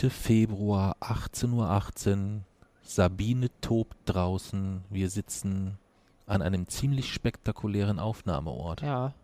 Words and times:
9. 0.00 0.10
Februar 0.10 0.96
18.18 1.00 1.52
Uhr. 1.52 1.70
18. 1.70 2.44
Sabine 2.82 3.48
tobt 3.60 3.96
draußen. 4.06 4.82
Wir 4.90 5.10
sitzen 5.10 5.78
an 6.26 6.42
einem 6.42 6.68
ziemlich 6.68 7.12
spektakulären 7.12 7.98
Aufnahmeort. 7.98 8.82
Ja, 8.82 9.14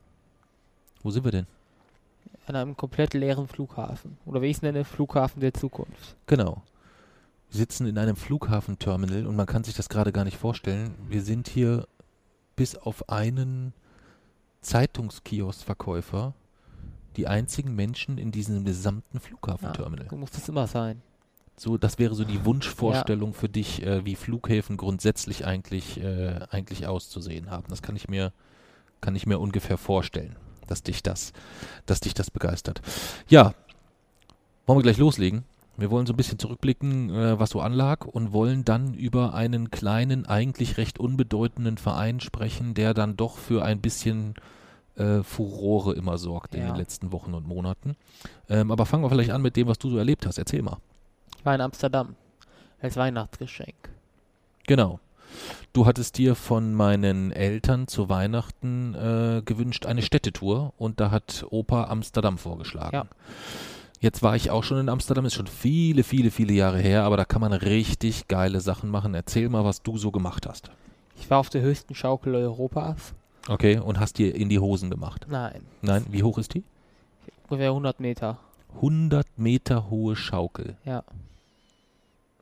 Wo 1.03 1.11
sind 1.11 1.25
wir 1.25 1.33
denn? 1.33 1.47
an 2.47 2.57
einem 2.57 2.77
komplett 2.77 3.15
leeren 3.15 3.49
Flughafen. 3.49 4.19
Oder 4.27 4.43
wie 4.43 4.49
ich 4.49 4.57
es 4.59 4.63
nenne, 4.63 4.85
Flughafen 4.85 5.41
der 5.41 5.55
Zukunft. 5.55 6.15
Genau. 6.27 6.63
Wir 7.51 7.57
sitzen 7.59 7.87
in 7.87 7.97
einem 7.97 8.17
Flughafenterminal 8.17 9.27
und 9.27 9.35
man 9.35 9.47
kann 9.47 9.65
sich 9.65 9.75
das 9.75 9.89
gerade 9.89 10.13
gar 10.13 10.25
nicht 10.25 10.37
vorstellen. 10.37 10.95
Wir 11.09 11.23
sind 11.23 11.49
hier 11.49 11.87
bis 12.55 12.77
auf 12.77 13.09
einen 13.09 13.73
Zeitungskioskverkäufer 14.61 16.35
die 17.17 17.27
einzigen 17.27 17.75
Menschen 17.75 18.19
in 18.19 18.31
diesem 18.33 18.65
gesamten 18.65 19.19
Ja, 19.19 19.21
Flughafenterminal. 19.21 20.07
so 20.11 20.17
muss 20.17 20.31
das 20.31 20.49
immer 20.49 20.67
sein. 20.67 21.03
So, 21.57 21.79
das 21.79 21.99
wäre 22.01 22.15
so 22.15 22.25
die 22.25 22.45
Wunschvorstellung 22.45 23.33
für 23.33 23.49
dich, 23.49 23.83
äh, 23.85 24.05
wie 24.05 24.17
Flughäfen 24.17 24.77
grundsätzlich 24.77 25.47
eigentlich, 25.47 26.01
äh, 26.03 26.41
eigentlich 26.51 26.87
auszusehen 26.89 27.51
haben. 27.51 27.67
Das 27.69 27.81
kann 27.81 27.95
ich 27.95 28.09
mir, 28.09 28.33
kann 29.01 29.15
ich 29.15 29.27
mir 29.27 29.39
ungefähr 29.39 29.79
vorstellen, 29.79 30.35
dass 30.67 30.83
dich 30.83 31.03
das, 31.03 31.33
dass 31.87 32.01
dich 32.01 32.13
das 32.15 32.31
begeistert. 32.31 32.83
Ja, 33.29 33.55
wollen 34.67 34.79
wir 34.79 34.83
gleich 34.83 34.99
loslegen? 34.99 35.45
Wir 35.77 35.91
wollen 35.91 36.07
so 36.07 36.13
ein 36.13 36.17
bisschen 36.17 36.39
zurückblicken, 36.39 37.11
äh, 37.11 37.39
was 37.39 37.51
so 37.51 37.61
anlag 37.61 38.05
und 38.07 38.33
wollen 38.33 38.65
dann 38.65 38.95
über 38.95 39.35
einen 39.35 39.71
kleinen, 39.71 40.27
eigentlich 40.27 40.77
recht 40.77 40.99
unbedeutenden 40.99 41.79
Verein 41.79 42.21
sprechen, 42.21 42.75
der 42.75 42.95
dann 42.95 43.17
doch 43.17 43.39
für 43.39 43.65
ein 43.65 43.81
bisschen 43.81 44.35
äh, 44.97 45.23
Furore 45.23 45.95
immer 45.95 46.19
sorgt 46.19 46.55
in 46.55 46.63
Ja. 46.63 46.67
den 46.69 46.77
letzten 46.77 47.13
Wochen 47.13 47.35
und 47.35 47.47
Monaten. 47.47 47.97
Ähm, 48.49 48.71
aber 48.71 48.87
fangen 48.87 49.03
wir 49.05 49.11
vielleicht 49.11 49.31
an 49.31 49.43
mit 49.43 49.57
dem, 49.57 49.67
was 49.69 49.79
du 49.79 49.91
so 49.91 49.99
erlebt 49.99 50.27
hast. 50.27 50.39
Erzähl 50.39 50.63
mal. 50.63 50.79
Ich 51.39 51.45
war 51.45 51.55
in 51.55 51.61
Amsterdam. 51.61 52.15
Als 52.81 52.97
Weihnachtsgeschenk. 52.97 53.75
Genau. 54.67 55.01
Du 55.73 55.87
hattest 55.87 56.19
dir 56.19 56.35
von 56.37 56.75
meinen 56.75 57.33
Eltern 57.33 57.89
zu 57.89 58.09
Weihnachten 58.09 58.95
äh, 58.95 59.43
gewünscht 59.45 59.87
eine 59.87 60.03
Städtetour 60.03 60.73
und 60.77 61.01
da 61.01 61.11
hat 61.11 61.45
Opa 61.51 61.85
Amsterdam 61.85 62.39
vorgeschlagen. 62.39 62.95
Ja. 62.95 63.07
Jetzt 64.01 64.23
war 64.23 64.37
ich 64.37 64.51
auch 64.51 64.63
schon 64.63 64.79
in 64.79 64.89
Amsterdam, 64.91 65.25
ist 65.25 65.35
schon 65.35 65.47
viele, 65.47 66.05
viele, 66.05 66.31
viele 66.31 66.53
Jahre 66.53 66.79
her, 66.79 67.05
aber 67.05 67.17
da 67.17 67.25
kann 67.25 67.41
man 67.41 67.53
richtig 67.55 68.29
geile 68.29 68.61
Sachen 68.61 68.91
machen. 68.91 69.15
Erzähl 69.15 69.49
mal, 69.49 69.65
was 69.65 69.83
du 69.83 69.97
so 69.97 70.11
gemacht 70.11 70.47
hast. 70.47 70.71
Ich 71.17 71.31
war 71.31 71.39
auf 71.39 71.49
der 71.49 71.63
höchsten 71.63 71.95
Schaukel 71.95 72.35
Europas. 72.35 73.15
Okay, 73.49 73.79
und 73.79 74.01
hast 74.01 74.19
dir 74.19 74.35
in 74.35 74.49
die 74.49 74.59
Hosen 74.59 74.91
gemacht. 74.91 75.27
Nein, 75.29 75.63
Nein, 75.83 76.07
wie 76.11 76.23
hoch 76.23 76.39
ist 76.39 76.55
die? 76.55 76.65
ungefähr 77.49 77.71
100 77.71 78.01
Meter. 78.01 78.39
100 78.77 79.27
Meter 79.37 79.91
hohe 79.91 80.17
Schaukel. 80.17 80.77
Ja. 80.85 81.05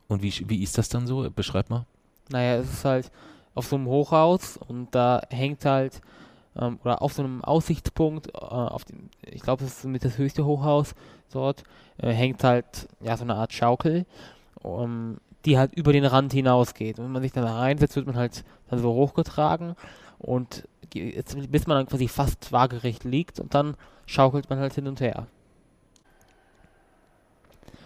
Und 0.08 0.22
wie, 0.22 0.32
wie 0.48 0.62
ist 0.62 0.78
das 0.78 0.88
dann 0.88 1.06
so? 1.06 1.28
Beschreib 1.30 1.70
mal. 1.70 1.86
Naja, 2.30 2.56
es 2.56 2.72
ist 2.72 2.84
halt 2.84 3.10
auf 3.54 3.66
so 3.66 3.76
einem 3.76 3.86
Hochhaus 3.86 4.56
und 4.56 4.94
da 4.94 5.22
hängt 5.28 5.64
halt, 5.64 6.00
ähm, 6.56 6.78
oder 6.84 7.02
auf 7.02 7.12
so 7.12 7.22
einem 7.22 7.42
Aussichtspunkt, 7.44 8.28
äh, 8.28 8.38
auf 8.38 8.84
dem, 8.84 9.10
ich 9.22 9.42
glaube, 9.42 9.64
das 9.64 9.78
ist 9.78 9.84
mit 9.84 10.04
das 10.04 10.18
höchste 10.18 10.44
Hochhaus 10.44 10.94
dort, 11.32 11.64
äh, 11.98 12.12
hängt 12.12 12.44
halt, 12.44 12.88
ja, 13.00 13.16
so 13.16 13.24
eine 13.24 13.34
Art 13.34 13.52
Schaukel, 13.52 14.06
um, 14.62 15.18
die 15.44 15.58
halt 15.58 15.74
über 15.74 15.92
den 15.92 16.04
Rand 16.04 16.32
hinausgeht. 16.32 16.98
Und 16.98 17.06
wenn 17.06 17.12
man 17.12 17.22
sich 17.22 17.32
dann 17.32 17.44
da 17.44 17.58
reinsetzt, 17.58 17.96
wird 17.96 18.06
man 18.06 18.16
halt 18.16 18.44
dann 18.70 18.78
so 18.78 18.94
hochgetragen 18.94 19.74
und 20.18 20.66
bis 20.94 21.66
man 21.66 21.78
dann 21.78 21.86
quasi 21.86 22.08
fast 22.08 22.52
waagerecht 22.52 23.04
liegt 23.04 23.40
und 23.40 23.54
dann 23.54 23.76
schaukelt 24.06 24.48
man 24.50 24.58
halt 24.58 24.74
hin 24.74 24.86
und 24.86 25.00
her. 25.00 25.26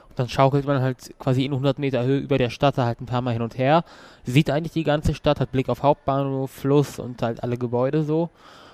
Und 0.08 0.18
dann 0.18 0.28
schaukelt 0.28 0.66
man 0.66 0.80
halt 0.80 1.14
quasi 1.18 1.44
in 1.44 1.52
100 1.52 1.78
Meter 1.78 2.04
Höhe 2.04 2.18
über 2.18 2.38
der 2.38 2.50
Stadt 2.50 2.78
halt 2.78 3.00
ein 3.00 3.06
paar 3.06 3.22
Mal 3.22 3.32
hin 3.32 3.42
und 3.42 3.58
her 3.58 3.84
sieht 4.24 4.50
eigentlich 4.50 4.72
die 4.72 4.84
ganze 4.84 5.14
Stadt, 5.14 5.40
hat 5.40 5.52
Blick 5.52 5.68
auf 5.68 5.82
Hauptbahnhof, 5.82 6.50
Fluss 6.50 6.98
und 6.98 7.22
halt 7.22 7.42
alle 7.42 7.58
Gebäude 7.58 8.02
so. 8.02 8.30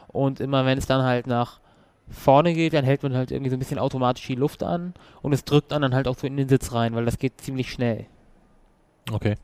Und 0.09 0.41
immer 0.41 0.65
wenn 0.67 0.79
es 0.79 0.87
dann 0.87 1.03
halt 1.03 1.27
nach 1.27 1.61
vorne 2.09 2.53
geht, 2.53 2.75
dann 2.75 2.85
hält 2.85 3.03
man 3.03 3.15
halt 3.15 3.31
irgendwie 3.31 3.51
so 3.51 3.57
ein 3.57 3.59
bisschen 3.59 3.79
automatisch 3.79 4.27
die 4.27 4.35
Luft 4.35 4.63
an 4.63 4.95
und 5.23 5.33
es 5.33 5.45
drückt 5.45 5.73
dann 5.73 5.95
halt 5.95 6.07
auch 6.07 6.19
so 6.19 6.27
in 6.27 6.37
den 6.37 6.49
Sitz 6.49 6.73
rein, 6.73 6.95
weil 6.95 7.05
das 7.05 7.19
geht 7.19 7.41
ziemlich 7.41 7.73
schnell. 7.73 8.07
Okay. 9.11 9.37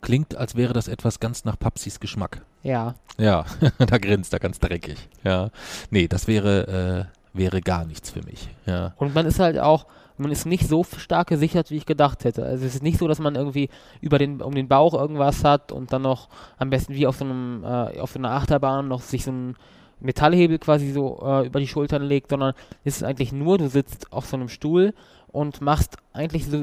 Klingt, 0.00 0.36
als 0.36 0.54
wäre 0.54 0.72
das 0.72 0.88
etwas 0.88 1.20
ganz 1.20 1.44
nach 1.44 1.58
Papsis 1.58 2.00
Geschmack. 2.00 2.42
Ja, 2.62 2.94
Ja, 3.18 3.44
da 3.78 3.98
grinst 3.98 4.32
er 4.32 4.38
ganz 4.38 4.58
dreckig. 4.58 4.96
Ja. 5.24 5.50
Nee, 5.90 6.08
das 6.08 6.28
wäre, 6.28 7.08
äh, 7.34 7.36
wäre 7.36 7.60
gar 7.60 7.84
nichts 7.84 8.10
für 8.10 8.22
mich. 8.22 8.48
Ja. 8.66 8.94
und 8.96 9.14
man 9.14 9.26
ist 9.26 9.40
halt 9.40 9.58
auch, 9.58 9.86
man 10.16 10.32
ist 10.32 10.46
nicht 10.46 10.68
so 10.68 10.84
stark 10.84 11.28
gesichert, 11.28 11.70
wie 11.70 11.76
ich 11.76 11.86
gedacht 11.86 12.24
hätte. 12.24 12.44
Also 12.44 12.66
es 12.66 12.74
ist 12.74 12.82
nicht 12.82 12.98
so, 12.98 13.06
dass 13.06 13.20
man 13.20 13.36
irgendwie 13.36 13.68
über 14.00 14.18
den, 14.18 14.42
um 14.42 14.54
den 14.54 14.68
Bauch 14.68 14.94
irgendwas 14.94 15.44
hat 15.44 15.70
und 15.72 15.92
dann 15.92 16.02
noch 16.02 16.28
am 16.58 16.70
besten 16.70 16.94
wie 16.94 17.06
auf 17.06 17.16
so 17.16 17.24
einem, 17.24 17.64
äh, 17.64 18.00
auf 18.00 18.12
so 18.12 18.18
einer 18.18 18.32
Achterbahn 18.32 18.88
noch 18.88 19.00
sich 19.00 19.24
so 19.24 19.30
ein 19.30 19.56
Metallhebel 20.00 20.58
quasi 20.58 20.92
so 20.92 21.20
äh, 21.24 21.46
über 21.46 21.60
die 21.60 21.68
Schultern 21.68 22.02
legt, 22.02 22.30
sondern 22.30 22.54
es 22.84 22.96
ist 22.96 23.02
eigentlich 23.02 23.32
nur, 23.32 23.58
du 23.58 23.68
sitzt 23.68 24.12
auf 24.12 24.26
so 24.26 24.36
einem 24.36 24.48
Stuhl 24.48 24.94
und 25.32 25.60
machst 25.60 25.96
eigentlich 26.12 26.46
so 26.46 26.56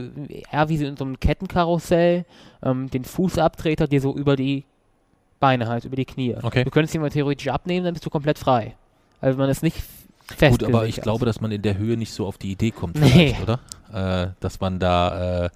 eher 0.51 0.69
wie 0.69 0.77
so 0.77 0.85
in 0.85 0.97
so 0.97 1.05
einem 1.05 1.19
Kettenkarussell 1.19 2.25
ähm, 2.63 2.89
den 2.89 3.03
Fußabtreter 3.05 3.87
dir 3.87 4.01
so 4.01 4.15
über 4.15 4.35
die 4.35 4.63
Beine 5.39 5.67
halt, 5.67 5.85
über 5.85 5.95
die 5.95 6.05
Knie. 6.05 6.35
Okay. 6.41 6.63
Du 6.63 6.71
könntest 6.71 6.95
ihn 6.95 7.01
mal 7.01 7.09
theoretisch 7.09 7.47
abnehmen, 7.49 7.85
dann 7.85 7.93
bist 7.93 8.05
du 8.05 8.09
komplett 8.09 8.39
frei. 8.39 8.75
Also 9.21 9.37
man 9.37 9.49
ist 9.49 9.63
nicht 9.63 9.77
fest. 10.35 10.59
Gut, 10.59 10.67
aber 10.67 10.87
ich 10.87 11.01
glaube, 11.01 11.25
dass 11.25 11.41
man 11.41 11.51
in 11.51 11.61
der 11.61 11.77
Höhe 11.77 11.97
nicht 11.97 12.11
so 12.13 12.25
auf 12.25 12.37
die 12.37 12.51
Idee 12.51 12.71
kommt, 12.71 12.99
Nee. 12.99 13.35
oder? 13.43 13.59
Äh, 13.93 14.31
dass 14.39 14.59
man 14.59 14.79
da, 14.79 15.45
äh, 15.45 15.49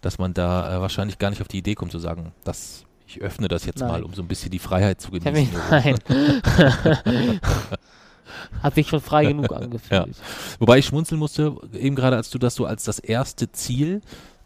dass 0.00 0.18
man 0.18 0.32
da 0.34 0.76
äh, 0.76 0.80
wahrscheinlich 0.80 1.18
gar 1.18 1.30
nicht 1.30 1.40
auf 1.40 1.48
die 1.48 1.58
Idee 1.58 1.74
kommt 1.74 1.92
zu 1.92 1.98
sagen, 1.98 2.32
dass 2.44 2.84
ich 3.06 3.20
öffne 3.20 3.48
das 3.48 3.66
jetzt 3.66 3.80
Nein. 3.80 3.88
mal, 3.88 4.02
um 4.04 4.14
so 4.14 4.22
ein 4.22 4.28
bisschen 4.28 4.50
die 4.50 4.58
Freiheit 4.58 5.00
zu 5.00 5.10
genießen. 5.12 5.58
nein. 5.70 5.96
Hat 8.62 8.74
sich 8.74 8.88
schon 8.88 9.00
frei 9.00 9.26
genug 9.26 9.52
angefühlt. 9.56 10.16
Wobei 10.58 10.78
ich 10.78 10.86
schmunzeln 10.86 11.18
musste, 11.18 11.56
eben 11.74 11.96
gerade 11.96 12.16
als 12.16 12.30
du 12.30 12.38
das 12.38 12.54
so 12.54 12.64
als 12.66 12.84
das 12.84 12.98
erste 12.98 13.50
Ziel 13.52 14.00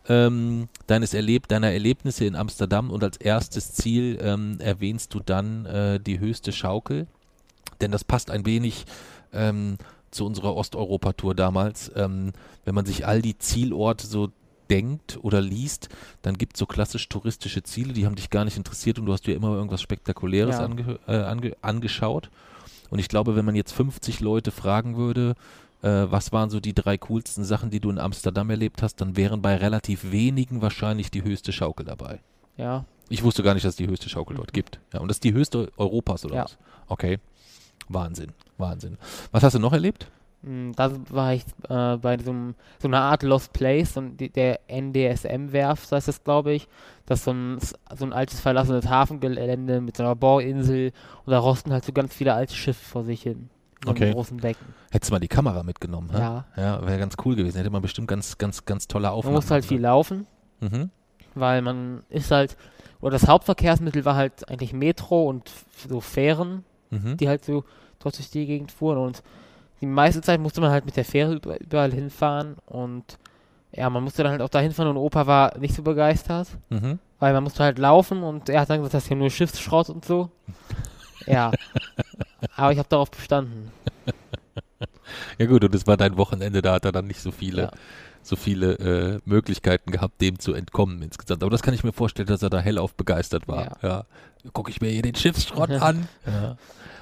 ähm, 0.09 0.69
deines 0.87 1.15
Erleb 1.15 1.49
deiner 1.49 1.73
Erlebnisse 1.73 2.25
in 2.27 2.37
Amsterdam 2.37 2.91
und 2.91 3.03
als 3.03 3.17
erstes 3.17 3.73
Ziel 3.73 4.19
ähm, 4.23 4.59
erwähnst 4.61 5.15
du 5.15 5.21
dann 5.21 5.67
äh, 5.67 6.01
die 6.01 6.21
höchste 6.21 6.53
Schaukel. 6.53 7.07
Denn 7.81 7.91
das 7.91 8.05
passt 8.05 8.31
ein 8.31 8.47
wenig 8.47 8.87
ähm, 9.33 9.77
zu 10.11 10.25
unserer 10.25 10.55
Osteuropa-Tour 10.55 11.35
damals. 11.35 11.91
Ähm, 11.95 12.33
wenn 12.65 12.75
man 12.75 12.87
sich 12.87 13.07
all 13.07 13.21
die 13.21 13.37
Zielorte 13.39 14.07
so 14.07 14.31
denkt 14.71 15.19
oder 15.23 15.41
liest, 15.41 15.89
dann 16.23 16.39
gibt 16.39 16.55
es 16.57 16.61
so 16.61 16.67
klassisch 16.67 17.09
touristische 17.09 17.63
Ziele, 17.63 17.93
die 17.93 18.07
haben 18.07 18.17
dich 18.17 18.31
gar 18.31 18.45
nicht 18.45 18.57
interessiert 18.57 18.99
und 18.99 19.07
du 19.07 19.13
hast 19.13 19.27
dir 19.27 19.35
immer 19.37 19.55
irgendwas 19.55 19.83
Spektakuläres 19.83 20.57
Ja. 20.57 20.65
ange 20.65 20.99
äh, 21.07 21.17
ange 21.17 21.57
angeschaut. 21.63 22.31
Und 22.91 22.99
ich 22.99 23.09
glaube, 23.09 23.37
wenn 23.37 23.45
man 23.45 23.55
jetzt 23.55 23.73
50 23.73 24.21
Leute 24.21 24.51
fragen 24.51 24.97
würde, 24.97 25.35
äh, 25.83 25.89
was 26.09 26.33
waren 26.33 26.51
so 26.51 26.61
die 26.61 26.75
drei 26.75 26.97
coolsten 26.99 27.45
Sachen, 27.45 27.71
die 27.71 27.81
du 27.81 27.91
in 27.91 27.99
Amsterdam 27.99 28.49
erlebt 28.51 28.83
hast, 28.83 29.01
dann 29.01 29.17
wären 29.17 29.43
bei 29.43 29.57
relativ 29.57 30.11
wenigen 30.11 30.63
wahrscheinlich 30.63 31.11
die 31.11 31.23
höchste 31.23 31.53
Schaukel 31.53 31.85
dabei. 31.87 32.21
Ja. 32.57 32.85
Ich 33.09 33.23
wusste 33.23 33.43
gar 33.43 33.55
nicht, 33.55 33.65
dass 33.65 33.71
es 33.75 33.77
die 33.77 33.87
höchste 33.87 34.09
Schaukel 34.09 34.37
dort 34.37 34.53
gibt. 34.53 34.81
Ja, 34.93 35.01
und 35.01 35.09
das 35.09 35.17
ist 35.17 35.25
die 35.25 35.33
höchste 35.33 35.71
Europas 35.77 36.25
oder 36.25 36.37
Ja. 36.37 36.45
was? 36.45 36.57
Okay. 36.89 37.19
Wahnsinn, 37.89 38.33
Wahnsinn. 38.59 38.99
Was 39.31 39.43
hast 39.45 39.55
du 39.55 39.59
noch 39.61 39.73
erlebt? 39.73 40.09
Mm, 40.43 40.73
Da 40.73 40.93
war 41.11 41.35
ich 41.35 41.43
äh, 41.69 41.97
bei 41.97 42.19
so, 42.19 42.35
so 42.79 42.89
einer 42.89 43.01
Art 43.01 43.23
Lost 43.23 43.53
Place, 43.53 43.97
und 43.97 44.17
die, 44.19 44.31
der 44.31 44.61
NDSM-Werft, 44.69 45.91
heißt 45.93 46.09
das, 46.09 46.23
glaube 46.25 46.53
ich. 46.53 46.69
Das 47.07 47.21
ist 47.21 47.25
so 47.25 47.33
ein, 47.33 47.59
so 47.97 48.05
ein 48.05 48.13
altes 48.13 48.41
verlassenes 48.41 48.89
Hafengelände 48.89 49.81
mit 49.81 49.97
so 49.97 50.03
einer 50.03 50.17
Bohrinsel 50.17 50.93
und 51.25 51.31
da 51.31 51.39
rosten 51.39 51.73
halt 51.73 51.85
so 51.85 51.93
ganz 51.93 52.15
viele 52.15 52.35
alte 52.35 52.55
Schiffe 52.55 52.85
vor 52.85 53.05
sich 53.05 53.23
hin. 53.23 53.49
In 53.83 53.87
so 53.87 53.91
Okay. 53.91 54.13
großen 54.13 54.39
Becken. 54.39 54.67
Hättest 54.91 55.11
du 55.11 55.15
mal 55.15 55.21
die 55.21 55.29
Kamera 55.29 55.63
mitgenommen, 55.63 56.11
hä? 56.11 56.19
Ja. 56.19 56.45
Ja, 56.57 56.87
wäre 56.87 56.99
ganz 56.99 57.15
cool 57.25 57.37
gewesen. 57.37 57.59
Hätte 57.59 57.71
man 57.71 57.83
bestimmt 57.83 58.09
ganz, 58.09 58.37
ganz, 58.39 58.65
ganz 58.65 58.89
tolle 58.89 59.07
Man 59.09 59.15
Aufnahmen. 59.15 59.37
musste 59.37 59.55
halt 59.55 59.65
viel 59.65 59.81
laufen, 59.81 60.27
Mhm. 60.61 60.91
weil 61.35 61.63
man 61.63 62.03
ist 62.09 62.31
halt, 62.31 62.57
oder 63.01 63.13
das 63.13 63.29
Hauptverkehrsmittel 63.29 64.05
war 64.05 64.17
halt 64.17 64.49
eigentlich 64.49 64.73
Metro 64.73 65.29
und 65.29 65.51
so 65.89 66.01
Fähren, 66.01 66.65
mhm. 66.91 67.17
die 67.19 67.29
halt 67.29 67.45
so 67.45 67.65
dort 68.01 68.17
durch 68.19 68.31
die 68.31 68.47
Gegend 68.47 68.73
fuhren 68.73 68.99
und 68.99 69.23
die 69.81 69.87
meiste 69.87 70.23
Zeit 70.23 70.41
musste 70.41 70.61
man 70.61 70.71
halt 70.71 70.87
mit 70.87 70.97
der 70.97 71.05
Fähre 71.05 71.41
überall 71.61 71.93
hinfahren 71.93 72.57
und 72.67 73.19
ja, 73.73 73.91
man 73.91 74.03
musste 74.03 74.23
dann 74.23 74.33
halt 74.33 74.43
auch 74.43 74.49
da 74.49 74.61
hinfahren 74.61 74.91
und 74.91 74.97
Opa 74.97 75.27
war 75.27 75.59
nicht 75.59 75.75
so 75.75 75.83
begeistert, 75.83 76.49
mhm. 76.71 76.99
weil 77.19 77.33
man 77.35 77.43
musste 77.45 77.63
halt 77.63 77.79
laufen 77.79 78.23
und 78.23 78.49
er 78.49 78.61
hat 78.61 78.71
dann 78.71 78.79
gesagt, 78.79 78.95
das 78.95 79.05
ist 79.05 79.11
ja 79.11 79.17
nur 79.17 79.31
Schiffsschrott 79.31 79.91
und 79.91 80.05
so. 80.05 80.31
ja, 81.27 81.53
aber 82.57 82.73
ich 82.73 82.79
habe 82.79 82.89
darauf 82.89 83.11
bestanden. 83.11 83.71
Ja 85.39 85.47
gut, 85.47 85.65
und 85.65 85.75
es 85.75 85.87
war 85.87 85.97
dein 85.97 86.17
Wochenende, 86.17 86.63
da 86.63 86.75
hat 86.75 86.85
er 86.85 86.93
dann 86.93 87.07
nicht 87.07 87.21
so 87.21 87.31
viele, 87.31 87.63
ja. 87.63 87.71
so 88.23 88.37
viele 88.37 88.73
äh, 88.79 89.21
Möglichkeiten 89.25 89.91
gehabt, 89.91 90.21
dem 90.21 90.39
zu 90.39 90.55
entkommen 90.55 91.03
insgesamt. 91.03 91.43
Aber 91.43 91.51
das 91.51 91.63
kann 91.63 91.75
ich 91.75 91.85
mir 91.85 91.93
vorstellen, 91.93 92.29
dass 92.29 92.43
er 92.43 92.51
da 92.51 92.61
hellauf 92.61 92.95
begeistert 92.95 93.47
war. 93.49 93.77
Ja. 93.83 93.89
ja. 93.89 94.05
Gucke 94.53 94.71
ich 94.71 94.81
mir 94.81 94.91
hier 94.91 95.03
den 95.03 95.15
Schiffsschrott 95.15 95.71
an. 95.83 96.09
Ja. 96.27 96.57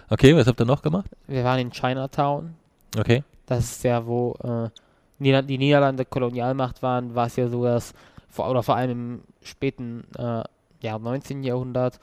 Okay, 0.09 0.37
was 0.37 0.47
habt 0.47 0.61
ihr 0.61 0.67
noch 0.67 0.83
gemacht? 0.83 1.11
Wir 1.27 1.45
waren 1.45 1.59
in 1.59 1.71
Chinatown. 1.71 2.55
Okay. 2.99 3.23
Das 3.47 3.65
ist 3.65 3.85
ja, 3.85 4.07
wo 4.07 4.35
äh, 4.43 4.71
die 5.19 5.59
Niederlande 5.59 6.05
Kolonialmacht 6.05 6.83
waren, 6.83 7.15
war 7.15 7.27
es 7.27 7.37
ja 7.37 7.49
so, 7.49 7.65
dass 7.65 7.95
vor, 8.29 8.51
oder 8.51 8.63
vor 8.63 8.77
allem 8.77 8.91
im 8.91 9.23
späten 9.43 10.05
äh, 10.19 10.43
ja, 10.81 10.99
19. 10.99 11.45
Jahrhundert 11.45 12.01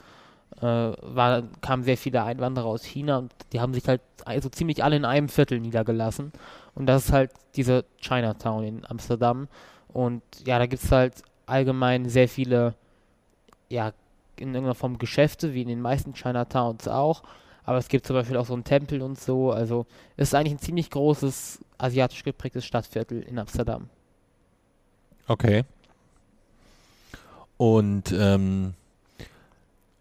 äh, 0.60 0.64
war, 0.64 1.42
kamen 1.60 1.82
sehr 1.82 1.96
viele 1.96 2.22
Einwanderer 2.22 2.66
aus 2.66 2.84
China 2.84 3.18
und 3.18 3.32
die 3.52 3.60
haben 3.60 3.74
sich 3.74 3.86
halt 3.86 4.00
also 4.24 4.48
ziemlich 4.48 4.82
alle 4.82 4.96
in 4.96 5.04
einem 5.04 5.28
Viertel 5.28 5.60
niedergelassen. 5.60 6.32
Und 6.74 6.86
das 6.86 7.06
ist 7.06 7.12
halt 7.12 7.30
diese 7.56 7.84
Chinatown 8.00 8.64
in 8.64 8.86
Amsterdam. 8.86 9.48
Und 9.88 10.22
ja, 10.46 10.58
da 10.58 10.66
gibt 10.66 10.82
es 10.82 10.90
halt 10.90 11.22
allgemein 11.46 12.08
sehr 12.08 12.28
viele, 12.28 12.74
ja, 13.68 13.92
in 14.36 14.48
irgendeiner 14.48 14.74
Form 14.74 14.98
Geschäfte, 14.98 15.54
wie 15.54 15.62
in 15.62 15.68
den 15.68 15.80
meisten 15.80 16.14
Chinatowns 16.14 16.88
auch. 16.88 17.22
Aber 17.64 17.78
es 17.78 17.88
gibt 17.88 18.06
zum 18.06 18.14
Beispiel 18.14 18.36
auch 18.36 18.46
so 18.46 18.54
einen 18.54 18.64
Tempel 18.64 19.02
und 19.02 19.20
so. 19.20 19.52
Also 19.52 19.86
es 20.16 20.28
ist 20.28 20.34
eigentlich 20.34 20.54
ein 20.54 20.58
ziemlich 20.58 20.90
großes 20.90 21.60
asiatisch 21.78 22.24
geprägtes 22.24 22.64
Stadtviertel 22.64 23.22
in 23.22 23.38
Amsterdam. 23.38 23.88
Okay. 25.28 25.64
Und 27.56 28.12
ähm, 28.12 28.74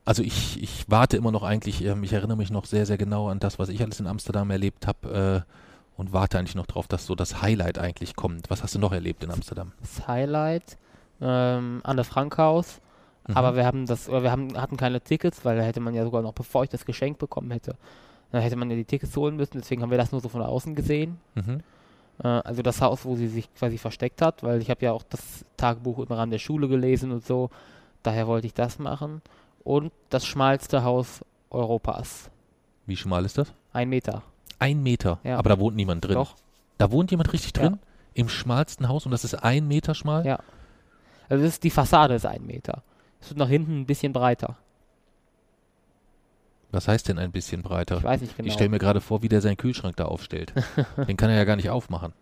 also 0.06 0.24
ich, 0.24 0.62
ich 0.62 0.86
warte 0.90 1.18
immer 1.18 1.31
noch 1.31 1.44
eigentlich, 1.44 1.84
ähm, 1.84 2.04
ich 2.04 2.13
erinnere 2.13 2.38
mich 2.38 2.50
noch 2.50 2.66
sehr, 2.66 2.86
sehr 2.86 2.98
genau 2.98 3.30
an 3.30 3.40
das, 3.40 3.60
was 3.60 3.69
ich 3.69 3.81
alles 3.81 4.00
in 4.00 4.08
Amsterdam 4.08 4.50
erlebt 4.50 4.88
habe 4.88 5.46
äh, 5.46 6.00
und 6.00 6.12
warte 6.12 6.40
eigentlich 6.40 6.56
noch 6.56 6.66
darauf, 6.66 6.88
dass 6.88 7.06
so 7.06 7.13
das 7.13 7.42
Highlight 7.44 7.78
eigentlich 7.78 8.16
kommt. 8.16 8.50
Was 8.50 8.63
hast 8.63 8.74
du 8.74 8.80
noch 8.80 8.92
erlebt 8.92 9.24
in 9.24 9.30
Amsterdam? 9.30 9.74
Das 9.81 10.08
Highlight, 10.08 10.78
ähm, 11.22 11.81
Anne 11.84 12.04
Frankhaus 12.04 12.81
Mhm. 13.28 13.38
Aber 13.38 13.56
wir 13.56 13.66
haben 13.66 13.86
das, 13.86 14.10
oder 14.10 14.24
wir 14.24 14.32
haben, 14.32 14.60
hatten 14.60 14.78
keine 14.78 15.02
Tickets, 15.02 15.46
weil 15.46 15.58
da 15.58 15.64
hätte 15.64 15.80
man 15.80 15.94
ja 15.94 16.04
sogar 16.04 16.22
noch, 16.22 16.34
bevor 16.34 16.64
ich 16.64 16.70
das 16.70 16.86
Geschenk 16.86 17.18
bekommen 17.20 17.52
hätte, 17.52 17.76
dann 18.32 18.42
hätte 18.42 18.56
man 18.56 18.70
ja 18.70 18.76
die 18.76 18.86
Tickets 18.86 19.16
holen 19.16 19.36
müssen, 19.36 19.60
deswegen 19.60 19.82
haben 19.82 19.92
wir 19.92 19.98
das 19.98 20.12
nur 20.12 20.22
so 20.22 20.30
von 20.30 20.42
außen 20.42 20.76
gesehen. 20.76 21.20
Mhm. 21.36 21.62
Äh, 22.24 22.28
also 22.28 22.62
das 22.62 22.82
Haus, 22.82 23.06
wo 23.06 23.16
sie 23.16 23.28
sich 23.28 23.54
quasi 23.54 23.78
versteckt 23.78 24.22
hat, 24.22 24.44
weil 24.44 24.62
ich 24.62 24.70
habe 24.70 24.84
ja 24.86 24.92
auch 24.92 25.04
das 25.04 25.46
Tagebuch 25.58 26.00
im 26.00 26.08
Rahmen 26.08 26.32
der 26.32 26.40
Schule 26.40 26.68
gelesen 26.68 27.12
und 27.12 27.26
so. 27.26 27.50
Daher 28.04 28.28
wollte 28.28 28.48
ich 28.48 28.54
das 28.54 28.80
machen. 28.80 29.22
Und 29.64 29.92
das 30.10 30.26
schmalste 30.26 30.84
Haus 30.84 31.24
Europas. 31.50 32.32
Wie 32.88 32.98
schmal 32.98 33.26
ist 33.26 33.38
das? 33.38 33.54
Ein 33.74 33.90
Meter. 33.90 34.24
Ein 34.58 34.82
Meter? 34.82 35.20
Ja. 35.24 35.38
Aber 35.38 35.50
da 35.50 35.60
wohnt 35.60 35.76
niemand 35.76 36.06
drin? 36.06 36.16
Doch. 36.16 36.36
Da 36.78 36.92
wohnt 36.92 37.12
jemand 37.12 37.32
richtig 37.34 37.54
drin? 37.54 37.74
Ja. 37.74 37.88
Im 38.14 38.30
schmalsten 38.30 38.90
Haus 38.90 39.06
und 39.06 39.12
das 39.12 39.24
ist 39.24 39.36
ein 39.36 39.68
Meter 39.68 39.94
schmal? 39.94 40.26
Ja. 40.26 40.40
Also 41.30 41.46
ist 41.46 41.64
die 41.64 41.70
Fassade 41.70 42.16
ist 42.16 42.26
ein 42.26 42.46
Meter. 42.46 42.84
Es 43.22 43.30
wird 43.30 43.38
nach 43.38 43.50
hinten 43.50 43.82
ein 43.82 43.86
bisschen 43.86 44.14
breiter. 44.14 44.58
Was 46.72 46.88
heißt 46.88 47.10
denn 47.10 47.20
ein 47.20 47.32
bisschen 47.32 47.62
breiter? 47.62 47.98
Ich 47.98 48.04
weiß 48.04 48.22
nicht 48.22 48.38
genau. 48.38 48.48
Ich 48.48 48.54
stelle 48.54 48.70
mir 48.70 48.80
gerade 48.80 49.02
vor, 49.02 49.22
wie 49.22 49.30
der 49.30 49.42
seinen 49.42 49.58
Kühlschrank 49.58 49.98
da 49.98 50.06
aufstellt. 50.06 50.54
Den 51.08 51.18
kann 51.18 51.30
er 51.30 51.36
ja 51.36 51.44
gar 51.44 51.58
nicht 51.58 51.70
aufmachen. 51.70 52.14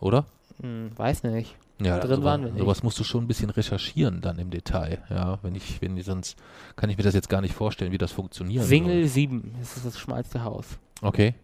Oder? 0.00 0.24
Hm, 0.60 0.90
weiß 0.96 1.24
nicht. 1.24 1.56
Ja, 1.80 1.98
drin 1.98 2.10
also, 2.10 2.22
waren 2.22 2.44
wir 2.44 2.50
nicht. 2.52 2.60
Sowas 2.60 2.84
musst 2.84 3.00
du 3.00 3.04
schon 3.04 3.24
ein 3.24 3.26
bisschen 3.26 3.50
recherchieren 3.50 4.20
dann 4.20 4.38
im 4.38 4.50
Detail. 4.50 5.02
Ja, 5.10 5.40
wenn 5.42 5.56
ich, 5.56 5.82
wenn 5.82 5.96
ich, 5.96 6.04
sonst 6.04 6.36
kann 6.76 6.88
ich 6.88 6.96
mir 6.96 7.02
das 7.02 7.14
jetzt 7.14 7.28
gar 7.28 7.40
nicht 7.40 7.54
vorstellen, 7.54 7.90
wie 7.90 7.98
das 7.98 8.12
funktioniert. 8.12 8.64
Single 8.64 9.08
7 9.08 9.56
das 9.58 9.76
ist 9.76 9.86
das 9.86 9.98
schmalste 9.98 10.44
Haus. 10.44 10.66
Okay. 11.02 11.34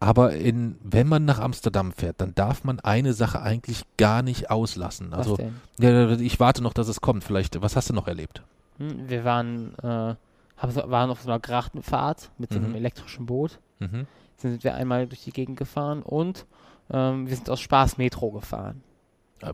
Aber 0.00 0.32
in, 0.32 0.78
wenn 0.82 1.06
man 1.06 1.26
nach 1.26 1.38
Amsterdam 1.38 1.92
fährt, 1.92 2.20
dann 2.20 2.34
darf 2.34 2.64
man 2.64 2.80
eine 2.80 3.12
Sache 3.12 3.42
eigentlich 3.42 3.84
gar 3.98 4.22
nicht 4.22 4.50
auslassen. 4.50 5.12
Also, 5.12 5.38
ja, 5.78 6.12
ich 6.12 6.40
warte 6.40 6.62
noch, 6.62 6.72
dass 6.72 6.88
es 6.88 7.00
kommt. 7.00 7.22
Vielleicht, 7.22 7.60
was 7.60 7.76
hast 7.76 7.90
du 7.90 7.94
noch 7.94 8.08
erlebt? 8.08 8.42
Hm, 8.78 9.08
wir 9.08 9.24
waren, 9.24 9.74
äh, 9.78 10.14
waren 10.62 11.10
auf 11.10 11.20
so 11.20 11.28
einer 11.28 11.38
Grachtenfahrt 11.38 12.30
mit 12.38 12.52
so 12.52 12.58
einem 12.58 12.70
mhm. 12.70 12.76
elektrischen 12.76 13.26
Boot. 13.26 13.58
Mhm. 13.78 14.06
Sind 14.38 14.64
wir 14.64 14.74
einmal 14.74 15.06
durch 15.06 15.22
die 15.24 15.32
Gegend 15.32 15.58
gefahren 15.58 16.02
und 16.02 16.46
ähm, 16.90 17.28
wir 17.28 17.36
sind 17.36 17.50
aus 17.50 17.60
Spaß 17.60 17.98
Metro 17.98 18.30
gefahren. 18.30 18.82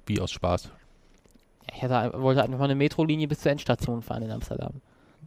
Wie 0.06 0.20
aus 0.20 0.31
Spaß? 0.31 0.70
ich 1.75 1.82
hatte, 1.82 2.20
wollte 2.20 2.43
einfach 2.43 2.58
mal 2.58 2.64
eine 2.64 2.75
Metrolinie 2.75 3.28
bis 3.28 3.40
zur 3.40 3.52
Endstation 3.52 4.02
fahren 4.02 4.22
in 4.22 4.31
Amsterdam. 4.31 4.81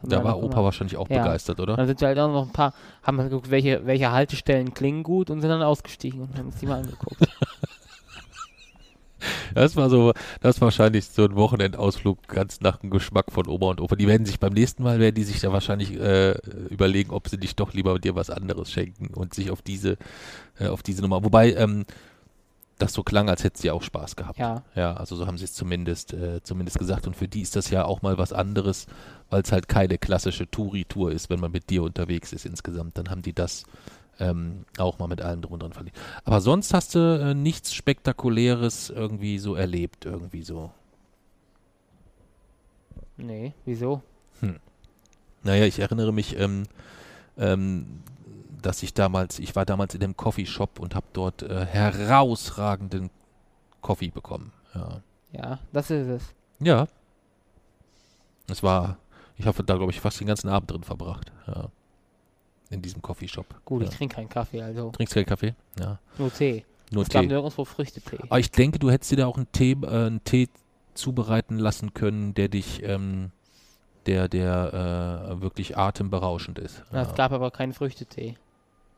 Da 0.04 0.24
war 0.24 0.42
Opa 0.42 0.64
wahrscheinlich 0.64 0.98
auch 0.98 1.10
ja. 1.10 1.22
begeistert, 1.22 1.60
oder? 1.60 1.76
Dann 1.76 1.88
sind 1.88 2.00
wir 2.02 2.08
halt 2.08 2.20
auch 2.20 2.32
noch 2.32 2.48
ein 2.48 2.54
paar, 2.54 2.74
haben 3.04 3.18
wir 3.18 3.26
geguckt, 3.26 3.52
welche, 3.52 3.86
welche 3.86 4.12
Haltestellen 4.12 4.74
klingen 4.74 5.04
gut 5.04 5.30
und 5.30 5.42
sind 5.42 5.50
dann 5.50 5.62
ausgestiegen 5.62 6.22
und 6.22 6.38
haben 6.38 6.48
uns 6.48 6.58
die 6.58 6.66
mal 6.66 6.82
angeguckt. 6.82 7.18
Das 9.54 9.76
war 9.76 9.90
so, 9.90 10.14
das 10.42 10.56
ist 10.56 10.62
wahrscheinlich 10.62 11.06
so 11.06 11.26
ein 11.26 11.36
Wochenendausflug 11.36 12.28
ganz 12.28 12.62
nach 12.62 12.78
dem 12.78 12.90
Geschmack 12.90 13.32
von 13.32 13.48
Oma 13.48 13.72
und 13.72 13.82
Opa. 13.82 13.96
Die 13.96 14.08
werden 14.08 14.26
sich 14.26 14.40
beim 14.40 14.54
nächsten 14.54 14.84
Mal, 14.84 15.00
werden 15.00 15.16
die 15.16 15.24
sich 15.24 15.40
da 15.40 15.52
wahrscheinlich 15.52 16.00
äh, 16.00 16.38
überlegen, 16.70 17.12
ob 17.12 17.28
sie 17.28 17.38
nicht 17.38 17.60
doch 17.60 17.74
lieber 17.74 18.00
dir 18.00 18.16
was 18.16 18.30
anderes 18.30 18.72
schenken 18.72 19.14
und 19.14 19.34
sich 19.34 19.52
auf 19.52 19.62
diese, 19.62 19.98
äh, 20.60 20.68
auf 20.68 20.84
diese 20.84 21.02
Nummer. 21.02 21.24
Wobei, 21.24 21.54
ähm, 21.54 21.86
das 22.82 22.94
so 22.94 23.04
klang, 23.04 23.30
als 23.30 23.44
hätte 23.44 23.62
sie 23.62 23.72
auch 23.72 23.84
Spaß 23.84 24.16
gehabt. 24.16 24.40
Ja. 24.40 24.64
Ja, 24.76 24.94
also 24.94 25.16
so 25.16 25.28
haben 25.28 25.38
sie 25.38 25.46
es 25.46 25.54
zumindest, 25.54 26.14
äh, 26.14 26.42
zumindest 26.44 26.80
gesagt. 26.80 27.08
Und 27.08 27.16
für 27.16 27.28
die 27.28 27.42
ist 27.42 27.56
das 27.56 27.70
ja 27.70 27.86
auch 27.86 28.02
mal 28.02 28.18
was 28.18 28.34
anderes, 28.34 28.88
weil 29.30 29.42
es 29.42 29.52
halt 29.52 29.68
keine 29.68 29.98
klassische 29.98 30.50
Touri-Tour 30.50 31.12
ist, 31.12 31.30
wenn 31.30 31.40
man 31.40 31.52
mit 31.52 31.70
dir 31.70 31.84
unterwegs 31.84 32.34
ist 32.34 32.46
insgesamt. 32.46 32.98
Dann 32.98 33.10
haben 33.10 33.22
die 33.22 33.34
das 33.34 33.66
ähm, 34.20 34.66
auch 34.78 35.00
mal 35.00 35.08
mit 35.08 35.22
allen 35.22 35.42
drum 35.42 35.54
und 35.54 35.64
dran 35.64 35.74
verlegt. 35.74 35.98
Aber 36.24 36.42
sonst 36.42 36.74
hast 36.74 36.96
du 36.96 37.00
äh, 37.00 37.34
nichts 37.34 37.74
Spektakuläres 37.74 38.90
irgendwie 38.90 39.40
so 39.40 39.56
erlebt, 39.56 40.06
irgendwie 40.06 40.44
so. 40.44 40.72
Nee, 43.18 43.54
wieso? 43.66 44.02
Hm. 44.40 44.58
Naja, 45.44 45.66
ich 45.66 45.80
erinnere 45.80 46.14
mich, 46.14 46.38
ähm, 46.38 46.64
ähm, 47.38 48.02
dass 48.62 48.84
ich 48.84 48.94
damals, 48.94 49.40
ich 49.40 49.56
war 49.56 49.66
damals 49.66 49.94
in 49.94 50.00
dem 50.00 50.16
Coffeeshop 50.16 50.80
und 50.80 50.96
habe 50.96 51.08
dort 51.14 51.44
äh, 51.44 51.66
herausragenden 51.66 53.10
Coffee 53.82 54.10
bekommen. 54.10 54.52
Ja. 54.76 55.02
ja, 55.32 55.60
das 55.72 55.90
ist 55.90 56.08
es. 56.08 56.36
Ja. 56.60 56.88
Es 58.48 58.64
war, 58.64 58.98
ich 59.38 59.46
habe 59.46 59.64
da, 59.64 59.76
glaube 59.76 59.92
ich, 59.92 60.00
fast 60.00 60.20
den 60.20 60.28
ganzen 60.28 60.50
Abend 60.50 60.72
drin 60.72 60.84
verbracht. 60.84 61.32
Ja. 61.48 61.70
In 62.70 62.82
diesem 62.82 63.02
Coffeeshop. 63.02 63.46
Gut, 63.66 63.82
ja. 63.82 63.90
ich 63.90 63.96
trinke 63.96 64.16
keinen 64.16 64.30
Kaffee, 64.30 64.62
also. 64.62 64.92
Trinkst 64.92 65.14
keinen 65.14 65.26
Kaffee? 65.26 65.56
Ja. 65.80 66.00
Nur 66.18 66.32
Tee. 66.32 66.66
Nur 66.92 67.04
es 67.04 67.10
Tee. 67.10 67.20
gab 67.20 67.26
nirgendwo 67.26 67.66
Früchtetee. 67.66 68.20
Aber 68.24 68.40
ich 68.40 68.52
denke, 68.52 68.80
du 68.80 68.92
hättest 68.92 69.12
dir 69.12 69.18
da 69.18 69.28
auch 69.28 69.38
einen 69.38 69.52
Tee, 69.52 69.72
äh, 69.72 69.88
einen 69.88 70.24
Tee 70.24 70.50
zubereiten 70.94 71.58
lassen 71.58 71.94
können, 71.94 72.34
der 72.34 72.50
dich, 72.50 72.84
ähm, 72.84 73.32
der, 74.06 74.28
der 74.28 75.32
äh, 75.32 75.42
wirklich 75.42 75.78
atemberauschend 75.78 76.60
ist. 76.60 76.84
Ja, 76.92 77.04
es 77.04 77.16
gab 77.16 77.32
aber 77.32 77.52
keinen 77.52 77.74
Früchtetee. 77.74 78.36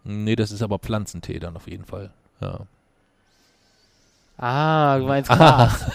Nee, 0.04 0.36
das 0.36 0.52
ist 0.52 0.62
aber 0.62 0.80
Pflanzentee 0.80 1.40
dann 1.40 1.56
auf 1.56 1.68
jeden 1.68 1.86
Fall. 1.86 2.12
Ja. 2.40 2.62
Ah, 4.38 4.98
du 4.98 5.06
meinst 5.06 5.30
Gras. 5.30 5.86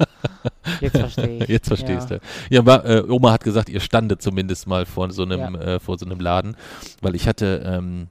Jetzt 0.80 0.98
verstehe 0.98 1.42
ich. 1.42 1.48
Jetzt 1.48 1.68
verstehst 1.68 2.10
ja. 2.10 2.18
du. 2.18 2.22
Ja, 2.50 2.60
aber, 2.60 2.84
äh, 2.84 3.02
Oma 3.08 3.32
hat 3.32 3.42
gesagt, 3.42 3.68
ihr 3.70 3.80
standet 3.80 4.20
zumindest 4.20 4.66
mal 4.66 4.84
vor 4.84 5.10
so 5.10 5.22
einem, 5.22 5.54
ja. 5.54 5.60
äh, 5.60 5.80
vor 5.80 5.98
so 5.98 6.04
einem 6.04 6.20
Laden, 6.20 6.56
weil 7.00 7.14
ich 7.14 7.26
hatte, 7.26 7.62
ähm, 7.64 8.08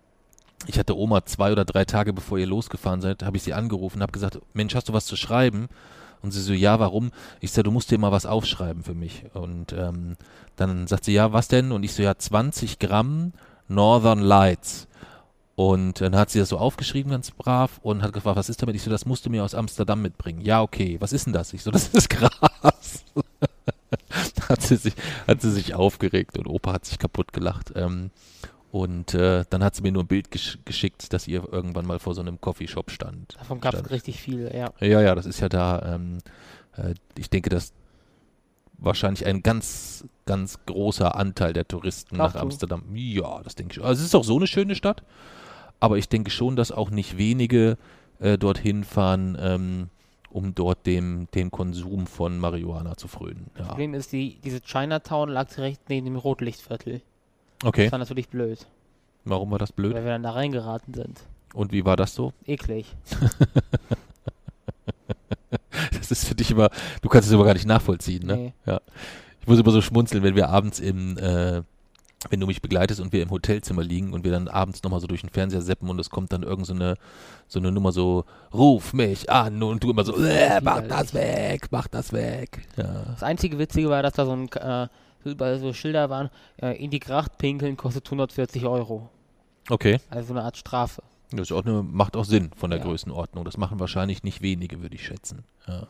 ich 0.66 0.80
hatte 0.80 0.98
Oma 0.98 1.26
zwei 1.26 1.52
oder 1.52 1.66
drei 1.66 1.86
Tage 1.86 2.14
bevor 2.14 2.40
ihr 2.40 2.48
losgefahren 2.48 3.02
seid, 3.02 3.24
habe 3.24 3.38
ich 3.38 3.44
sie 3.44 3.54
angerufen, 3.54 4.02
habe 4.02 4.12
gesagt, 4.12 4.40
Mensch, 4.54 4.74
hast 4.74 4.90
du 4.90 4.94
was 4.94 5.06
zu 5.06 5.16
schreiben? 5.16 5.68
Und 6.22 6.32
sie 6.32 6.42
so, 6.42 6.52
ja, 6.52 6.80
warum? 6.80 7.12
Ich 7.40 7.52
sage, 7.52 7.64
du 7.64 7.72
musst 7.72 7.92
dir 7.92 7.98
mal 7.98 8.12
was 8.12 8.26
aufschreiben 8.26 8.84
für 8.84 8.94
mich. 8.94 9.24
Und 9.34 9.72
ähm, 9.72 10.18
dann 10.58 10.86
sagt 10.88 11.06
sie, 11.06 11.14
ja, 11.14 11.32
was 11.32 11.48
denn? 11.48 11.72
Und 11.72 11.84
ich 11.84 11.94
so, 11.94 12.04
ja, 12.04 12.18
20 12.18 12.80
Gramm 12.80 13.32
Northern 13.70 14.20
Lights. 14.20 14.89
Und 15.60 16.00
dann 16.00 16.16
hat 16.16 16.30
sie 16.30 16.40
das 16.40 16.48
so 16.48 16.58
aufgeschrieben, 16.58 17.12
ganz 17.12 17.32
brav, 17.32 17.80
und 17.84 18.02
hat 18.02 18.14
gefragt, 18.14 18.38
was 18.38 18.48
ist 18.48 18.62
damit? 18.62 18.78
Ich 18.78 18.84
so, 18.84 18.90
das 18.90 19.06
musst 19.06 19.26
du 19.26 19.30
mir 19.30 19.44
aus 19.44 19.54
Amsterdam 19.54 20.02
mitbringen. 20.02 20.40
Ja, 20.40 20.62
okay, 20.62 20.96
was 21.02 21.12
ist 21.12 21.26
denn 21.26 21.34
das? 21.34 21.52
Ich 21.52 21.64
so, 21.64 21.70
das 21.70 21.90
ist 21.90 22.10
Gras. 22.10 22.32
hat, 24.48 24.62
sie 24.62 24.78
sich, 24.78 24.94
hat 25.28 25.42
sie 25.42 25.52
sich 25.52 25.76
aufgeregt 25.76 26.38
und 26.38 26.48
Opa 26.48 26.72
hat 26.72 26.86
sich 26.86 26.98
kaputt 26.98 27.34
gelacht. 27.34 27.74
Ähm, 27.76 28.12
und 28.72 29.14
äh, 29.14 29.44
dann 29.50 29.62
hat 29.62 29.76
sie 29.76 29.82
mir 29.82 29.92
nur 29.92 30.04
ein 30.04 30.08
Bild 30.08 30.32
gesch 30.32 30.60
geschickt, 30.64 31.12
dass 31.12 31.28
ihr 31.28 31.44
irgendwann 31.52 31.86
mal 31.86 32.00
vor 32.00 32.16
so 32.16 32.22
einem 32.22 32.40
Coffeeshop 32.40 32.90
stand. 32.90 33.36
Davon 33.38 33.60
gab 33.60 33.74
es 33.74 33.92
richtig 33.92 34.22
viele, 34.22 34.56
ja. 34.56 34.72
Ja, 34.80 35.02
ja, 35.02 35.14
das 35.14 35.26
ist 35.26 35.42
ja 35.42 35.50
da, 35.50 35.96
ähm, 35.96 36.20
äh, 36.78 36.94
ich 37.18 37.30
denke, 37.30 37.50
dass 37.50 37.74
wahrscheinlich 38.78 39.26
ein 39.26 39.44
ganz, 39.44 40.06
ganz 40.26 40.58
großer 40.66 41.16
Anteil 41.16 41.52
der 41.52 41.68
Touristen 41.68 42.16
Glaubst 42.16 42.36
nach 42.36 42.40
du? 42.40 42.46
Amsterdam. 42.46 42.84
Ja, 42.94 43.44
das 43.44 43.56
denke 43.56 43.72
ich. 43.72 43.76
schon. 43.76 43.84
Also 43.84 44.00
es 44.00 44.06
ist 44.06 44.16
auch 44.16 44.24
so 44.24 44.38
eine 44.38 44.48
schöne 44.48 44.76
Stadt, 44.76 45.04
aber 45.80 45.98
ich 45.98 46.10
denke 46.10 46.30
schon, 46.32 46.56
dass 46.56 46.72
auch 46.72 46.90
nicht 46.90 47.18
wenige 47.18 47.78
äh, 48.20 48.38
dorthin 48.38 48.84
fahren, 48.84 49.38
ähm, 49.40 49.90
um 50.32 50.54
dort 50.54 50.86
dem, 50.86 51.28
dem 51.34 51.50
Konsum 51.52 52.06
von 52.06 52.38
Marihuana 52.38 52.96
zu 52.98 53.08
frönen. 53.08 53.48
Das 53.56 53.64
Ja. 53.64 53.68
Problem 53.70 53.94
ist, 53.94 54.12
die, 54.12 54.38
diese 54.44 54.62
Chinatown 54.62 55.30
lag 55.30 55.48
direkt 55.54 55.90
neben 55.90 56.06
dem 56.06 56.16
Rotlichtviertel. 56.18 57.02
Okay, 57.64 57.86
Das 57.86 57.92
war 57.92 58.00
natürlich 58.00 58.30
blöd, 58.30 58.68
warum 59.26 59.52
war 59.52 59.58
das 59.60 59.72
blöd? 59.72 59.94
weil 59.94 60.04
wir 60.04 60.12
dann 60.12 60.24
da 60.24 60.32
reingeraten 60.32 60.94
sind. 60.94 61.22
Und 61.54 61.72
wie 61.72 61.84
war 61.84 61.96
das 61.98 62.14
so? 62.16 62.34
Eklig. 62.46 62.96
Das 65.94 66.12
ist 66.12 66.28
für 66.28 66.36
dich 66.36 66.52
immer, 66.52 66.70
du 67.02 67.10
kannst 67.10 67.28
es 67.28 67.34
immer 67.34 67.44
gar 67.46 67.54
nicht 67.54 67.68
nachvollziehen, 67.68 68.26
ne? 68.26 68.36
Nee. 68.66 68.78
Ich 69.42 69.48
muss 69.48 69.60
immer 69.60 69.72
so 69.72 69.82
schmunzeln, 69.82 70.24
wenn 70.24 70.36
wir 70.36 70.50
abends 70.50 70.80
im, 70.80 71.18
äh, 71.18 71.62
wenn 72.30 72.40
du 72.40 72.48
mich 72.48 72.62
begleitest 72.62 73.00
und 73.00 73.14
wir 73.14 73.24
im 73.24 73.30
Hotelzimmer 73.30 73.82
liegen 73.84 74.12
und 74.14 74.26
wir 74.26 74.32
dann 74.32 74.48
abends 74.50 74.84
nochmal 74.84 75.00
so 75.00 75.08
durch 75.08 75.22
den 75.22 75.30
Fernseher 75.30 75.62
seppen 75.62 75.90
und 75.90 76.00
es 76.00 76.10
kommt 76.10 76.34
dann 76.34 76.44
irgend 76.44 76.66
so 76.66 76.74
eine, 76.74 76.96
so 77.48 77.60
eine 77.60 77.72
Nummer 77.72 77.92
so, 77.94 78.26
ruf 78.54 78.94
mich 78.94 79.30
an 79.30 79.64
und 79.64 79.84
du 79.84 79.92
immer 79.92 80.04
so, 80.04 80.16
äh, 80.18 80.60
mach 80.62 80.82
das 80.82 81.14
weg, 81.14 81.68
mach 81.72 81.88
das 81.88 82.12
weg. 82.12 82.68
Ja. 82.76 83.04
Das 83.12 83.24
einzige 83.24 83.58
Witzige 83.58 83.90
war, 83.90 84.04
dass 84.04 84.14
da 84.14 84.26
so 84.26 84.34
ein 84.34 84.50
äh, 84.52 84.88
überall 85.24 85.60
so 85.60 85.72
Schilder 85.74 86.10
waren, 86.10 86.30
äh, 86.62 86.76
in 86.84 86.92
die 86.92 87.00
Gracht 87.00 87.38
pinkeln 87.38 87.78
kostet 87.78 88.06
140 88.08 88.66
Euro. 88.66 89.10
Okay, 89.70 90.00
Also 90.10 90.30
so 90.30 90.34
eine 90.34 90.44
Art 90.44 90.58
Strafe. 90.58 91.04
das 91.32 91.52
auch 91.52 91.64
eine, 91.64 91.84
macht 91.84 92.18
auch 92.18 92.26
Sinn 92.26 92.50
von 92.56 92.70
der 92.72 92.80
Ja. 92.80 92.86
Größenordnung. 92.86 93.46
Das 93.46 93.56
machen 93.58 93.80
wahrscheinlich 93.80 94.24
nicht 94.24 94.42
wenige, 94.42 94.82
würde 94.82 94.96
ich 94.96 95.06
schätzen. 95.06 95.44
Ja. 95.68 95.88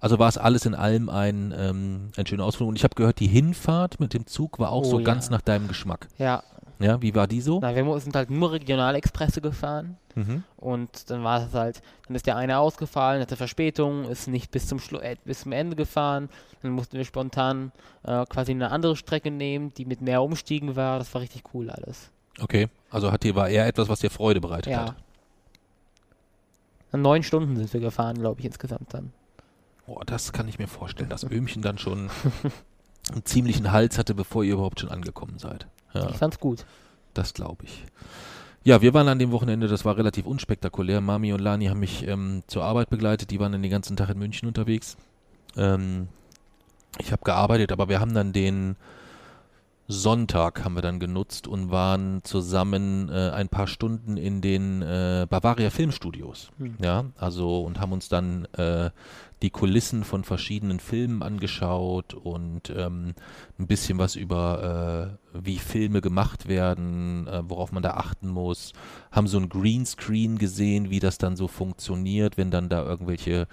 Also 0.00 0.18
war 0.18 0.28
es 0.28 0.36
alles 0.38 0.66
in 0.66 0.74
allem 0.74 1.08
ein, 1.08 1.54
ähm, 1.56 2.10
ein 2.16 2.26
schöner 2.26 2.44
Ausflug. 2.44 2.68
Und 2.68 2.76
ich 2.76 2.84
habe 2.84 2.94
gehört, 2.94 3.20
die 3.20 3.26
Hinfahrt 3.26 4.00
mit 4.00 4.12
dem 4.14 4.26
Zug 4.26 4.58
war 4.58 4.70
auch 4.72 4.82
Oh 4.84 4.90
so 4.90 4.98
ja. 4.98 5.04
ganz 5.04 5.30
nach 5.30 5.40
deinem 5.40 5.68
Geschmack. 5.68 6.08
Ja, 6.18 6.42
Ja, 6.80 7.00
wie 7.00 7.14
war 7.14 7.26
die 7.26 7.40
so? 7.40 7.60
na, 7.62 7.74
wir 7.74 8.00
sind 8.00 8.14
halt 8.16 8.30
nur 8.30 8.52
Regionalexpresse 8.52 9.40
gefahren 9.40 9.96
Mhm. 10.16 10.44
und 10.58 11.10
dann 11.10 11.24
war 11.24 11.44
es 11.44 11.52
halt, 11.54 11.82
dann 12.06 12.14
ist 12.14 12.26
der 12.26 12.36
eine 12.36 12.58
ausgefallen, 12.58 13.20
hatte 13.20 13.34
Verspätung, 13.36 14.04
ist 14.04 14.28
nicht 14.28 14.50
bis 14.52 14.68
zum, 14.68 14.78
Schlu 14.78 14.98
äh, 14.98 15.16
bis 15.24 15.40
zum 15.40 15.50
Ende 15.50 15.74
gefahren, 15.74 16.28
dann 16.62 16.70
mussten 16.70 16.96
wir 16.96 17.04
spontan 17.04 17.72
äh, 18.04 18.24
quasi 18.26 18.52
eine 18.52 18.70
andere 18.70 18.94
Strecke 18.94 19.32
nehmen, 19.32 19.72
die 19.74 19.84
mit 19.84 20.00
mehr 20.02 20.22
Umstiegen 20.22 20.76
war, 20.76 20.98
das 21.00 21.12
war 21.14 21.20
richtig 21.20 21.42
cool 21.52 21.68
alles. 21.68 22.10
Okay, 22.40 22.68
also 22.90 23.10
hat 23.10 23.24
dir 23.24 23.34
war 23.34 23.48
eher 23.48 23.66
etwas, 23.66 23.88
was 23.88 23.98
dir 24.00 24.10
Freude 24.10 24.40
bereitet 24.40 24.72
Ja. 24.72 24.86
hat. 24.86 24.94
Dann 26.92 27.02
neun 27.02 27.22
Stunden 27.24 27.56
sind 27.56 27.72
wir 27.72 27.80
gefahren, 27.80 28.16
glaube 28.18 28.38
ich, 28.40 28.46
insgesamt 28.46 28.94
dann. 28.94 29.12
Boah, 29.86 30.04
das 30.04 30.32
kann 30.32 30.48
ich 30.48 30.58
mir 30.58 30.68
vorstellen, 30.68 31.10
dass 31.10 31.24
Öhmchen 31.24 31.62
dann 31.62 31.78
schon 31.78 32.10
einen 33.12 33.24
ziemlichen 33.24 33.70
Hals 33.72 33.98
hatte, 33.98 34.14
bevor 34.14 34.44
ihr 34.44 34.54
überhaupt 34.54 34.80
schon 34.80 34.90
angekommen 34.90 35.38
seid. 35.38 35.66
Ja, 35.92 36.08
Ich 36.10 36.16
fand's 36.16 36.40
gut. 36.40 36.64
das 37.12 37.34
glaube 37.34 37.64
ich. 37.64 37.84
Ja, 38.64 38.80
wir 38.80 38.94
waren 38.94 39.08
an 39.08 39.18
dem 39.18 39.30
Wochenende, 39.30 39.68
das 39.68 39.84
war 39.84 39.98
relativ 39.98 40.24
unspektakulär. 40.26 41.02
Mami 41.02 41.34
und 41.34 41.40
Lani 41.40 41.66
haben 41.66 41.80
mich 41.80 42.06
ähm, 42.08 42.42
zur 42.46 42.64
Arbeit 42.64 42.88
begleitet, 42.88 43.30
die 43.30 43.38
waren 43.38 43.52
dann 43.52 43.60
den 43.62 43.70
ganzen 43.70 43.94
Tag 43.96 44.08
in 44.08 44.18
München 44.18 44.48
unterwegs. 44.48 44.96
Ähm, 45.56 46.08
ich 46.98 47.12
habe 47.12 47.22
gearbeitet, 47.24 47.72
aber 47.72 47.90
wir 47.90 48.00
haben 48.00 48.14
dann 48.14 48.32
den 48.32 48.76
Sonntag 49.86 50.64
haben 50.64 50.74
wir 50.74 50.82
dann 50.82 50.98
genutzt 50.98 51.46
und 51.46 51.70
waren 51.70 52.20
zusammen 52.24 53.10
äh, 53.10 53.30
ein 53.30 53.48
paar 53.48 53.66
Stunden 53.66 54.16
in 54.16 54.40
den 54.40 54.80
äh, 54.80 55.26
Bavaria 55.28 55.68
Filmstudios. 55.68 56.50
Hm. 56.58 56.76
Ja, 56.80 57.04
also 57.18 57.60
und 57.62 57.80
haben 57.80 57.92
uns 57.92 58.08
dann 58.08 58.46
äh, 58.54 58.90
die 59.42 59.50
Kulissen 59.50 60.04
von 60.04 60.24
verschiedenen 60.24 60.80
Filmen 60.80 61.22
angeschaut 61.22 62.14
und 62.14 62.72
ähm, 62.74 63.14
ein 63.58 63.66
bisschen 63.66 63.98
was 63.98 64.16
über 64.16 65.18
äh, 65.34 65.44
wie 65.44 65.58
Filme 65.58 66.00
gemacht 66.00 66.48
werden, 66.48 67.26
äh, 67.26 67.42
worauf 67.46 67.70
man 67.70 67.82
da 67.82 67.90
achten 67.90 68.28
muss. 68.28 68.72
Haben 69.12 69.26
so 69.26 69.38
ein 69.38 69.50
Greenscreen 69.50 70.38
gesehen, 70.38 70.88
wie 70.88 71.00
das 71.00 71.18
dann 71.18 71.36
so 71.36 71.46
funktioniert, 71.46 72.38
wenn 72.38 72.50
dann 72.50 72.70
da 72.70 72.82
irgendwelche 72.82 73.46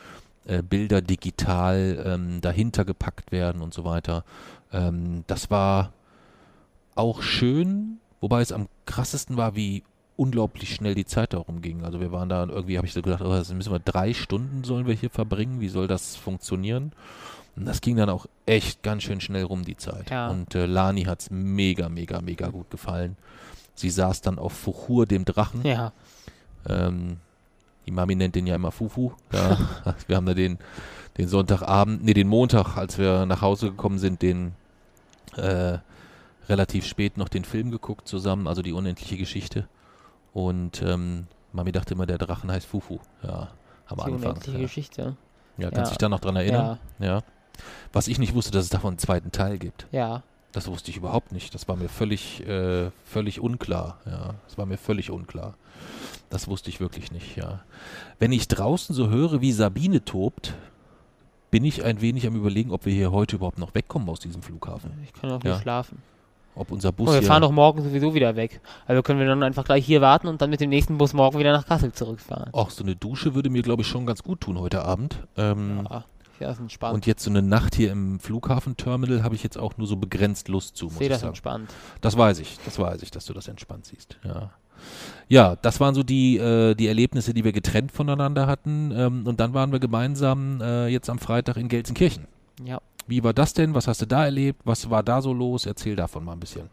äh, 0.45 0.63
Bilder 0.63 1.01
digital 1.01 2.01
ähm, 2.05 2.39
dahinter 2.39 2.85
gepackt 2.85 3.33
werden 3.33 3.61
und 3.61 3.73
so 3.73 3.83
weiter. 3.83 4.23
Ähm, 4.71 5.25
das 5.27 5.51
war 5.51 5.91
auch 6.95 7.21
schön, 7.21 8.00
wobei 8.19 8.41
es 8.41 8.51
am 8.51 8.67
krassesten 8.86 9.38
war, 9.38 9.55
wie 9.55 9.83
unglaublich 10.17 10.75
schnell 10.75 10.93
die 10.93 11.05
Zeit 11.05 11.33
darum 11.33 11.62
ging. 11.62 11.83
Also 11.83 12.00
wir 12.00 12.12
waren 12.12 12.29
da 12.29 12.43
und 12.43 12.50
irgendwie 12.50 12.77
habe 12.77 12.86
ich 12.86 12.93
so 12.93 13.01
gedacht, 13.01 13.21
oh, 13.21 13.29
das 13.29 13.53
müssen 13.53 13.71
wir 13.71 13.79
drei 13.79 14.13
Stunden 14.13 14.63
sollen 14.63 14.86
wir 14.86 14.93
hier 14.93 15.10
verbringen, 15.10 15.62
wie 15.62 15.69
soll 15.69 15.88
das 15.88 16.15
funktionieren? 16.15 16.91
Und 17.55 17.65
das 17.65 17.81
ging 17.81 17.98
dann 17.98 18.10
auch 18.10 18.27
echt 18.45 18.83
ganz 18.83 19.03
schön 19.03 19.19
schnell 19.19 19.43
rum, 19.43 19.65
die 19.65 19.77
Zeit. 19.77 20.10
Ja. 20.10 20.29
Und 20.29 20.55
äh, 20.55 20.65
Lani 20.65 21.03
hat 21.03 21.21
es 21.21 21.31
mega, 21.31 21.89
mega, 21.89 22.21
mega 22.21 22.48
gut 22.48 22.69
gefallen. 22.69 23.17
Sie 23.75 23.89
saß 23.89 24.21
dann 24.21 24.39
auf 24.39 24.53
Fuchur, 24.53 25.05
dem 25.05 25.25
Drachen. 25.25 25.65
Ja, 25.65 25.91
Ähm, 26.69 27.17
die 27.88 27.91
Mami 27.91 28.15
nennt 28.15 28.36
den 28.36 28.45
ja 28.45 28.55
immer 28.55 28.71
Fufu. 28.71 29.13
Ja. 29.33 29.57
wir 30.07 30.15
haben 30.15 30.25
da 30.25 30.33
den, 30.33 30.60
den 31.17 31.27
Sonntagabend, 31.27 32.03
nee, 32.03 32.13
den 32.13 32.27
Montag, 32.27 32.77
als 32.77 32.98
wir 32.98 33.25
nach 33.25 33.41
Hause 33.41 33.71
gekommen 33.71 33.98
sind, 33.98 34.21
den 34.21 34.53
äh, 35.36 35.79
relativ 36.51 36.86
spät 36.86 37.17
noch 37.17 37.29
den 37.29 37.43
Film 37.46 37.72
geguckt 37.72 38.08
zusammen, 38.08 38.48
also 38.48 38.62
die 38.62 38.74
unendliche 38.74 39.17
Geschichte. 39.17 39.67
Und 40.34 40.81
ähm, 40.84 41.25
Mami 41.53 41.72
dachte 41.72 41.93
immer, 41.96 42.05
der 42.05 42.17
Drachen 42.20 42.51
heißt 42.51 42.67
Fufu. 42.67 43.00
Ja, 43.24 43.50
am 43.88 43.98
die 43.98 44.03
Anfang. 44.03 44.13
unendliche 44.15 44.58
Ja, 44.58 44.63
Geschichte. 44.63 45.15
ja 45.58 45.70
kannst 45.72 45.77
Ja. 45.77 45.89
dich 45.89 45.98
da 45.98 46.10
noch 46.10 46.20
dran 46.20 46.36
erinnern? 46.36 46.77
Ja, 47.00 47.05
Ja. 47.05 47.22
Was 47.93 48.08
ich 48.08 48.17
nicht 48.17 48.34
wusste, 48.34 48.51
dass 48.51 48.63
es 48.63 48.70
davon 48.70 48.91
einen 48.91 48.98
zweiten 49.00 49.31
Teil 49.31 49.58
gibt. 49.58 49.88
ja. 49.91 50.22
Das 50.53 50.67
wusste 50.67 50.91
ich 50.91 50.98
überhaupt 50.98 51.31
nicht. 51.31 51.53
Das 51.55 51.70
war 51.70 51.77
mir 51.77 51.88
völlig, 51.88 52.46
äh, 52.46 52.91
völlig 53.05 53.39
unklar. 53.39 54.00
Ja, 54.05 54.36
das 54.46 54.58
war 54.58 54.65
mir 54.65 54.77
völlig 54.77 55.10
unklar. 55.10 55.53
Das 56.29 56.50
wusste 56.50 56.70
ich 56.70 56.81
wirklich 56.81 57.13
nicht. 57.13 57.38
Ja, 57.38 57.62
wenn 58.20 58.34
ich 58.34 58.50
draußen 58.50 58.93
so 58.93 59.08
höre, 59.08 59.39
wie 59.39 59.53
Sabine 59.53 60.03
tobt, 60.03 60.53
bin 61.51 61.63
ich 61.63 61.86
ein 61.86 62.01
wenig 62.01 62.27
am 62.27 62.36
überlegen, 62.36 62.72
ob 62.72 62.86
wir 62.86 62.91
hier 62.93 63.13
heute 63.13 63.38
überhaupt 63.38 63.60
noch 63.60 63.74
wegkommen 63.75 64.10
aus 64.10 64.20
diesem 64.20 64.41
Flughafen. 64.41 64.91
Ich 65.05 65.13
kann 65.13 65.31
auch 65.31 65.41
Ja. 65.46 65.53
nicht 65.53 65.62
schlafen. 65.62 66.00
Ob 66.55 66.72
unser 66.72 66.91
Bus 66.91 67.08
Und 67.08 67.13
wir 67.13 67.20
hier. 67.20 67.27
fahren 67.27 67.41
doch 67.41 67.51
morgen 67.51 67.81
sowieso 67.81 68.13
wieder 68.13 68.36
weg. 68.36 68.60
Also 68.86 69.01
können 69.01 69.20
wir 69.20 69.25
dann 69.27 69.41
einfach 69.43 69.63
gleich 69.63 69.86
hier 69.86 70.01
warten 70.01 70.27
und 70.27 70.41
dann 70.41 70.50
mit 70.50 70.60
dem 70.60 70.70
nächsten 70.70 70.98
Bus 70.98 71.13
morgen 71.13 71.39
wieder 71.39 71.53
nach 71.53 71.65
Kassel 71.65 71.93
zurückfahren. 71.93 72.53
Auch 72.53 72.70
so 72.70 72.84
eine 72.84 72.96
Dusche 72.96 73.36
würde 73.36 73.50
mir, 73.50 73.62
glaube 73.62 73.84
ich, 73.84 73.88
schon 73.88 74.05
ganz 74.05 74.22
gut 74.22 74.41
tun 74.41 74.60
heute 74.60 74.84
Abend. 74.84 75.15
Ähm, 75.38 75.88
Ja, 75.89 76.03
ja, 76.39 76.51
ist 76.51 76.60
entspannt. 76.60 76.93
Und 76.96 77.05
jetzt 77.05 77.24
so 77.24 77.29
eine 77.29 77.41
Nacht 77.41 77.75
hier 77.75 77.91
im 77.91 78.20
Flughafenterminal 78.20 79.24
habe 79.24 79.36
ich 79.36 79.43
jetzt 79.43 79.58
auch 79.58 79.77
nur 79.77 79.88
so 79.88 79.96
begrenzt 79.96 80.48
Lust 80.50 80.75
zu, 80.75 80.88
ich 80.88 80.91
muss 80.91 80.98
sehe 81.00 81.08
ich 81.08 81.12
das 81.13 81.22
sagen. 81.22 81.29
entspannt. 81.29 81.74
Das 82.01 82.17
weiß 82.17 82.39
ich, 82.39 82.58
das 82.65 82.79
weiß 82.79 83.01
ich, 83.03 83.12
dass 83.12 83.25
du 83.25 83.34
das 83.34 83.48
entspannt 83.48 83.86
siehst. 83.86 84.17
Ja, 84.24 84.50
ja 85.29 85.55
das 85.62 85.79
waren 85.79 85.93
so 85.96 86.03
die, 86.03 86.38
äh, 86.38 86.75
die 86.75 86.88
Erlebnisse, 86.88 87.34
die 87.34 87.43
wir 87.43 87.53
getrennt 87.53 87.91
voneinander 87.91 88.48
hatten. 88.48 88.91
Ähm, 88.93 89.27
und 89.27 89.39
dann 89.39 89.53
waren 89.53 89.72
wir 89.72 89.79
gemeinsam 89.79 90.60
äh, 90.62 90.88
jetzt 90.88 91.10
am 91.10 91.20
Freitag 91.20 91.58
in 91.58 91.70
Gelsenkirchen. 91.70 92.25
Ja. 92.63 92.81
Wie 93.12 93.22
war 93.25 93.34
das 93.34 93.53
denn? 93.53 93.74
Was 93.75 93.88
hast 93.89 94.01
du 94.01 94.06
da 94.08 94.24
erlebt? 94.24 94.62
Was 94.63 94.89
war 94.89 95.03
da 95.03 95.22
so 95.22 95.34
los? 95.34 95.65
Erzähl 95.65 95.98
davon 95.98 96.24
mal 96.24 96.32
ein 96.32 96.39
bisschen. 96.39 96.70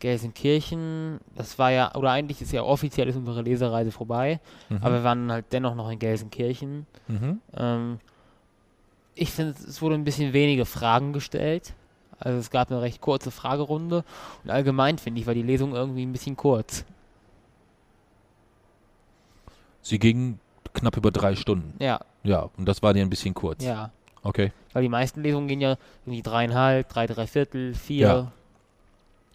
Gelsenkirchen, 0.00 1.20
das 1.36 1.58
war 1.60 1.70
ja, 1.70 1.94
oder 1.94 2.10
eigentlich 2.10 2.42
ist 2.42 2.50
ja 2.52 2.62
offiziell 2.64 3.08
ist 3.08 3.14
unsere 3.16 3.40
Lesereise 3.42 3.92
vorbei, 3.92 4.40
Mhm. 4.68 4.78
aber 4.82 4.94
wir 4.96 5.04
waren 5.04 5.30
halt 5.32 5.44
dennoch 5.52 5.76
noch 5.76 5.88
in 5.90 5.98
Gelsenkirchen. 6.00 6.86
mhm. 7.06 7.40
Ähm, 7.56 7.98
ich 9.14 9.30
finde, 9.30 9.54
es 9.66 9.80
wurde 9.80 9.94
ein 9.94 10.02
bisschen 10.02 10.32
wenige 10.32 10.64
Fragen 10.66 11.12
gestellt. 11.12 11.72
Also 12.18 12.38
es 12.40 12.50
gab 12.50 12.70
eine 12.70 12.80
recht 12.82 13.00
kurze 13.00 13.30
Fragerunde 13.30 14.04
und 14.42 14.50
allgemein 14.50 14.98
finde 14.98 15.20
ich, 15.20 15.26
war 15.28 15.34
die 15.34 15.42
Lesung 15.42 15.72
irgendwie 15.74 16.04
ein 16.04 16.10
bisschen 16.12 16.36
kurz. 16.36 16.84
Sie 19.82 19.98
ging 20.00 20.38
knapp 20.72 20.96
über 20.96 21.12
drei 21.12 21.36
Stunden. 21.36 21.74
Ja, 21.78 22.00
Ja, 22.24 22.48
und 22.56 22.66
das 22.66 22.82
war 22.82 22.92
dir 22.92 23.02
ein 23.02 23.10
bisschen 23.10 23.34
kurz. 23.34 23.62
ja. 23.64 23.90
Okay, 24.24 24.52
Weil 24.72 24.82
die 24.82 24.88
meisten 24.88 25.22
Lesungen 25.22 25.48
gehen 25.48 25.60
ja 25.60 25.76
irgendwie 26.04 26.22
dreieinhalb, 26.22 26.88
drei, 26.88 27.06
drei 27.06 27.26
Viertel, 27.26 27.74
vier. 27.74 28.06
Ja. 28.06 28.32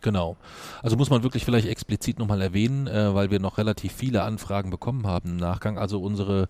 genau. 0.02 0.36
Also 0.82 0.98
muss 0.98 1.12
man 1.12 1.22
wirklich 1.22 1.46
vielleicht 1.46 1.68
explizit 1.68 2.18
nochmal 2.18 2.42
erwähnen, 2.42 2.88
äh, 2.88 3.14
weil 3.14 3.30
wir 3.30 3.40
noch 3.40 3.60
relativ 3.60 3.94
viele 3.94 4.24
Anfragen 4.24 4.72
bekommen 4.72 5.06
haben 5.06 5.30
im 5.30 5.38
Nachgang. 5.38 5.78
Also 5.78 6.02
unsere 6.02 6.50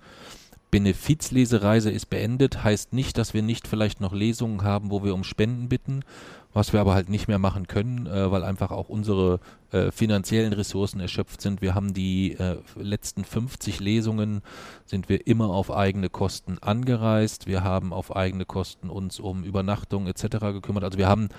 Benefizlesereise 0.71 1.91
ist 1.91 2.09
beendet, 2.09 2.63
heißt 2.63 2.93
nicht, 2.93 3.17
dass 3.17 3.33
wir 3.33 3.41
nicht 3.41 3.67
vielleicht 3.67 4.01
noch 4.01 4.13
Lesungen 4.13 4.63
haben, 4.63 4.89
wo 4.89 5.03
wir 5.03 5.13
um 5.13 5.23
Spenden 5.23 5.67
bitten, 5.67 6.01
was 6.53 6.73
wir 6.73 6.81
aber 6.81 6.93
halt 6.93 7.09
nicht 7.09 7.27
mehr 7.27 7.39
machen 7.39 7.67
können, 7.67 8.07
äh, 8.07 8.31
weil 8.31 8.43
einfach 8.43 8.71
auch 8.71 8.89
unsere 8.89 9.39
äh, 9.71 9.91
finanziellen 9.91 10.53
Ressourcen 10.53 10.99
erschöpft 10.99 11.41
sind. 11.41 11.61
Wir 11.61 11.75
haben 11.75 11.93
die 11.93 12.33
äh, 12.33 12.57
letzten 12.75 13.23
50 13.23 13.79
Lesungen, 13.79 14.41
sind 14.85 15.09
wir 15.09 15.27
immer 15.27 15.49
auf 15.49 15.71
eigene 15.71 16.09
Kosten 16.09 16.57
angereist. 16.59 17.45
Wir 17.45 17.63
haben 17.63 17.93
auf 17.93 18.15
eigene 18.15 18.45
Kosten 18.45 18.89
uns 18.89 19.19
um 19.19 19.43
Übernachtung 19.43 20.07
etc. 20.07 20.39
gekümmert. 20.39 20.83
Also 20.83 20.97
wir 20.97 21.07
haben 21.07 21.29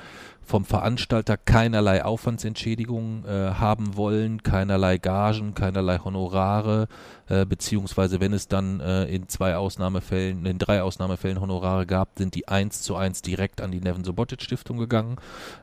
vom 0.43 0.65
Veranstalter 0.65 1.37
keinerlei 1.37 2.05
Aufwandsentschädigungen 2.05 3.25
äh, 3.25 3.55
haben 3.55 3.97
wollen, 3.97 4.43
keinerlei 4.43 4.99
Gagen, 4.99 5.55
keinerlei 5.55 5.99
Honorare, 5.99 6.89
äh, 7.29 7.47
beziehungsweise 7.47 8.21
wenn 8.21 8.33
es 8.33 8.49
dann 8.49 8.81
äh, 8.81 9.05
in 9.05 9.29
zwei 9.29 9.57
Ausnahmefällen, 9.57 10.47
in 10.47 10.59
drei 10.59 10.83
Ausnahmefällen 10.83 11.41
Honorare 11.41 11.87
gab, 11.87 12.19
sind 12.19 12.35
die 12.35 12.49
eins 12.49 12.83
zu 12.83 12.97
eins 12.97 13.23
direkt 13.23 13.61
an 13.61 13.71
die 13.71 13.81
Nevin 13.81 14.05
Sobotic 14.05 14.43
Stiftung 14.43 14.79
gegangen, 14.79 15.00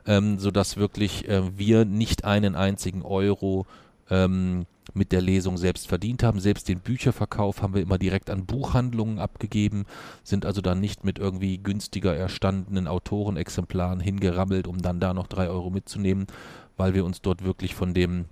ähm, 0.05 0.39
sodass 0.39 0.77
wirklich 0.77 1.27
äh, 1.27 1.57
wir 1.57 1.85
nicht 1.85 2.25
einen 2.25 2.55
einzigen 2.55 3.03
Euro 3.03 3.65
ähm, 4.09 4.65
mit 4.93 5.11
der 5.11 5.21
Lesung 5.21 5.57
selbst 5.57 5.87
verdient 5.87 6.23
haben. 6.23 6.39
Selbst 6.39 6.67
den 6.67 6.79
Bücherverkauf 6.79 7.61
haben 7.61 7.73
wir 7.73 7.81
immer 7.81 7.97
direkt 7.97 8.29
an 8.29 8.45
Buchhandlungen 8.45 9.19
abgegeben, 9.19 9.85
sind 10.23 10.45
also 10.45 10.61
dann 10.61 10.79
nicht 10.79 11.03
mit 11.03 11.19
irgendwie 11.19 11.57
günstiger 11.57 12.15
erstandenen 12.15 12.87
Autorenexemplaren 12.87 13.99
hingerammelt, 13.99 14.67
um 14.67 14.81
dann 14.81 14.99
da 14.99 15.13
noch 15.13 15.27
drei 15.27 15.49
Euro 15.49 15.69
mitzunehmen, 15.69 16.27
weil 16.77 16.93
wir 16.93 17.05
uns 17.05 17.21
dort 17.21 17.43
wirklich 17.43 17.75
von 17.75 17.93
dem 17.93 18.25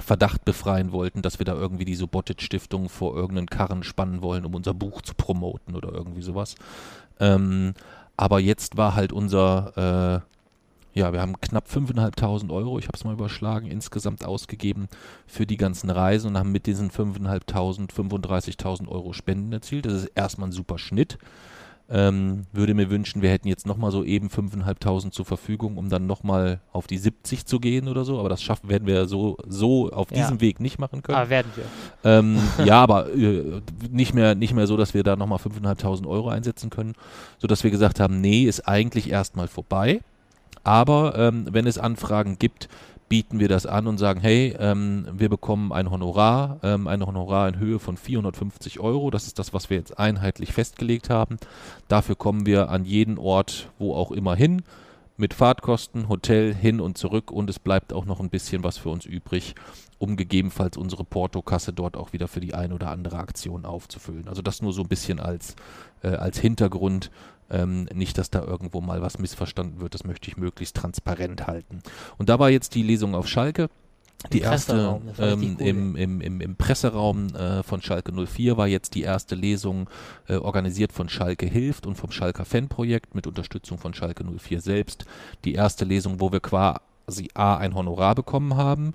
Verdacht 0.00 0.44
befreien 0.44 0.92
wollten, 0.92 1.22
dass 1.22 1.40
wir 1.40 1.46
da 1.46 1.54
irgendwie 1.54 1.84
die 1.84 1.96
Subotic-Stiftung 1.96 2.88
vor 2.88 3.16
irgendeinen 3.16 3.48
Karren 3.48 3.82
spannen 3.82 4.22
wollen, 4.22 4.44
um 4.44 4.54
unser 4.54 4.74
Buch 4.74 5.02
zu 5.02 5.14
promoten 5.14 5.74
oder 5.74 5.92
irgendwie 5.92 6.22
sowas. 6.22 6.54
Ähm, 7.18 7.74
aber 8.16 8.38
jetzt 8.38 8.76
war 8.76 8.94
halt 8.94 9.12
unser 9.12 10.22
äh, 10.24 10.37
ja, 10.98 11.12
wir 11.12 11.20
haben 11.20 11.40
knapp 11.40 11.68
5.500 11.68 12.50
Euro, 12.50 12.78
ich 12.78 12.86
habe 12.86 12.96
es 12.96 13.04
mal 13.04 13.14
überschlagen, 13.14 13.66
insgesamt 13.66 14.24
ausgegeben 14.24 14.88
für 15.26 15.46
die 15.46 15.56
ganzen 15.56 15.90
Reisen 15.90 16.28
und 16.28 16.38
haben 16.38 16.52
mit 16.52 16.66
diesen 16.66 16.90
5.500 16.90 17.90
35.000 17.90 18.88
Euro 18.88 19.12
Spenden 19.12 19.52
erzielt. 19.52 19.86
Das 19.86 19.92
ist 19.92 20.06
erstmal 20.14 20.48
ein 20.48 20.52
super 20.52 20.78
Schnitt. 20.78 21.18
Ähm, 21.90 22.44
würde 22.52 22.74
mir 22.74 22.90
wünschen, 22.90 23.22
wir 23.22 23.30
hätten 23.30 23.48
jetzt 23.48 23.66
nochmal 23.66 23.90
so 23.90 24.04
eben 24.04 24.28
5.500 24.28 25.10
zur 25.10 25.24
Verfügung, 25.24 25.78
um 25.78 25.88
dann 25.88 26.06
nochmal 26.06 26.60
auf 26.70 26.86
die 26.86 26.98
70 26.98 27.46
zu 27.46 27.60
gehen 27.60 27.88
oder 27.88 28.04
so. 28.04 28.18
Aber 28.18 28.28
das 28.28 28.42
schaffen 28.42 28.68
werden 28.68 28.86
wir 28.86 29.06
so, 29.06 29.38
so 29.46 29.90
auf 29.90 30.08
diesem 30.08 30.36
ja. 30.36 30.40
Weg 30.40 30.60
nicht 30.60 30.78
machen 30.78 31.02
können. 31.02 31.16
Aber 31.16 31.30
werden 31.30 31.50
wir. 31.54 31.64
Ähm, 32.04 32.38
ja, 32.64 32.82
aber 32.82 33.14
äh, 33.14 33.62
nicht, 33.90 34.12
mehr, 34.12 34.34
nicht 34.34 34.52
mehr 34.52 34.66
so, 34.66 34.76
dass 34.76 34.92
wir 34.92 35.02
da 35.02 35.16
nochmal 35.16 35.38
5.500 35.38 36.06
Euro 36.06 36.28
einsetzen 36.28 36.68
können, 36.68 36.94
sodass 37.38 37.64
wir 37.64 37.70
gesagt 37.70 38.00
haben, 38.00 38.20
nee, 38.20 38.42
ist 38.42 38.68
eigentlich 38.68 39.08
erstmal 39.08 39.48
vorbei. 39.48 40.00
Aber 40.68 41.16
ähm, 41.16 41.46
wenn 41.50 41.66
es 41.66 41.78
Anfragen 41.78 42.38
gibt, 42.38 42.68
bieten 43.08 43.40
wir 43.40 43.48
das 43.48 43.64
an 43.64 43.86
und 43.86 43.96
sagen, 43.96 44.20
hey, 44.20 44.54
ähm, 44.58 45.08
wir 45.14 45.30
bekommen 45.30 45.72
ein 45.72 45.90
Honorar, 45.90 46.60
ähm, 46.62 46.86
ein 46.88 47.06
Honorar 47.06 47.48
in 47.48 47.58
Höhe 47.58 47.78
von 47.78 47.96
450 47.96 48.78
Euro. 48.78 49.10
Das 49.10 49.26
ist 49.26 49.38
das, 49.38 49.54
was 49.54 49.70
wir 49.70 49.78
jetzt 49.78 49.98
einheitlich 49.98 50.52
festgelegt 50.52 51.08
haben. 51.08 51.38
Dafür 51.88 52.16
kommen 52.16 52.44
wir 52.44 52.68
an 52.68 52.84
jeden 52.84 53.16
Ort, 53.16 53.70
wo 53.78 53.94
auch 53.94 54.12
immer 54.12 54.36
hin, 54.36 54.60
mit 55.16 55.32
Fahrtkosten, 55.32 56.10
Hotel 56.10 56.54
hin 56.54 56.82
und 56.82 56.98
zurück 56.98 57.30
und 57.30 57.48
es 57.48 57.58
bleibt 57.58 57.94
auch 57.94 58.04
noch 58.04 58.20
ein 58.20 58.28
bisschen 58.28 58.62
was 58.62 58.76
für 58.76 58.90
uns 58.90 59.06
übrig, 59.06 59.54
um 59.96 60.16
gegebenenfalls 60.16 60.76
unsere 60.76 61.04
Portokasse 61.04 61.72
dort 61.72 61.96
auch 61.96 62.12
wieder 62.12 62.28
für 62.28 62.40
die 62.40 62.52
ein 62.52 62.74
oder 62.74 62.90
andere 62.90 63.16
Aktion 63.16 63.64
aufzufüllen. 63.64 64.28
Also 64.28 64.42
das 64.42 64.60
nur 64.60 64.74
so 64.74 64.82
ein 64.82 64.88
bisschen 64.88 65.18
als, 65.18 65.56
äh, 66.02 66.08
als 66.08 66.38
Hintergrund, 66.38 67.10
ähm, 67.50 67.88
nicht, 67.94 68.18
dass 68.18 68.30
da 68.30 68.42
irgendwo 68.42 68.80
mal 68.80 69.02
was 69.02 69.18
missverstanden 69.18 69.80
wird. 69.80 69.94
Das 69.94 70.04
möchte 70.04 70.28
ich 70.28 70.36
möglichst 70.36 70.76
transparent 70.76 71.46
halten. 71.46 71.80
Und 72.16 72.28
da 72.28 72.38
war 72.38 72.50
jetzt 72.50 72.74
die 72.74 72.82
Lesung 72.82 73.14
auf 73.14 73.28
Schalke. 73.28 73.68
Die 74.32 74.40
erste 74.40 75.00
ähm, 75.20 75.56
cool, 75.60 75.66
im, 75.66 75.96
im, 75.96 76.20
im, 76.20 76.40
im 76.40 76.56
Presseraum 76.56 77.28
äh, 77.36 77.62
von 77.62 77.82
Schalke 77.82 78.12
04 78.12 78.56
war 78.56 78.66
jetzt 78.66 78.96
die 78.96 79.02
erste 79.02 79.36
Lesung 79.36 79.88
äh, 80.26 80.34
organisiert 80.34 80.92
von 80.92 81.08
Schalke 81.08 81.46
Hilft 81.46 81.86
und 81.86 81.94
vom 81.94 82.10
Schalker 82.10 82.44
Fanprojekt 82.44 83.14
mit 83.14 83.28
Unterstützung 83.28 83.78
von 83.78 83.94
Schalke 83.94 84.24
04 84.24 84.60
selbst. 84.60 85.04
Die 85.44 85.54
erste 85.54 85.84
Lesung, 85.84 86.18
wo 86.18 86.32
wir 86.32 86.40
quasi 86.40 87.28
A 87.34 87.58
ein 87.58 87.76
Honorar 87.76 88.16
bekommen 88.16 88.56
haben, 88.56 88.94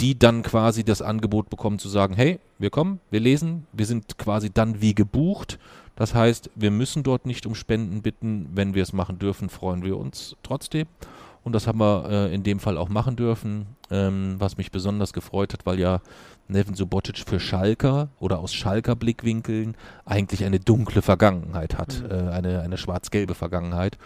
die 0.00 0.18
dann 0.18 0.42
quasi 0.42 0.84
das 0.84 1.02
Angebot 1.02 1.50
bekommen 1.50 1.78
zu 1.78 1.90
sagen, 1.90 2.14
hey, 2.14 2.38
wir 2.58 2.70
kommen, 2.70 3.00
wir 3.10 3.20
lesen, 3.20 3.66
wir 3.74 3.84
sind 3.84 4.16
quasi 4.16 4.48
dann 4.50 4.80
wie 4.80 4.94
gebucht 4.94 5.58
das 6.00 6.14
heißt, 6.14 6.48
wir 6.54 6.70
müssen 6.70 7.02
dort 7.02 7.26
nicht 7.26 7.44
um 7.44 7.54
Spenden 7.54 8.00
bitten. 8.00 8.48
Wenn 8.54 8.72
wir 8.72 8.82
es 8.82 8.94
machen 8.94 9.18
dürfen, 9.18 9.50
freuen 9.50 9.84
wir 9.84 9.98
uns 9.98 10.34
trotzdem. 10.42 10.86
Und 11.44 11.52
das 11.52 11.66
haben 11.66 11.78
wir 11.78 12.08
äh, 12.08 12.34
in 12.34 12.42
dem 12.42 12.58
Fall 12.58 12.78
auch 12.78 12.88
machen 12.88 13.16
dürfen, 13.16 13.66
ähm, 13.90 14.36
was 14.38 14.56
mich 14.56 14.70
besonders 14.70 15.12
gefreut 15.12 15.52
hat, 15.52 15.66
weil 15.66 15.78
ja 15.78 16.00
Neven 16.48 16.74
Subotic 16.74 17.18
für 17.18 17.38
Schalker 17.38 18.08
oder 18.18 18.38
aus 18.38 18.54
Schalker 18.54 18.96
Blickwinkeln 18.96 19.76
eigentlich 20.06 20.42
eine 20.46 20.58
dunkle 20.58 21.02
Vergangenheit 21.02 21.76
hat, 21.76 22.02
mhm. 22.02 22.10
äh, 22.10 22.30
eine, 22.30 22.60
eine 22.62 22.78
schwarz-gelbe 22.78 23.34
Vergangenheit. 23.34 23.98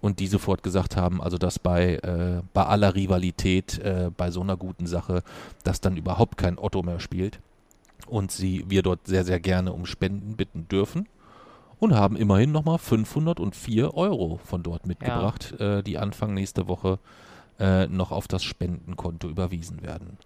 Und 0.00 0.20
die 0.20 0.28
sofort 0.28 0.62
gesagt 0.62 0.96
haben, 0.96 1.20
also 1.20 1.36
dass 1.36 1.58
bei, 1.58 1.96
äh, 1.96 2.42
bei 2.54 2.64
aller 2.64 2.94
Rivalität, 2.94 3.80
äh, 3.80 4.12
bei 4.16 4.30
so 4.30 4.42
einer 4.42 4.56
guten 4.56 4.86
Sache, 4.86 5.24
dass 5.64 5.80
dann 5.80 5.96
überhaupt 5.96 6.38
kein 6.38 6.60
Otto 6.60 6.84
mehr 6.84 7.00
spielt. 7.00 7.40
Und 8.06 8.30
sie, 8.30 8.64
wir 8.68 8.82
dort 8.82 9.08
sehr, 9.08 9.24
sehr 9.24 9.40
gerne 9.40 9.72
um 9.72 9.84
Spenden 9.84 10.36
bitten 10.36 10.68
dürfen 10.68 11.08
und 11.80 11.94
haben 11.94 12.14
immerhin 12.14 12.52
nochmal 12.52 12.78
504 12.78 13.94
Euro 13.94 14.38
von 14.44 14.62
dort 14.62 14.86
mitgebracht, 14.86 15.54
ja. 15.58 15.78
äh, 15.78 15.82
die 15.82 15.98
Anfang 15.98 16.34
nächste 16.34 16.68
Woche 16.68 16.98
äh, 17.58 17.86
noch 17.88 18.12
auf 18.12 18.28
das 18.28 18.44
Spendenkonto 18.44 19.28
überwiesen 19.28 19.82
werden. 19.82 20.18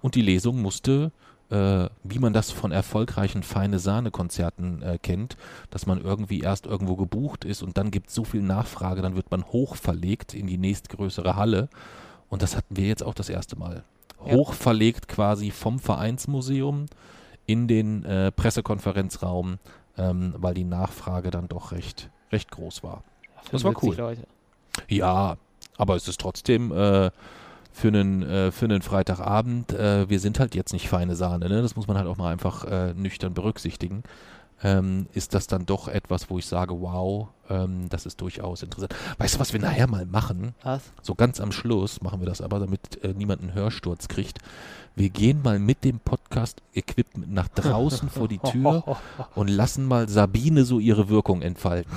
Und 0.00 0.14
die 0.14 0.22
Lesung 0.22 0.62
musste, 0.62 1.10
äh, 1.50 1.88
wie 2.04 2.20
man 2.20 2.32
das 2.32 2.52
von 2.52 2.70
erfolgreichen 2.70 3.42
feine 3.42 3.80
Sahne-Konzerten 3.80 4.82
äh, 4.82 4.98
kennt, 5.02 5.36
dass 5.70 5.86
man 5.86 6.00
irgendwie 6.00 6.40
erst 6.40 6.66
irgendwo 6.66 6.94
gebucht 6.94 7.44
ist 7.44 7.62
und 7.62 7.76
dann 7.76 7.90
gibt 7.90 8.08
es 8.08 8.14
so 8.14 8.22
viel 8.22 8.42
Nachfrage, 8.42 9.02
dann 9.02 9.16
wird 9.16 9.30
man 9.32 9.44
hochverlegt 9.44 10.34
in 10.34 10.46
die 10.46 10.58
nächstgrößere 10.58 11.34
Halle. 11.34 11.68
Und 12.28 12.42
das 12.42 12.56
hatten 12.56 12.76
wir 12.76 12.86
jetzt 12.86 13.02
auch 13.02 13.14
das 13.14 13.28
erste 13.28 13.56
Mal. 13.56 13.82
Ja. 14.24 14.34
Hochverlegt 14.34 15.08
quasi 15.08 15.50
vom 15.50 15.78
Vereinsmuseum 15.80 16.86
in 17.46 17.66
den 17.68 18.04
äh, 18.04 18.30
Pressekonferenzraum 18.32 19.58
ähm, 19.98 20.34
weil 20.38 20.54
die 20.54 20.64
Nachfrage 20.64 21.30
dann 21.30 21.48
doch 21.48 21.72
recht, 21.72 22.10
recht 22.32 22.50
groß 22.50 22.82
war. 22.82 23.02
Das 23.50 23.64
war 23.64 23.74
cool. 23.82 23.94
Leute. 23.96 24.26
Ja, 24.88 25.36
aber 25.78 25.96
es 25.96 26.08
ist 26.08 26.20
trotzdem 26.20 26.72
äh, 26.72 27.10
für 27.72 27.88
einen, 27.88 28.22
äh, 28.22 28.52
für 28.52 28.64
einen 28.64 28.82
Freitagabend, 28.82 29.72
äh, 29.72 30.08
wir 30.08 30.20
sind 30.20 30.40
halt 30.40 30.54
jetzt 30.54 30.72
nicht 30.72 30.88
feine 30.88 31.14
Sahne, 31.14 31.48
ne? 31.48 31.62
das 31.62 31.76
muss 31.76 31.86
man 31.86 31.98
halt 31.98 32.06
auch 32.06 32.16
mal 32.16 32.32
einfach 32.32 32.64
äh, 32.64 32.94
nüchtern 32.94 33.34
berücksichtigen. 33.34 34.02
Ähm, 34.62 35.06
ist 35.12 35.34
das 35.34 35.46
dann 35.48 35.66
doch 35.66 35.86
etwas, 35.86 36.30
wo 36.30 36.38
ich 36.38 36.46
sage, 36.46 36.80
wow, 36.80 37.28
ähm, 37.50 37.90
das 37.90 38.06
ist 38.06 38.22
durchaus 38.22 38.62
interessant. 38.62 38.94
Weißt 39.18 39.34
du, 39.34 39.38
was 39.38 39.52
wir 39.52 39.60
nachher 39.60 39.86
mal 39.86 40.06
machen? 40.06 40.54
Was? 40.62 40.80
So 41.02 41.14
ganz 41.14 41.42
am 41.42 41.52
Schluss 41.52 42.00
machen 42.00 42.20
wir 42.20 42.26
das 42.26 42.40
aber, 42.40 42.58
damit 42.58 43.04
äh, 43.04 43.12
niemand 43.12 43.42
einen 43.42 43.52
Hörsturz 43.52 44.08
kriegt 44.08 44.38
wir 44.96 45.10
gehen 45.10 45.42
mal 45.42 45.58
mit 45.58 45.84
dem 45.84 46.00
Podcast-Equipment 46.00 47.30
nach 47.30 47.48
draußen 47.48 48.08
vor 48.08 48.28
die 48.28 48.38
Tür 48.38 48.96
und 49.34 49.48
lassen 49.48 49.84
mal 49.84 50.08
Sabine 50.08 50.64
so 50.64 50.78
ihre 50.78 51.10
Wirkung 51.10 51.42
entfalten. 51.42 51.94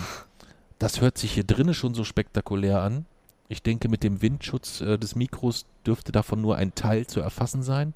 Das 0.80 1.00
hört 1.00 1.18
sich 1.18 1.32
hier 1.32 1.46
drinnen 1.46 1.74
schon 1.74 1.94
so 1.94 2.04
spektakulär 2.04 2.82
an. 2.82 3.06
Ich 3.48 3.64
denke, 3.64 3.88
mit 3.88 4.04
dem 4.04 4.22
Windschutz 4.22 4.82
äh, 4.82 4.98
des 4.98 5.16
Mikros 5.16 5.66
dürfte 5.88 6.12
davon 6.12 6.42
nur 6.42 6.58
ein 6.58 6.76
Teil 6.76 7.08
zu 7.08 7.22
erfassen 7.22 7.64
sein. 7.64 7.94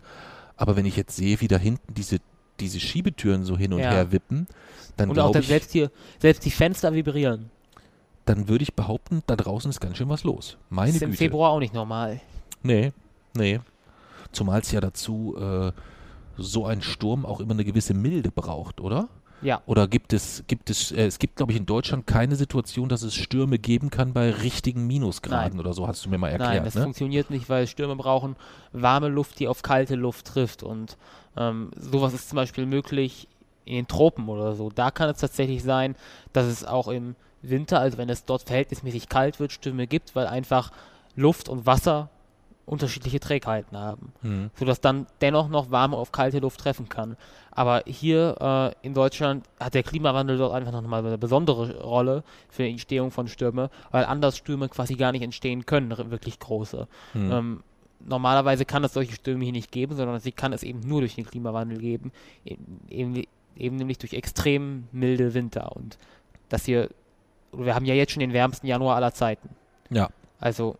Aber 0.55 0.77
wenn 0.77 0.85
ich 0.85 0.95
jetzt 0.95 1.17
sehe, 1.17 1.41
wie 1.41 1.49
da 1.49 1.57
hinten 1.57 1.93
diese, 1.93 2.19
diese 2.61 2.79
Schiebetüren 2.79 3.43
so 3.43 3.57
hin 3.57 3.73
und 3.73 3.79
ja. 3.79 3.91
her 3.91 4.11
wippen, 4.13 4.47
dann 4.95 5.11
glaube 5.11 5.39
ich... 5.39 5.47
Selbst, 5.47 5.71
hier, 5.71 5.91
selbst 6.19 6.45
die 6.45 6.51
Fenster 6.51 6.93
vibrieren. 6.93 7.49
Dann 8.25 8.47
würde 8.47 8.63
ich 8.63 8.73
behaupten, 8.73 9.21
da 9.27 9.35
draußen 9.35 9.69
ist 9.69 9.81
ganz 9.81 9.97
schön 9.97 10.07
was 10.07 10.23
los. 10.23 10.57
Meine 10.69 10.87
das 10.87 10.95
ist 10.95 11.01
Güte. 11.01 11.11
im 11.11 11.17
Februar 11.17 11.51
auch 11.51 11.59
nicht 11.59 11.73
normal. 11.73 12.21
Nee, 12.63 12.93
nee. 13.35 13.59
Zumal 14.33 14.61
es 14.61 14.71
ja 14.71 14.81
dazu 14.81 15.35
äh, 15.37 15.71
so 16.37 16.65
ein 16.65 16.81
Sturm 16.81 17.25
auch 17.25 17.39
immer 17.39 17.53
eine 17.53 17.65
gewisse 17.65 17.93
Milde 17.93 18.31
braucht, 18.31 18.81
oder? 18.81 19.09
Ja. 19.43 19.61
Oder 19.65 19.87
gibt 19.87 20.13
es, 20.13 20.43
gibt 20.47 20.69
es, 20.69 20.91
äh, 20.91 21.05
es 21.05 21.19
gibt, 21.19 21.35
glaube 21.35 21.51
ich, 21.51 21.57
in 21.57 21.65
Deutschland 21.65 22.07
keine 22.07 22.35
Situation, 22.35 22.87
dass 22.87 23.03
es 23.03 23.13
Stürme 23.13 23.59
geben 23.59 23.89
kann 23.89 24.13
bei 24.13 24.31
richtigen 24.31 24.87
Minusgraden 24.87 25.57
Nein. 25.57 25.59
oder 25.59 25.73
so, 25.73 25.87
hast 25.87 26.05
du 26.05 26.09
mir 26.09 26.17
mal 26.17 26.29
erklärt. 26.29 26.53
Nein, 26.53 26.63
das 26.63 26.75
ne? 26.75 26.83
funktioniert 26.83 27.29
nicht, 27.29 27.49
weil 27.49 27.67
Stürme 27.67 27.95
brauchen 27.95 28.35
warme 28.71 29.09
Luft, 29.09 29.39
die 29.39 29.47
auf 29.47 29.61
kalte 29.61 29.95
Luft 29.95 30.27
trifft. 30.27 30.63
Und 30.63 30.97
ähm, 31.35 31.71
sowas 31.77 32.13
ist 32.13 32.29
zum 32.29 32.37
Beispiel 32.37 32.65
möglich 32.65 33.27
in 33.65 33.75
den 33.75 33.87
Tropen 33.87 34.29
oder 34.29 34.55
so. 34.55 34.69
Da 34.69 34.91
kann 34.91 35.09
es 35.09 35.19
tatsächlich 35.19 35.61
sein, 35.63 35.95
dass 36.31 36.45
es 36.45 36.63
auch 36.63 36.87
im 36.87 37.15
Winter, 37.41 37.79
also 37.79 37.97
wenn 37.97 38.09
es 38.09 38.23
dort 38.23 38.43
verhältnismäßig 38.43 39.09
kalt 39.09 39.39
wird, 39.39 39.51
Stürme 39.51 39.87
gibt, 39.87 40.15
weil 40.15 40.27
einfach 40.27 40.71
Luft 41.15 41.49
und 41.49 41.65
Wasser 41.65 42.09
unterschiedliche 42.65 43.19
Trägheiten 43.19 43.77
haben, 43.77 44.13
Mhm. 44.21 44.49
sodass 44.55 44.79
dann 44.79 45.05
dennoch 45.21 45.49
noch 45.49 45.69
warme 45.69 45.97
auf 45.97 46.11
kalte 46.13 46.39
Luft 46.39 46.61
treffen 46.61 46.87
kann. 46.87 47.17
Aber 47.51 47.83
hier 47.85 48.73
äh, 48.81 48.85
in 48.87 48.93
Deutschland 48.93 49.45
hat 49.59 49.73
der 49.73 49.83
Klimawandel 49.83 50.37
dort 50.37 50.53
einfach 50.53 50.71
nochmal 50.71 51.05
eine 51.05 51.17
besondere 51.17 51.81
Rolle 51.81 52.23
für 52.49 52.63
die 52.63 52.69
Entstehung 52.71 53.11
von 53.11 53.27
Stürmen, 53.27 53.67
weil 53.91 54.05
anders 54.05 54.37
Stürme 54.37 54.69
quasi 54.69 54.95
gar 54.95 55.11
nicht 55.11 55.23
entstehen 55.23 55.65
können, 55.65 55.89
wirklich 56.09 56.39
große. 56.39 56.87
Mhm. 57.13 57.31
Ähm, 57.31 57.63
normalerweise 58.05 58.63
kann 58.65 58.83
es 58.85 58.93
solche 58.93 59.13
Stürme 59.13 59.43
hier 59.43 59.53
nicht 59.53 59.71
geben, 59.71 59.95
sondern 59.95 60.19
sie 60.19 60.31
kann 60.31 60.53
es 60.53 60.63
eben 60.63 60.79
nur 60.79 61.01
durch 61.01 61.15
den 61.15 61.25
Klimawandel 61.25 61.77
geben, 61.79 62.11
e- 62.45 62.55
eben, 62.89 63.23
eben 63.57 63.75
nämlich 63.75 63.97
durch 63.97 64.13
extrem 64.13 64.87
milde 64.93 65.33
Winter. 65.33 65.75
Und 65.75 65.97
das 66.49 66.65
hier, 66.65 66.89
wir 67.51 67.75
haben 67.75 67.85
ja 67.85 67.93
jetzt 67.93 68.13
schon 68.13 68.21
den 68.21 68.33
wärmsten 68.33 68.67
Januar 68.67 68.95
aller 68.95 69.13
Zeiten. 69.13 69.49
Ja. 69.89 70.09
Also, 70.39 70.77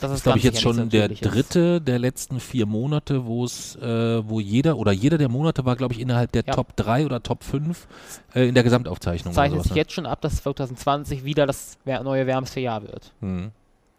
das 0.00 0.10
Das 0.10 0.18
ist 0.18 0.22
glaube 0.24 0.38
ich, 0.38 0.44
jetzt 0.44 0.60
schon 0.60 0.88
der 0.88 1.08
dritte 1.08 1.80
der 1.80 1.98
letzten 1.98 2.40
vier 2.40 2.66
Monate, 2.66 3.26
wo 3.26 3.44
es, 3.44 3.76
äh, 3.76 4.28
wo 4.28 4.40
jeder 4.40 4.76
oder 4.76 4.92
jeder 4.92 5.18
der 5.18 5.28
Monate 5.28 5.64
war, 5.64 5.76
glaube 5.76 5.94
ich, 5.94 6.00
innerhalb 6.00 6.32
der 6.32 6.44
Ja. 6.46 6.54
Top 6.54 6.74
3 6.76 7.06
oder 7.06 7.22
Top 7.22 7.44
5 7.44 7.86
äh, 8.34 8.48
in 8.48 8.54
der 8.54 8.64
Gesamtaufzeichnung. 8.64 9.32
oder 9.32 9.36
zeichnet 9.36 9.58
sowas, 9.58 9.64
sich 9.64 9.72
ne? 9.72 9.78
jetzt 9.78 9.92
schon 9.92 10.06
ab, 10.06 10.20
dass 10.20 10.36
2020 10.42 11.24
wieder 11.24 11.46
das 11.46 11.78
neue 11.84 12.26
wärmste 12.26 12.60
Jahr 12.60 12.82
wird. 12.82 13.12
Mhm. 13.20 13.52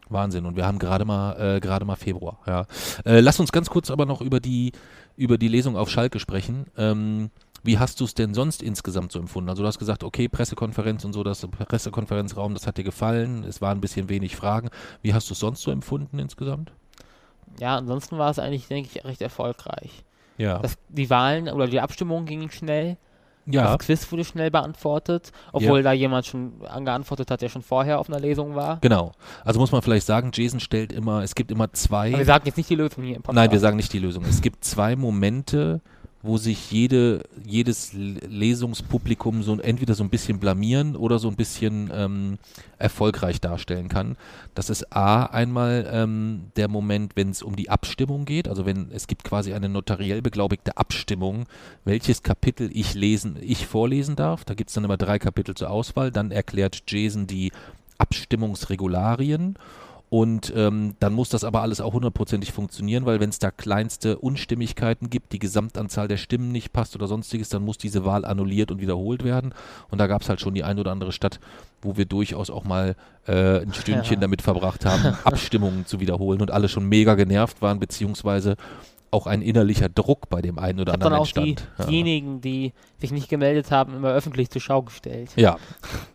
Wahnsinn. 0.08 0.46
Und 0.46 0.56
wir 0.56 0.66
haben 0.66 0.78
gerade 0.78 1.04
mal, 1.04 1.56
äh, 1.56 1.60
gerade 1.60 1.84
mal 1.84 1.96
Februar. 1.96 2.38
Ja. 2.46 2.66
Äh, 3.04 3.20
lass 3.20 3.40
uns 3.40 3.52
ganz 3.52 3.70
kurz 3.70 3.90
aber 3.90 4.06
noch 4.06 4.20
über 4.20 4.40
die, 4.40 4.72
über 5.16 5.38
die 5.38 5.48
Lesung 5.48 5.76
auf 5.76 5.90
Schalke 5.90 6.20
sprechen. 6.20 6.66
Ähm, 6.76 7.30
wie 7.62 7.78
hast 7.78 8.00
du 8.00 8.04
es 8.04 8.14
denn 8.14 8.34
sonst 8.34 8.62
insgesamt 8.62 9.12
so 9.12 9.18
empfunden? 9.18 9.50
Also 9.50 9.62
du 9.62 9.66
hast 9.66 9.78
gesagt, 9.78 10.04
okay, 10.04 10.28
Pressekonferenz 10.28 11.04
und 11.04 11.12
so, 11.12 11.22
das 11.24 11.46
Pressekonferenzraum, 11.46 12.54
das 12.54 12.66
hat 12.66 12.76
dir 12.78 12.84
gefallen. 12.84 13.44
Es 13.44 13.60
waren 13.60 13.78
ein 13.78 13.80
bisschen 13.80 14.08
wenig 14.08 14.36
Fragen. 14.36 14.70
Wie 15.02 15.14
hast 15.14 15.28
du 15.30 15.34
es 15.34 15.40
sonst 15.40 15.62
so 15.62 15.70
empfunden 15.70 16.18
insgesamt? 16.18 16.72
Ja, 17.58 17.76
ansonsten 17.76 18.18
war 18.18 18.30
es 18.30 18.38
eigentlich, 18.38 18.68
denke 18.68 18.90
ich, 18.94 19.04
recht 19.04 19.22
erfolgreich. 19.22 20.04
Ja. 20.38 20.58
Das, 20.58 20.76
die 20.88 21.08
Wahlen 21.10 21.48
oder 21.48 21.66
die 21.66 21.80
Abstimmungen 21.80 22.26
gingen 22.26 22.50
schnell. 22.50 22.98
ja. 23.46 23.76
Das 23.76 23.78
Quiz 23.86 24.12
wurde 24.12 24.24
schnell 24.24 24.50
beantwortet, 24.50 25.32
obwohl 25.52 25.82
da 25.82 25.92
jemand 25.92 26.26
schon 26.26 26.52
angeantwortet 26.68 27.30
hat, 27.30 27.40
der 27.40 27.48
schon 27.48 27.62
vorher 27.62 27.98
auf 27.98 28.08
einer 28.10 28.20
Lesung 28.20 28.54
war. 28.54 28.78
Genau. 28.80 29.12
Also 29.44 29.58
muss 29.58 29.72
man 29.72 29.80
vielleicht 29.80 30.06
sagen, 30.06 30.30
Jason 30.34 30.60
stellt 30.60 30.92
immer, 30.92 31.22
es 31.22 31.34
gibt 31.34 31.50
immer 31.50 31.72
zwei. 31.72 32.08
Aber 32.08 32.18
wir 32.18 32.24
sagen 32.26 32.44
jetzt 32.44 32.58
nicht 32.58 32.68
die 32.68 32.74
Lösung 32.74 33.04
hier 33.04 33.16
im 33.16 33.22
Podcast. 33.22 33.36
Nein, 33.36 33.50
wir 33.50 33.60
sagen 33.60 33.76
nicht 33.76 33.92
die 33.92 33.98
Lösung. 33.98 34.24
Es 34.24 34.42
gibt 34.42 34.64
zwei 34.64 34.94
Momente, 34.96 35.80
wo 36.26 36.38
sich 36.38 36.70
jede, 36.70 37.22
jedes 37.44 37.92
Lesungspublikum 37.92 39.42
so 39.42 39.58
entweder 39.58 39.94
so 39.94 40.04
ein 40.04 40.10
bisschen 40.10 40.38
blamieren 40.38 40.96
oder 40.96 41.18
so 41.18 41.28
ein 41.28 41.36
bisschen 41.36 41.90
ähm, 41.92 42.38
erfolgreich 42.78 43.40
darstellen 43.40 43.88
kann. 43.88 44.16
Das 44.54 44.70
ist 44.70 44.92
A 44.92 45.24
einmal 45.24 45.88
ähm, 45.90 46.52
der 46.56 46.68
Moment, 46.68 47.16
wenn 47.16 47.30
es 47.30 47.42
um 47.42 47.56
die 47.56 47.70
Abstimmung 47.70 48.24
geht, 48.24 48.48
also 48.48 48.66
wenn 48.66 48.90
es 48.90 49.06
gibt 49.06 49.24
quasi 49.24 49.54
eine 49.54 49.68
notariell 49.68 50.22
beglaubigte 50.22 50.76
Abstimmung, 50.76 51.46
welches 51.84 52.22
Kapitel 52.22 52.70
ich 52.72 52.94
lesen, 52.94 53.36
ich 53.40 53.66
vorlesen 53.66 54.16
darf. 54.16 54.44
Da 54.44 54.54
gibt 54.54 54.70
es 54.70 54.74
dann 54.74 54.84
immer 54.84 54.96
drei 54.96 55.18
Kapitel 55.18 55.54
zur 55.54 55.70
Auswahl. 55.70 56.10
Dann 56.10 56.30
erklärt 56.30 56.82
Jason 56.86 57.26
die 57.26 57.52
Abstimmungsregularien 57.98 59.56
und 60.16 60.50
ähm, 60.56 60.94
dann 60.98 61.12
muss 61.12 61.28
das 61.28 61.44
aber 61.44 61.60
alles 61.60 61.82
auch 61.82 61.92
hundertprozentig 61.92 62.50
funktionieren, 62.50 63.04
weil 63.04 63.20
wenn 63.20 63.28
es 63.28 63.38
da 63.38 63.50
kleinste 63.50 64.16
Unstimmigkeiten 64.16 65.10
gibt, 65.10 65.34
die 65.34 65.38
Gesamtanzahl 65.38 66.08
der 66.08 66.16
Stimmen 66.16 66.52
nicht 66.52 66.72
passt 66.72 66.96
oder 66.96 67.06
sonstiges, 67.06 67.50
dann 67.50 67.62
muss 67.62 67.76
diese 67.76 68.06
Wahl 68.06 68.24
annulliert 68.24 68.70
und 68.70 68.80
wiederholt 68.80 69.24
werden. 69.24 69.52
Und 69.90 69.98
da 69.98 70.06
gab 70.06 70.22
es 70.22 70.30
halt 70.30 70.40
schon 70.40 70.54
die 70.54 70.64
ein 70.64 70.78
oder 70.78 70.90
andere 70.90 71.12
Stadt, 71.12 71.38
wo 71.82 71.98
wir 71.98 72.06
durchaus 72.06 72.48
auch 72.48 72.64
mal 72.64 72.96
äh, 73.26 73.60
ein 73.60 73.74
Stündchen 73.74 74.14
Ja. 74.14 74.20
damit 74.22 74.40
verbracht 74.40 74.86
haben, 74.86 75.04
Abstimmungen 75.24 75.84
zu 75.84 76.00
wiederholen 76.00 76.40
und 76.40 76.50
alle 76.50 76.70
schon 76.70 76.86
mega 76.86 77.14
genervt 77.14 77.60
waren, 77.60 77.78
beziehungsweise 77.78 78.56
auch 79.10 79.26
ein 79.26 79.42
innerlicher 79.42 79.90
Druck 79.90 80.30
bei 80.30 80.40
dem 80.40 80.58
einen 80.58 80.80
oder 80.80 80.94
anderen 80.94 81.12
dann 81.12 81.20
auch 81.20 81.26
die, 81.30 81.50
entstand. 81.50 81.68
Ja. 81.78 81.84
diejenigen, 81.84 82.40
die 82.40 82.72
sich 83.02 83.12
nicht 83.12 83.28
gemeldet 83.28 83.70
haben, 83.70 83.94
immer 83.94 84.12
öffentlich 84.12 84.48
zur 84.48 84.62
Schau 84.62 84.80
gestellt. 84.80 85.30
Ja. 85.36 85.58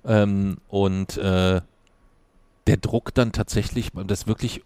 ähm, 0.05 0.57
und 0.69 1.17
äh, 1.17 1.61
der 2.67 2.77
Druck 2.77 3.13
dann 3.13 3.31
tatsächlich, 3.31 3.89
das 4.07 4.27
wirklich 4.27 4.61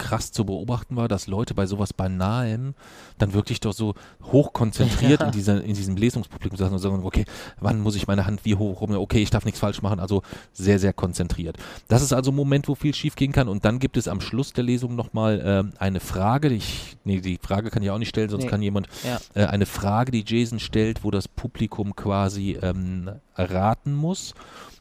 krass 0.00 0.30
zu 0.30 0.44
beobachten 0.44 0.94
war, 0.94 1.08
dass 1.08 1.26
Leute 1.26 1.54
bei 1.54 1.66
sowas 1.66 1.92
Banalem 1.92 2.74
dann 3.18 3.32
wirklich 3.32 3.58
doch 3.58 3.72
so 3.72 3.94
hochkonzentriert 4.22 5.20
Ja. 5.22 5.26
in, 5.26 5.32
dieser, 5.32 5.60
in 5.64 5.74
diesem 5.74 5.96
Lesungspublikum 5.96 6.56
saßen 6.56 6.72
und 6.72 6.78
sagen, 6.78 7.04
okay, 7.04 7.24
wann 7.58 7.80
muss 7.80 7.96
ich 7.96 8.06
meine 8.06 8.24
Hand 8.24 8.44
wie 8.44 8.54
hoch 8.54 8.80
rum, 8.80 8.92
okay, 8.92 9.20
ich 9.20 9.30
darf 9.30 9.44
nichts 9.44 9.58
falsch 9.58 9.82
machen, 9.82 9.98
also 9.98 10.22
sehr, 10.52 10.78
sehr 10.78 10.92
konzentriert. 10.92 11.56
Das 11.88 12.00
ist 12.02 12.12
also 12.12 12.30
ein 12.30 12.36
Moment, 12.36 12.68
wo 12.68 12.76
viel 12.76 12.94
schief 12.94 13.16
gehen 13.16 13.32
kann 13.32 13.48
und 13.48 13.64
dann 13.64 13.80
gibt 13.80 13.96
es 13.96 14.06
am 14.06 14.20
Schluss 14.20 14.52
der 14.52 14.62
Lesung 14.62 14.94
nochmal 14.94 15.42
ähm, 15.44 15.72
eine 15.80 15.98
Frage, 15.98 16.48
die 16.50 16.56
ich, 16.56 16.96
nee, 17.02 17.20
die 17.20 17.38
Frage 17.42 17.70
kann 17.70 17.82
ich 17.82 17.90
auch 17.90 17.98
nicht 17.98 18.10
stellen, 18.10 18.28
sonst 18.30 18.44
Nee. 18.44 18.50
kann 18.50 18.62
jemand 18.62 18.86
Ja. 19.02 19.18
äh, 19.34 19.46
eine 19.46 19.66
Frage, 19.66 20.12
die 20.12 20.22
Jason 20.24 20.60
stellt, 20.60 21.02
wo 21.02 21.10
das 21.10 21.26
Publikum 21.26 21.96
quasi 21.96 22.56
ähm, 22.62 23.10
raten 23.34 23.94
muss. 23.96 24.34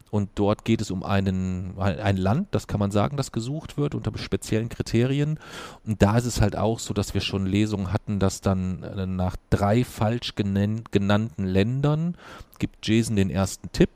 Und 0.09 0.29
dort 0.35 0.63
geht 0.63 0.81
es 0.81 0.89
um 0.89 1.03
einen, 1.03 1.77
ein 1.77 2.17
Land, 2.17 2.47
das 2.51 2.67
kann 2.67 2.79
man 2.79 2.91
sagen, 2.91 3.17
das 3.17 3.31
gesucht 3.31 3.77
wird 3.77 3.93
unter 3.93 4.17
speziellen 4.17 4.69
Kriterien. 4.69 5.39
Und 5.85 6.01
da 6.01 6.17
ist 6.17 6.25
es 6.25 6.39
halt 6.39 6.55
auch 6.55 6.79
so, 6.79 6.93
dass 6.93 7.13
wir 7.13 7.21
schon 7.21 7.45
Lesungen 7.45 7.91
hatten, 7.91 8.19
dass 8.19 8.41
dann 8.41 8.83
äh, 8.83 9.05
nach 9.05 9.35
drei 9.49 9.83
falsch 9.83 10.35
genannten 10.35 11.45
Ländern 11.45 12.15
gibt 12.59 12.87
Jason 12.87 13.15
den 13.15 13.29
ersten 13.29 13.71
Tipp. 13.71 13.89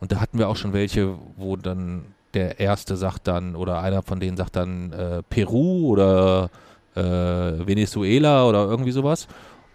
Und 0.00 0.12
da 0.12 0.20
hatten 0.20 0.38
wir 0.38 0.48
auch 0.48 0.56
schon 0.56 0.72
welche, 0.72 1.18
wo 1.36 1.56
dann 1.56 2.04
der 2.34 2.60
erste 2.60 2.96
sagt 2.96 3.26
dann, 3.26 3.56
oder 3.56 3.82
einer 3.82 4.02
von 4.02 4.20
denen 4.20 4.36
sagt 4.36 4.56
dann 4.56 4.92
äh, 4.92 5.22
Peru 5.28 5.88
oder 5.88 6.50
äh, 6.94 7.02
Venezuela 7.02 8.46
oder 8.46 8.66
irgendwie 8.66 8.92
sowas. 8.92 9.26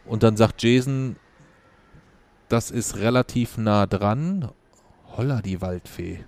Und 0.06 0.24
dann 0.24 0.38
sagt 0.38 0.64
Jason, 0.64 1.18
das 2.50 2.72
ist 2.72 2.98
relativ 2.98 3.58
nah 3.58 3.86
dran. 3.86 4.50
Holla, 5.18 5.42
die 5.42 5.62
Waldfee. 5.62 6.24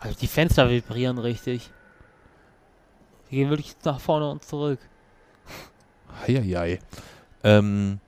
Also 0.00 0.16
die 0.18 0.26
Fenster 0.26 0.70
vibrieren 0.70 1.18
richtig. 1.18 1.70
Die 3.30 3.36
gehen 3.36 3.50
wirklich 3.50 3.76
nach 3.84 4.00
vorne 4.00 4.30
und 4.30 4.44
zurück. 4.44 4.78
Heieiei. 6.26 6.78
Ähm, 7.42 8.00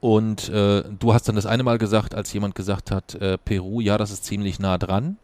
und 0.00 0.48
äh, 0.48 0.82
du 0.82 1.14
hast 1.14 1.28
dann 1.28 1.36
das 1.36 1.46
eine 1.46 1.62
Mal 1.62 1.78
gesagt, 1.78 2.14
als 2.14 2.32
jemand 2.32 2.54
gesagt 2.54 2.90
hat, 2.90 3.14
äh, 3.14 3.38
Peru, 3.38 3.80
ja, 3.80 3.98
das 3.98 4.10
ist 4.10 4.24
ziemlich 4.24 4.58
nah 4.58 4.78
dran. 4.78 5.18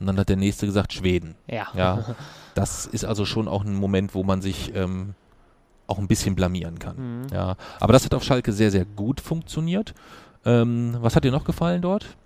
Und 0.00 0.06
dann 0.06 0.18
hat 0.18 0.28
der 0.28 0.36
nächste 0.36 0.66
gesagt, 0.66 0.92
Schweden. 0.92 1.34
Ja. 1.46 1.68
Ja, 1.74 2.16
das 2.54 2.86
ist 2.86 3.04
also 3.04 3.24
schon 3.24 3.48
auch 3.48 3.64
ein 3.64 3.74
Moment, 3.74 4.14
wo 4.14 4.24
man 4.24 4.42
sich 4.42 4.74
ähm, 4.74 5.14
auch 5.86 5.98
ein 5.98 6.08
bisschen 6.08 6.34
blamieren 6.34 6.78
kann. 6.78 7.22
Mhm. 7.22 7.26
Ja, 7.32 7.56
aber 7.80 7.92
das 7.92 8.04
hat 8.04 8.14
auf 8.14 8.24
Schalke 8.24 8.52
sehr, 8.52 8.70
sehr 8.70 8.84
gut 8.84 9.20
funktioniert. 9.20 9.94
Ähm, 10.44 10.96
was 11.00 11.16
hat 11.16 11.24
dir 11.24 11.32
noch 11.32 11.44
gefallen 11.44 11.82
dort? 11.82 12.16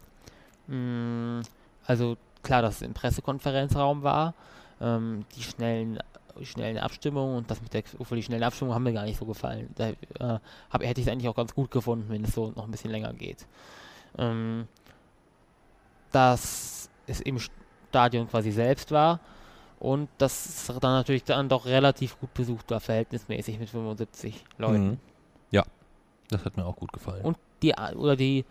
Mm, 0.69 1.41
Also 1.87 2.17
klar, 2.43 2.63
dass 2.63 2.77
es 2.77 2.83
im 2.83 2.95
Pressekonferenzraum 2.95 4.03
war, 4.03 4.35
ähm, 4.81 5.25
die 5.35 5.43
schnellen, 5.43 5.99
schnellen 6.43 6.79
Abstimmungen 6.79 7.37
und 7.39 7.51
das 7.51 7.61
mit 7.63 7.75
der, 7.75 7.83
obwohl 7.99 8.17
die 8.17 8.23
schnellen 8.23 8.45
Abstimmungen 8.45 8.75
haben 8.75 8.85
mir 8.85 8.93
gar 8.93 9.05
nicht 9.05 9.19
so 9.19 9.25
gefallen. 9.25 9.71
Da 9.75 9.89
äh, 9.89 10.39
hab, 10.71 10.83
hätte 10.83 11.01
ich 11.01 11.07
es 11.07 11.13
eigentlich 11.13 11.29
auch 11.29 11.35
ganz 11.35 11.55
gut 11.55 11.71
gefunden, 11.71 12.07
wenn 12.09 12.25
es 12.25 12.35
so 12.35 12.53
noch 12.55 12.65
ein 12.65 12.71
bisschen 12.71 12.91
länger 12.91 13.13
geht. 13.13 13.47
Ähm, 14.17 14.69
dass 16.13 16.89
es 17.07 17.21
im 17.21 17.39
Stadion 17.91 18.29
quasi 18.29 18.51
selbst 18.51 18.91
war 18.91 19.21
und 19.79 20.09
dass 20.19 20.47
es 20.47 20.67
dann 20.67 20.93
natürlich 20.93 21.25
dann 21.25 21.49
doch 21.49 21.67
relativ 21.67 22.19
gut 22.21 22.33
besucht 22.35 22.71
war, 22.71 22.81
verhältnismäßig 22.81 23.59
mit 23.59 23.71
75 23.71 24.45
Leuten. 24.59 24.89
Mhm. 24.89 24.99
Ja, 25.51 25.65
das 26.31 26.45
hat 26.45 26.57
mir 26.57 26.67
auch 26.67 26.77
gut 26.77 26.93
gefallen. 26.93 27.25
Und 27.25 27.39
die, 27.63 27.75
oder 27.97 28.17
die, 28.17 28.45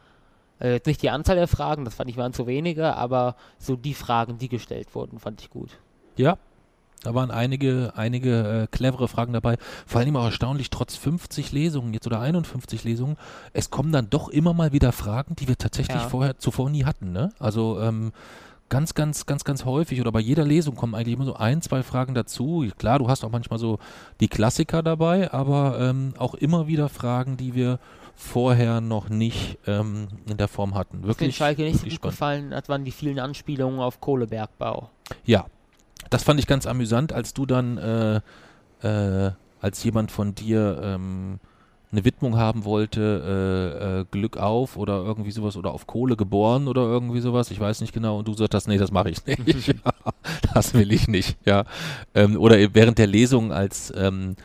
äh, 0.59 0.73
jetzt 0.73 0.87
nicht 0.87 1.01
die 1.01 1.09
Anzahl 1.09 1.35
der 1.35 1.47
Fragen, 1.47 1.85
das 1.85 1.95
fand 1.95 2.09
ich 2.09 2.17
waren 2.17 2.33
zu 2.33 2.47
wenige, 2.47 2.95
aber 2.95 3.35
so 3.59 3.75
die 3.75 3.93
Fragen, 3.93 4.37
die 4.37 4.49
gestellt 4.49 4.93
wurden, 4.95 5.19
fand 5.19 5.41
ich 5.41 5.49
gut. 5.49 5.71
Ja, 6.15 6.37
da 7.03 7.13
waren 7.13 7.29
einige, 7.29 7.93
einige 7.95 8.63
äh, 8.63 8.67
clevere 8.67 9.07
Fragen 9.07 9.31
dabei. 9.33 9.57
Vor 9.85 10.01
allem 10.01 10.15
auch 10.15 10.25
erstaunlich, 10.25 10.69
trotz 10.71 10.95
50 10.95 11.51
Lesungen 11.51 11.93
jetzt 11.93 12.07
oder 12.07 12.19
51 12.19 12.83
Lesungen, 12.83 13.17
es 13.53 13.69
kommen 13.69 13.91
dann 13.91 14.09
doch 14.09 14.29
immer 14.29 14.53
mal 14.53 14.73
wieder 14.73 14.91
Fragen, 14.91 15.35
die 15.35 15.47
wir 15.47 15.57
tatsächlich 15.57 16.01
Ja. 16.01 16.09
vorher 16.09 16.37
zuvor 16.39 16.69
nie 16.69 16.85
hatten. 16.85 17.11
Ne? 17.11 17.29
Also 17.39 17.79
ähm, 17.81 18.13
ganz, 18.69 18.95
ganz, 18.95 19.27
ganz, 19.27 19.43
ganz 19.43 19.63
häufig 19.63 20.01
oder 20.01 20.11
bei 20.11 20.19
jeder 20.19 20.43
Lesung 20.43 20.75
kommen 20.75 20.95
eigentlich 20.95 21.13
immer 21.13 21.25
so 21.25 21.35
ein, 21.35 21.61
zwei 21.61 21.83
Fragen 21.83 22.15
dazu. 22.15 22.65
Klar, 22.79 22.97
du 22.99 23.07
hast 23.07 23.23
auch 23.23 23.31
manchmal 23.31 23.59
so 23.59 23.77
die 24.19 24.27
Klassiker 24.27 24.81
dabei, 24.81 25.31
aber 25.31 25.79
ähm, 25.79 26.13
auch 26.17 26.33
immer 26.33 26.67
wieder 26.67 26.89
Fragen, 26.89 27.37
die 27.37 27.53
wir 27.53 27.79
vorher 28.17 28.81
noch 28.81 29.09
nicht 29.09 29.59
ähm, 29.67 30.07
in 30.27 30.37
der 30.37 30.47
Form 30.47 30.73
hatten. 30.73 30.99
Was 31.01 31.09
Wirklich, 31.09 31.37
Schalke 31.37 31.61
nicht 31.61 31.79
so 31.79 31.87
gut 31.87 32.01
gefallen 32.01 32.53
hat, 32.53 32.67
waren 32.67 32.83
die 32.83 32.91
vielen 32.91 33.19
Anspielungen 33.19 33.79
auf 33.79 34.01
Kohlebergbau. 34.01 34.89
Ja, 35.23 35.45
das 36.09 36.23
fand 36.23 36.39
ich 36.39 36.47
ganz 36.47 36.65
amüsant, 36.65 37.13
als 37.13 37.33
du 37.35 37.45
dann 37.45 37.77
äh, 37.77 38.21
äh, 38.81 39.31
als 39.61 39.83
jemand 39.83 40.11
von 40.11 40.33
dir 40.33 40.79
ähm, 40.83 41.39
eine 41.91 42.03
Widmung 42.05 42.37
haben 42.37 42.65
wollte, 42.65 43.71
äh, 43.79 43.99
äh, 44.01 44.05
Glück 44.09 44.37
auf 44.37 44.77
oder 44.77 44.95
irgendwie 45.03 45.31
sowas 45.31 45.55
oder 45.55 45.71
auf 45.71 45.85
Kohle 45.87 46.17
geboren 46.17 46.67
oder 46.67 46.81
irgendwie 46.81 47.21
sowas, 47.21 47.51
ich 47.51 47.59
weiß 47.59 47.81
nicht 47.81 47.93
genau, 47.93 48.17
und 48.19 48.27
du 48.27 48.33
sagst, 48.33 48.67
nee, 48.67 48.77
das 48.77 48.91
mache 48.91 49.11
ich 49.11 49.25
nicht. 49.25 49.67
ja, 49.67 49.73
das 50.53 50.73
will 50.73 50.91
ich 50.91 51.07
nicht, 51.07 51.37
ja. 51.45 51.65
Ähm, 52.13 52.35
oder 52.37 52.57
während 52.73 52.97
der 52.97 53.07
Lesung, 53.07 53.53
als 53.53 53.93
ähm, 53.95 54.35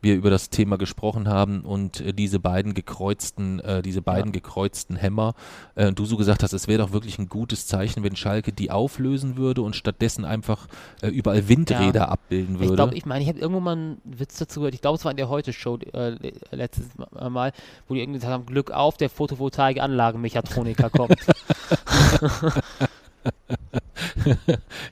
wir 0.00 0.14
über 0.14 0.30
das 0.30 0.50
Thema 0.50 0.78
gesprochen 0.78 1.28
haben 1.28 1.62
und 1.62 2.00
äh, 2.00 2.12
diese 2.12 2.38
beiden 2.40 2.74
gekreuzten, 2.74 3.60
äh, 3.60 3.82
diese 3.82 4.02
beiden 4.02 4.32
ja. 4.32 4.40
gekreuzten 4.40 4.96
Hämmer, 4.96 5.34
äh, 5.74 5.92
du 5.92 6.04
so 6.04 6.16
gesagt 6.16 6.42
hast, 6.42 6.52
es 6.52 6.68
wäre 6.68 6.78
doch 6.78 6.92
wirklich 6.92 7.18
ein 7.18 7.28
gutes 7.28 7.66
Zeichen, 7.66 8.02
wenn 8.02 8.16
Schalke 8.16 8.52
die 8.52 8.70
auflösen 8.70 9.36
würde 9.36 9.62
und 9.62 9.76
stattdessen 9.76 10.24
einfach 10.24 10.66
äh, 11.02 11.08
überall 11.08 11.48
Windräder 11.48 12.00
ja. 12.00 12.08
abbilden 12.08 12.58
würde. 12.58 12.72
Ich 12.72 12.76
glaube, 12.76 12.94
ich 12.94 13.06
meine, 13.06 13.22
ich 13.22 13.28
habe 13.28 13.38
irgendwo 13.38 13.60
mal 13.60 13.72
einen 13.72 14.00
Witz 14.04 14.38
dazu 14.38 14.60
gehört, 14.60 14.74
ich 14.74 14.80
glaube, 14.80 14.96
es 14.96 15.04
war 15.04 15.10
in 15.10 15.16
der 15.16 15.28
Heute-Show 15.28 15.78
äh, 15.92 16.16
letztes 16.50 16.86
Mal, 16.96 17.52
wo 17.88 17.94
die 17.94 18.00
irgendwie 18.00 18.18
gesagt 18.18 18.32
haben, 18.32 18.46
Glück 18.46 18.70
auf, 18.70 18.96
der 18.96 19.10
Photovoltaik-Anlagenmechatroniker 19.10 20.90
kommt. 20.90 21.16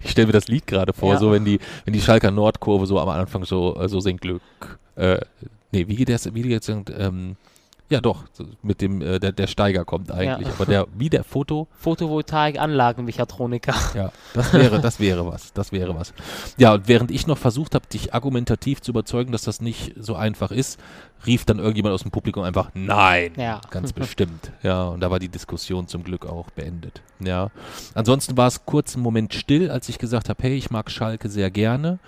ich 0.03 0.11
stelle 0.11 0.27
mir 0.27 0.33
das 0.33 0.49
Lied 0.49 0.67
gerade 0.67 0.93
vor, 0.93 1.15
ja. 1.15 1.19
so 1.19 1.33
wenn 1.33 1.45
die, 1.45 1.61
wenn 1.85 1.95
die 1.95 2.01
Schalker 2.01 2.31
Nordkurve 2.31 2.87
so 2.87 2.99
am 2.99 3.09
Anfang 3.09 3.45
so, 3.45 3.77
äh, 3.77 3.89
so 3.89 4.01
singt 4.01 4.21
Glück. 4.21 4.43
Äh, 4.97 5.21
nee, 5.73 5.87
wie 5.89 5.97
geht 5.97 6.09
das, 6.09 6.33
wie 6.35 6.43
geht 6.43 6.69
das, 6.69 6.77
ähm, 6.99 7.37
ja, 7.89 8.01
doch, 8.01 8.25
mit 8.63 8.81
dem, 8.81 9.01
äh, 9.01 9.21
der, 9.21 9.31
der 9.31 9.47
Steiger 9.47 9.85
kommt 9.85 10.11
eigentlich. 10.11 10.49
Ja. 10.49 10.55
Aber 10.55 10.67
der, 10.67 10.89
wie 10.99 11.09
der 11.09 11.23
Foto? 11.23 11.69
Photovoltaik-Anlagenmechatroniker. 11.79 13.75
Ja, 13.95 14.11
das 14.35 14.53
wäre, 14.53 14.81
das 14.81 14.99
wäre 14.99 15.25
was. 15.25 15.53
Das 15.53 15.71
wäre 15.71 15.95
was. 15.95 16.13
Ja, 16.57 16.75
und 16.75 16.89
während 16.89 17.13
ich 17.13 17.29
noch 17.29 17.39
versucht 17.39 17.77
habe, 17.77 17.87
dich 17.87 18.13
argumentativ 18.13 18.83
zu 18.83 18.91
überzeugen, 18.91 19.31
dass 19.31 19.43
das 19.43 19.61
nicht 19.61 19.95
so 19.97 20.17
einfach 20.17 20.51
ist, 20.51 20.81
rief 21.27 21.45
dann 21.45 21.61
irgendjemand 21.61 21.95
aus 21.95 22.03
dem 22.03 22.11
Publikum 22.11 22.43
einfach 22.43 22.71
Nein. 22.75 23.35
Ja. 23.37 23.61
Ganz 23.71 23.93
bestimmt. 23.95 24.51
Ja, 24.65 24.87
und 24.89 24.99
da 24.99 25.13
war 25.13 25.21
die 25.21 25.29
Diskussion 25.29 25.87
zum 25.87 26.03
Glück 26.03 26.27
auch 26.27 26.51
beendet. 26.51 27.03
Ja. 27.21 27.53
Ansonsten 27.95 28.37
war 28.37 28.49
es 28.49 28.67
kurz 28.67 28.95
einen 28.95 29.05
Moment 29.05 29.33
still, 29.33 29.71
als 29.71 29.89
ich 29.89 29.99
gesagt 29.99 30.29
habe, 30.29 30.43
hey, 30.43 30.57
ich 30.57 30.71
mag 30.71 30.91
Schalke 30.91 31.29
sehr 31.29 31.53
gerne 31.53 32.01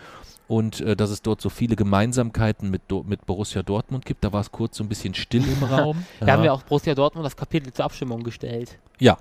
und 0.48 0.80
äh, 0.80 0.96
dass 0.96 1.10
es 1.10 1.22
dort 1.22 1.40
so 1.40 1.50
viele 1.50 1.76
Gemeinsamkeiten 1.76 2.70
mit, 2.70 2.82
mit 3.06 3.26
Borussia 3.26 3.62
Dortmund 3.62 4.04
gibt. 4.04 4.24
Da 4.24 4.32
war 4.32 4.40
es 4.40 4.50
kurz 4.50 4.78
so 4.78 4.84
ein 4.84 4.88
bisschen 4.88 5.14
still 5.14 5.44
im 5.44 5.62
Raum. 5.70 6.04
da 6.18 6.26
ja. 6.26 6.32
haben 6.32 6.42
wir 6.42 6.52
auch 6.52 6.62
Borussia 6.62 6.94
Dortmund 6.94 7.24
das 7.24 7.36
Kapitel 7.36 7.72
zur 7.72 7.84
Abstimmung 7.84 8.24
gestellt. 8.24 8.78
Ja, 8.98 9.18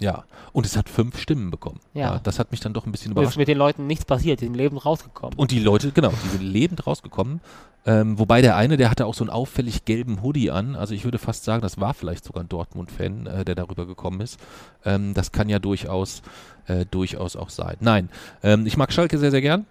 ja. 0.00 0.24
Und 0.52 0.64
es 0.64 0.76
hat 0.76 0.88
fünf 0.88 1.18
Stimmen 1.18 1.50
bekommen. 1.50 1.80
Ja. 1.92 2.14
ja 2.14 2.20
das 2.22 2.38
hat 2.38 2.52
mich 2.52 2.60
dann 2.60 2.72
doch 2.72 2.86
ein 2.86 2.92
bisschen 2.92 3.10
überrascht. 3.10 3.26
Und 3.26 3.32
ist 3.32 3.38
mit 3.38 3.48
den 3.48 3.58
Leuten 3.58 3.86
nichts 3.88 4.04
passiert, 4.04 4.40
die 4.40 4.44
sind 4.44 4.54
lebend 4.54 4.86
rausgekommen. 4.86 5.36
Und 5.36 5.50
die 5.50 5.58
Leute, 5.58 5.90
genau, 5.90 6.12
die 6.24 6.28
sind 6.28 6.42
lebend 6.42 6.86
rausgekommen. 6.86 7.40
Ähm, 7.84 8.18
wobei 8.18 8.40
der 8.40 8.56
eine, 8.56 8.76
der 8.76 8.90
hatte 8.90 9.06
auch 9.06 9.14
so 9.14 9.24
einen 9.24 9.30
auffällig 9.30 9.84
gelben 9.84 10.22
Hoodie 10.22 10.50
an. 10.50 10.76
Also 10.76 10.94
ich 10.94 11.04
würde 11.04 11.18
fast 11.18 11.44
sagen, 11.44 11.62
das 11.62 11.80
war 11.80 11.94
vielleicht 11.94 12.24
sogar 12.24 12.44
ein 12.44 12.48
Dortmund-Fan, 12.48 13.26
äh, 13.26 13.44
der 13.44 13.56
darüber 13.56 13.86
gekommen 13.86 14.20
ist. 14.20 14.38
Ähm, 14.84 15.14
das 15.14 15.32
kann 15.32 15.48
ja 15.48 15.58
durchaus, 15.58 16.22
äh, 16.66 16.84
durchaus 16.88 17.34
auch 17.34 17.50
sein. 17.50 17.76
Nein, 17.80 18.10
ähm, 18.42 18.66
ich 18.66 18.76
mag 18.76 18.92
Schalke 18.92 19.18
sehr, 19.18 19.32
sehr 19.32 19.40
gern 19.40 19.66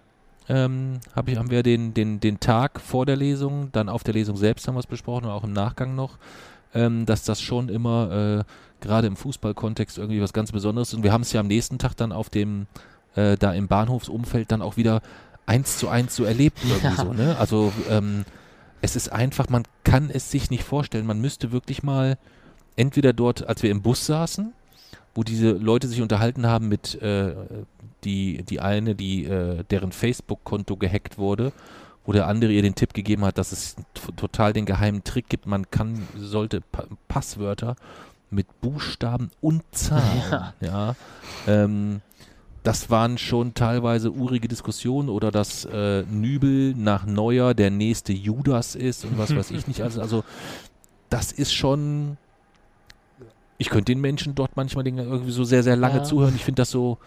ähm, 0.48 1.00
hab 1.14 1.28
ich, 1.28 1.36
haben 1.36 1.50
wir 1.50 1.62
den, 1.62 1.94
den, 1.94 2.20
den 2.20 2.40
Tag 2.40 2.80
vor 2.80 3.06
der 3.06 3.16
Lesung, 3.16 3.70
dann 3.72 3.88
auf 3.88 4.02
der 4.02 4.14
Lesung 4.14 4.36
selbst 4.36 4.66
haben 4.66 4.74
wir 4.74 4.80
es 4.80 4.86
besprochen 4.86 5.26
und 5.26 5.30
auch 5.30 5.44
im 5.44 5.52
Nachgang 5.52 5.94
noch, 5.94 6.18
ähm, 6.74 7.06
dass 7.06 7.24
das 7.24 7.40
schon 7.40 7.68
immer 7.68 8.44
äh, 8.44 8.44
gerade 8.80 9.06
im 9.06 9.16
Fußballkontext 9.16 9.98
irgendwie 9.98 10.22
was 10.22 10.32
ganz 10.32 10.52
Besonderes 10.52 10.88
ist. 10.88 10.94
Und 10.94 11.02
wir 11.02 11.12
haben 11.12 11.22
es 11.22 11.32
ja 11.32 11.40
am 11.40 11.46
nächsten 11.48 11.78
Tag 11.78 11.94
dann 11.94 12.12
auf 12.12 12.30
dem, 12.30 12.66
äh, 13.14 13.36
da 13.36 13.52
im 13.52 13.68
Bahnhofsumfeld 13.68 14.50
dann 14.50 14.62
auch 14.62 14.76
wieder 14.76 15.02
eins 15.46 15.78
zu 15.78 15.88
eins 15.88 16.14
so 16.14 16.24
erlebt 16.24 16.58
irgendwie 16.62 16.86
ja. 16.86 16.96
so, 16.96 17.12
ne? 17.12 17.36
Also 17.38 17.72
ähm, 17.90 18.24
es 18.80 18.96
ist 18.96 19.12
einfach, 19.12 19.48
man 19.48 19.64
kann 19.84 20.10
es 20.10 20.30
sich 20.30 20.50
nicht 20.50 20.64
vorstellen. 20.64 21.06
Man 21.06 21.20
müsste 21.20 21.52
wirklich 21.52 21.82
mal 21.82 22.16
entweder 22.76 23.12
dort, 23.12 23.46
als 23.48 23.62
wir 23.62 23.70
im 23.70 23.82
Bus 23.82 24.06
saßen, 24.06 24.52
wo 25.18 25.24
diese 25.24 25.50
Leute 25.50 25.88
sich 25.88 26.00
unterhalten 26.00 26.46
haben 26.46 26.68
mit 26.68 26.94
äh, 27.02 27.34
die, 28.04 28.44
die 28.44 28.60
eine, 28.60 28.94
die, 28.94 29.24
äh, 29.24 29.64
deren 29.68 29.90
Facebook-Konto 29.90 30.76
gehackt 30.76 31.18
wurde, 31.18 31.50
wo 32.06 32.12
der 32.12 32.28
andere 32.28 32.52
ihr 32.52 32.62
den 32.62 32.76
Tipp 32.76 32.94
gegeben 32.94 33.24
hat, 33.24 33.36
dass 33.36 33.50
es 33.50 33.74
total 34.14 34.52
den 34.52 34.64
geheimen 34.64 35.02
Trick 35.02 35.28
gibt. 35.28 35.46
Man 35.46 35.68
kann, 35.72 36.06
sollte 36.16 36.60
pa 36.60 36.84
Passwörter 37.08 37.74
mit 38.30 38.46
Buchstaben 38.60 39.32
und 39.40 39.64
Zahlen, 39.72 40.22
ja, 40.30 40.54
ja 40.60 40.94
ähm, 41.48 42.00
das 42.62 42.88
waren 42.88 43.18
schon 43.18 43.54
teilweise 43.54 44.12
urige 44.12 44.46
Diskussionen 44.46 45.08
oder 45.08 45.32
dass 45.32 45.64
äh, 45.64 46.02
Nübel 46.02 46.76
nach 46.76 47.06
Neuer 47.06 47.54
der 47.54 47.70
nächste 47.70 48.12
Judas 48.12 48.76
ist 48.76 49.04
und 49.04 49.18
was 49.18 49.34
weiß 49.34 49.50
ich 49.50 49.66
nicht. 49.66 49.82
Also, 49.82 50.00
also 50.00 50.22
das 51.10 51.32
ist 51.32 51.52
schon. 51.52 52.18
Ich 53.58 53.70
könnte 53.70 53.92
den 53.92 54.00
Menschen 54.00 54.34
dort 54.34 54.56
manchmal 54.56 54.86
irgendwie 54.86 55.30
so 55.32 55.44
sehr, 55.44 55.62
sehr 55.62 55.76
lange 55.76 55.98
ja. 55.98 56.04
zuhören. 56.04 56.34
Ich 56.36 56.44
finde 56.44 56.62
das 56.62 56.70
so, 56.70 56.98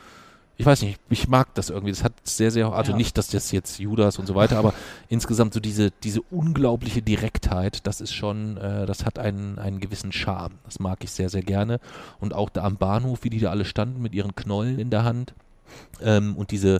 ich 0.57 0.65
weiß 0.65 0.83
nicht, 0.83 0.99
ich 1.09 1.27
mag 1.27 1.53
das 1.55 1.69
irgendwie. 1.69 1.91
Das 1.91 2.03
hat 2.03 2.13
sehr, 2.23 2.51
sehr, 2.51 2.71
also 2.71 2.91
ja. 2.91 2.97
nicht, 2.97 3.17
dass 3.17 3.29
das 3.29 3.51
jetzt 3.51 3.79
Judas 3.79 4.19
und 4.19 4.27
so 4.27 4.35
weiter, 4.35 4.57
aber 4.57 4.73
insgesamt 5.09 5.53
so 5.53 5.59
diese, 5.59 5.91
diese 6.03 6.21
unglaubliche 6.21 7.01
Direktheit, 7.01 7.87
das 7.87 8.01
ist 8.01 8.13
schon, 8.13 8.57
äh, 8.57 8.85
das 8.85 9.05
hat 9.05 9.17
einen, 9.17 9.57
einen 9.57 9.79
gewissen 9.79 10.11
Charme. 10.11 10.55
Das 10.65 10.79
mag 10.79 11.03
ich 11.03 11.11
sehr, 11.11 11.29
sehr 11.29 11.41
gerne. 11.41 11.79
Und 12.19 12.33
auch 12.33 12.49
da 12.49 12.63
am 12.63 12.77
Bahnhof, 12.77 13.23
wie 13.23 13.29
die 13.29 13.39
da 13.39 13.49
alle 13.49 13.65
standen 13.65 14.01
mit 14.01 14.13
ihren 14.13 14.35
Knollen 14.35 14.77
in 14.77 14.89
der 14.89 15.03
Hand 15.03 15.33
ähm, 16.01 16.35
und 16.35 16.51
diese, 16.51 16.79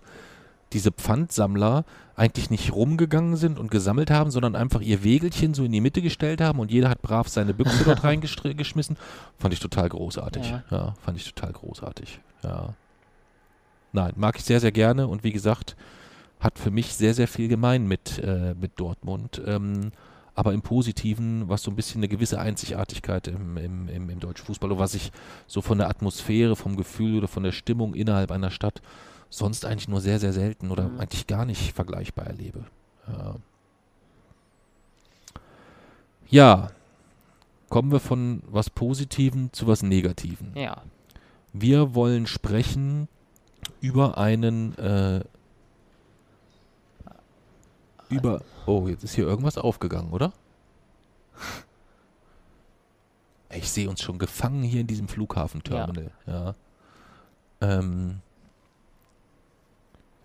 diese 0.73 0.91
Pfandsammler 0.91 1.85
eigentlich 2.15 2.49
nicht 2.49 2.73
rumgegangen 2.73 3.35
sind 3.35 3.57
und 3.57 3.71
gesammelt 3.71 4.11
haben, 4.11 4.31
sondern 4.31 4.55
einfach 4.55 4.81
ihr 4.81 5.03
Wegelchen 5.03 5.53
so 5.53 5.63
in 5.63 5.71
die 5.71 5.81
Mitte 5.81 6.01
gestellt 6.01 6.41
haben 6.41 6.59
und 6.59 6.71
jeder 6.71 6.89
hat 6.89 7.01
brav 7.01 7.27
seine 7.27 7.53
Büchse 7.53 7.83
dort 7.83 8.03
reingeschmissen. 8.03 8.97
Fand 9.37 9.53
ich 9.53 9.59
total 9.59 9.89
großartig. 9.89 10.49
Ja. 10.49 10.63
ja, 10.69 10.93
fand 11.03 11.17
ich 11.17 11.33
total 11.33 11.53
großartig. 11.53 12.19
Ja. 12.43 12.73
Nein, 13.93 14.13
mag 14.15 14.37
ich 14.37 14.43
sehr, 14.43 14.59
sehr 14.59 14.71
gerne 14.71 15.07
und 15.07 15.23
wie 15.23 15.31
gesagt, 15.31 15.75
hat 16.39 16.57
für 16.57 16.71
mich 16.71 16.93
sehr, 16.93 17.13
sehr 17.13 17.27
viel 17.27 17.47
gemein 17.47 17.87
mit, 17.87 18.19
äh, 18.19 18.55
mit 18.59 18.79
Dortmund. 18.79 19.41
Ähm, 19.45 19.91
aber 20.33 20.53
im 20.53 20.61
Positiven, 20.61 21.49
was 21.49 21.61
so 21.61 21.71
ein 21.71 21.75
bisschen 21.75 21.99
eine 21.99 22.07
gewisse 22.07 22.39
Einzigartigkeit 22.39 23.27
im, 23.27 23.57
im, 23.57 23.89
im, 23.89 24.09
im 24.09 24.19
deutschen 24.19 24.45
Fußball, 24.45 24.77
was 24.79 24.93
ich 24.93 25.11
so 25.45 25.61
von 25.61 25.77
der 25.77 25.89
Atmosphäre, 25.89 26.55
vom 26.55 26.77
Gefühl 26.77 27.17
oder 27.17 27.27
von 27.27 27.43
der 27.43 27.51
Stimmung 27.51 27.93
innerhalb 27.93 28.31
einer 28.31 28.49
Stadt 28.49 28.81
sonst 29.31 29.65
eigentlich 29.65 29.87
nur 29.87 30.01
sehr, 30.01 30.19
sehr 30.19 30.33
selten 30.33 30.69
oder 30.69 30.89
mhm. 30.89 30.99
eigentlich 30.99 31.25
gar 31.25 31.45
nicht 31.45 31.73
vergleichbar 31.73 32.27
erlebe. 32.27 32.65
Ja. 33.07 33.35
ja, 36.29 36.71
kommen 37.69 37.91
wir 37.91 37.99
von 37.99 38.43
was 38.45 38.69
Positiven 38.69 39.51
zu 39.53 39.65
was 39.65 39.81
Negativen. 39.81 40.51
Ja. 40.55 40.83
Wir 41.53 41.95
wollen 41.95 42.27
sprechen 42.27 43.07
über 43.79 44.17
einen 44.17 44.77
äh, 44.77 45.23
über 48.09 48.41
oh 48.65 48.87
jetzt 48.87 49.03
ist 49.03 49.15
hier 49.15 49.25
irgendwas 49.25 49.57
aufgegangen 49.57 50.11
oder 50.11 50.33
ich 53.49 53.69
sehe 53.69 53.89
uns 53.89 54.01
schon 54.01 54.17
gefangen 54.17 54.63
hier 54.63 54.81
in 54.81 54.87
diesem 54.87 55.07
Flughafenterminal 55.07 56.11
ja, 56.25 56.33
ja. 56.45 56.55
Ähm, 57.61 58.21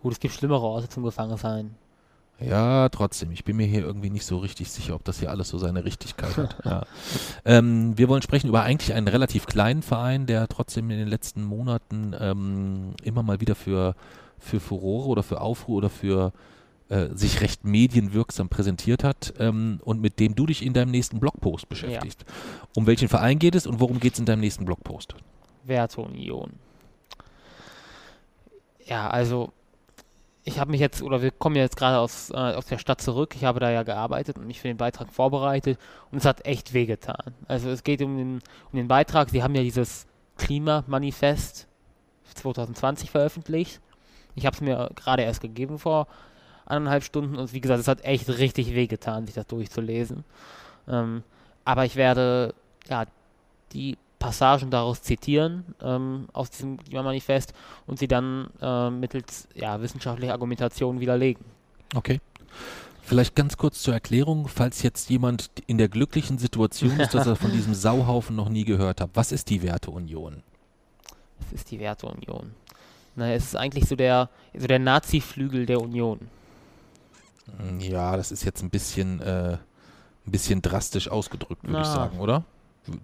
gut 0.07 0.13
es 0.13 0.21
gibt 0.21 0.35
schlimmere 0.35 0.63
Orte 0.63 0.89
zum 0.89 1.03
Gefangensein 1.03 1.75
ja, 2.39 2.91
trotzdem. 2.91 3.31
Ich 3.33 3.45
bin 3.45 3.57
mir 3.57 3.67
hier 3.67 3.81
irgendwie 3.81 4.11
nicht 4.11 4.27
so 4.27 4.39
richtig 4.39 4.71
sicher, 4.71 4.95
ob 4.95 5.05
das 5.05 5.21
hier 5.21 5.31
alles 5.31 5.49
so 5.49 5.59
seine 5.59 5.85
Richtigkeit 5.85 6.37
hat. 6.37 6.57
Ja. 6.67 6.83
Ähm, 7.45 7.97
wir 7.97 8.09
wollen 8.09 8.23
sprechen 8.23 8.49
über 8.49 8.63
eigentlich 8.63 8.93
einen 8.93 9.09
relativ 9.09 9.47
kleinen 9.47 9.83
Verein, 9.83 10.27
der 10.27 10.47
trotzdem 10.49 10.91
in 10.91 10.99
den 10.99 11.09
letzten 11.09 11.43
Monaten 11.43 12.15
ähm, 12.19 12.95
immer 13.03 13.23
mal 13.23 13.41
wieder 13.41 13.55
für, 13.55 13.95
für 14.39 14.61
Furore 14.61 15.09
oder 15.09 15.23
für 15.23 15.41
Aufruhr 15.41 15.79
oder 15.79 15.89
für 15.89 16.33
äh, 16.89 17.07
sich 17.15 17.41
recht 17.41 17.65
medienwirksam 17.65 18.51
präsentiert 18.51 19.03
hat 19.03 19.33
ähm, 19.39 19.81
und 19.85 20.03
mit 20.03 20.21
dem 20.21 20.35
du 20.35 20.45
dich 20.45 20.65
in 20.65 20.75
deinem 20.75 20.91
nächsten 20.91 21.21
Blogpost 21.21 21.69
beschäftigst. 21.69 22.25
Ja. 22.27 22.35
Um 22.75 22.87
welchen 22.87 23.09
Verein 23.09 23.39
geht 23.39 23.55
es 23.55 23.67
und 23.67 23.81
worum 23.81 23.99
geht 23.99 24.13
es 24.13 24.19
in 24.19 24.27
deinem 24.27 24.41
nächsten 24.41 24.67
Blogpost? 24.67 25.15
Werteunion. 25.65 26.51
Ja, 28.85 29.09
also 29.09 29.53
ich 30.49 30.61
habe 30.61 30.71
mich 30.71 30.81
jetzt, 30.81 31.03
oder 31.03 31.23
wir 31.23 31.33
kommen 31.33 31.57
jetzt 31.57 31.77
gerade 31.77 31.99
aus, 31.99 32.31
äh, 32.31 32.37
aus 32.37 32.67
der 32.67 32.79
Stadt 32.79 33.01
zurück. 33.01 33.35
Ich 33.35 33.45
habe 33.45 33.59
da 33.59 33.69
ja 33.69 33.83
gearbeitet 33.83 34.39
und 34.39 34.47
mich 34.47 34.61
für 34.61 34.69
den 34.69 34.77
Beitrag 34.77 35.13
vorbereitet 35.13 35.77
und 36.13 36.19
es 36.19 36.25
hat 36.25 36.47
echt 36.47 36.73
wehgetan. 36.73 37.35
Also 37.49 37.69
es 37.69 37.83
geht 37.83 38.01
um 38.01 38.17
den, 38.17 38.35
um 38.71 38.77
den 38.77 38.87
Beitrag. 38.87 39.29
Sie 39.31 39.43
haben 39.43 39.57
ja 39.57 39.63
dieses 39.63 40.07
Klimamanifest 40.39 41.67
2020 42.37 43.11
veröffentlicht. 43.11 43.81
Ich 44.37 44.47
habe 44.47 44.55
es 44.55 44.61
mir 44.61 44.89
gerade 44.95 45.25
erst 45.25 45.41
gegeben 45.41 45.81
vor 45.81 46.07
anderthalb 46.65 47.03
Stunden 47.03 47.37
und 47.37 47.53
wie 47.53 47.61
gesagt, 47.61 47.81
es 47.81 47.89
hat 47.89 48.05
echt 48.05 48.29
richtig 48.29 48.73
wehgetan, 48.73 49.27
sich 49.27 49.35
das 49.35 49.49
durchzulesen. 49.49 50.25
Ähm, 50.87 51.25
aber 51.65 51.85
ich 51.87 51.97
werde 51.97 52.55
ja 52.89 53.07
die 53.73 53.99
Passagen 54.27 54.73
daraus 54.73 55.03
zitieren, 55.03 55.65
ähm, 55.81 56.27
aus 56.33 56.51
diesem 56.51 56.79
Klimamanifest 56.79 57.53
und 57.87 58.01
sie 58.01 58.09
dann 58.09 58.49
äh, 58.61 58.91
mittels 58.91 59.47
ja, 59.55 59.81
wissenschaftlicher 59.81 60.33
Argumentation 60.33 60.99
widerlegen. 60.99 61.45
Okay. 61.95 62.21
Vielleicht 63.03 63.37
ganz 63.37 63.57
kurz 63.57 63.81
zur 63.83 63.95
Erklärung, 63.95 64.49
falls 64.49 64.83
jetzt 64.83 65.11
jemand 65.11 65.51
in 65.69 65.79
der 65.79 65.89
glücklichen 65.89 66.39
Situation 66.39 66.99
ist, 66.99 67.15
dass 67.15 67.29
er 67.29 67.37
von 67.37 67.53
diesem 67.53 67.73
Sauhaufen 67.73 68.35
noch 68.35 68.49
nie 68.49 68.65
gehört 68.65 69.01
hat. 69.01 69.11
Was 69.15 69.31
ist 69.31 69.49
die 69.49 69.63
Werteunion? 69.63 70.43
Was 71.39 71.53
ist 71.53 71.71
die 71.71 71.79
Werteunion? 71.79 72.53
Na, 73.15 73.33
es 73.33 73.45
ist 73.45 73.55
eigentlich 73.55 73.87
so 73.87 73.95
der, 73.95 74.29
so 74.59 74.67
der 74.67 74.81
Nazi-Flügel 74.81 75.67
der 75.67 75.81
Union. 75.81 76.19
Ja, 77.79 78.17
das 78.17 78.33
ist 78.33 78.45
jetzt 78.45 78.61
ein 78.61 78.71
bisschen, 78.71 79.21
äh, 79.21 79.53
ein 80.27 80.33
bisschen 80.33 80.63
drastisch 80.63 81.09
ausgedrückt, 81.09 81.63
würde 81.63 81.83
ich 81.83 81.87
sagen, 81.87 82.19
oder? 82.19 82.43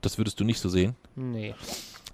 Das 0.00 0.18
würdest 0.18 0.38
du 0.40 0.44
nicht 0.44 0.60
so 0.60 0.68
sehen? 0.68 0.94
Nee. 1.14 1.54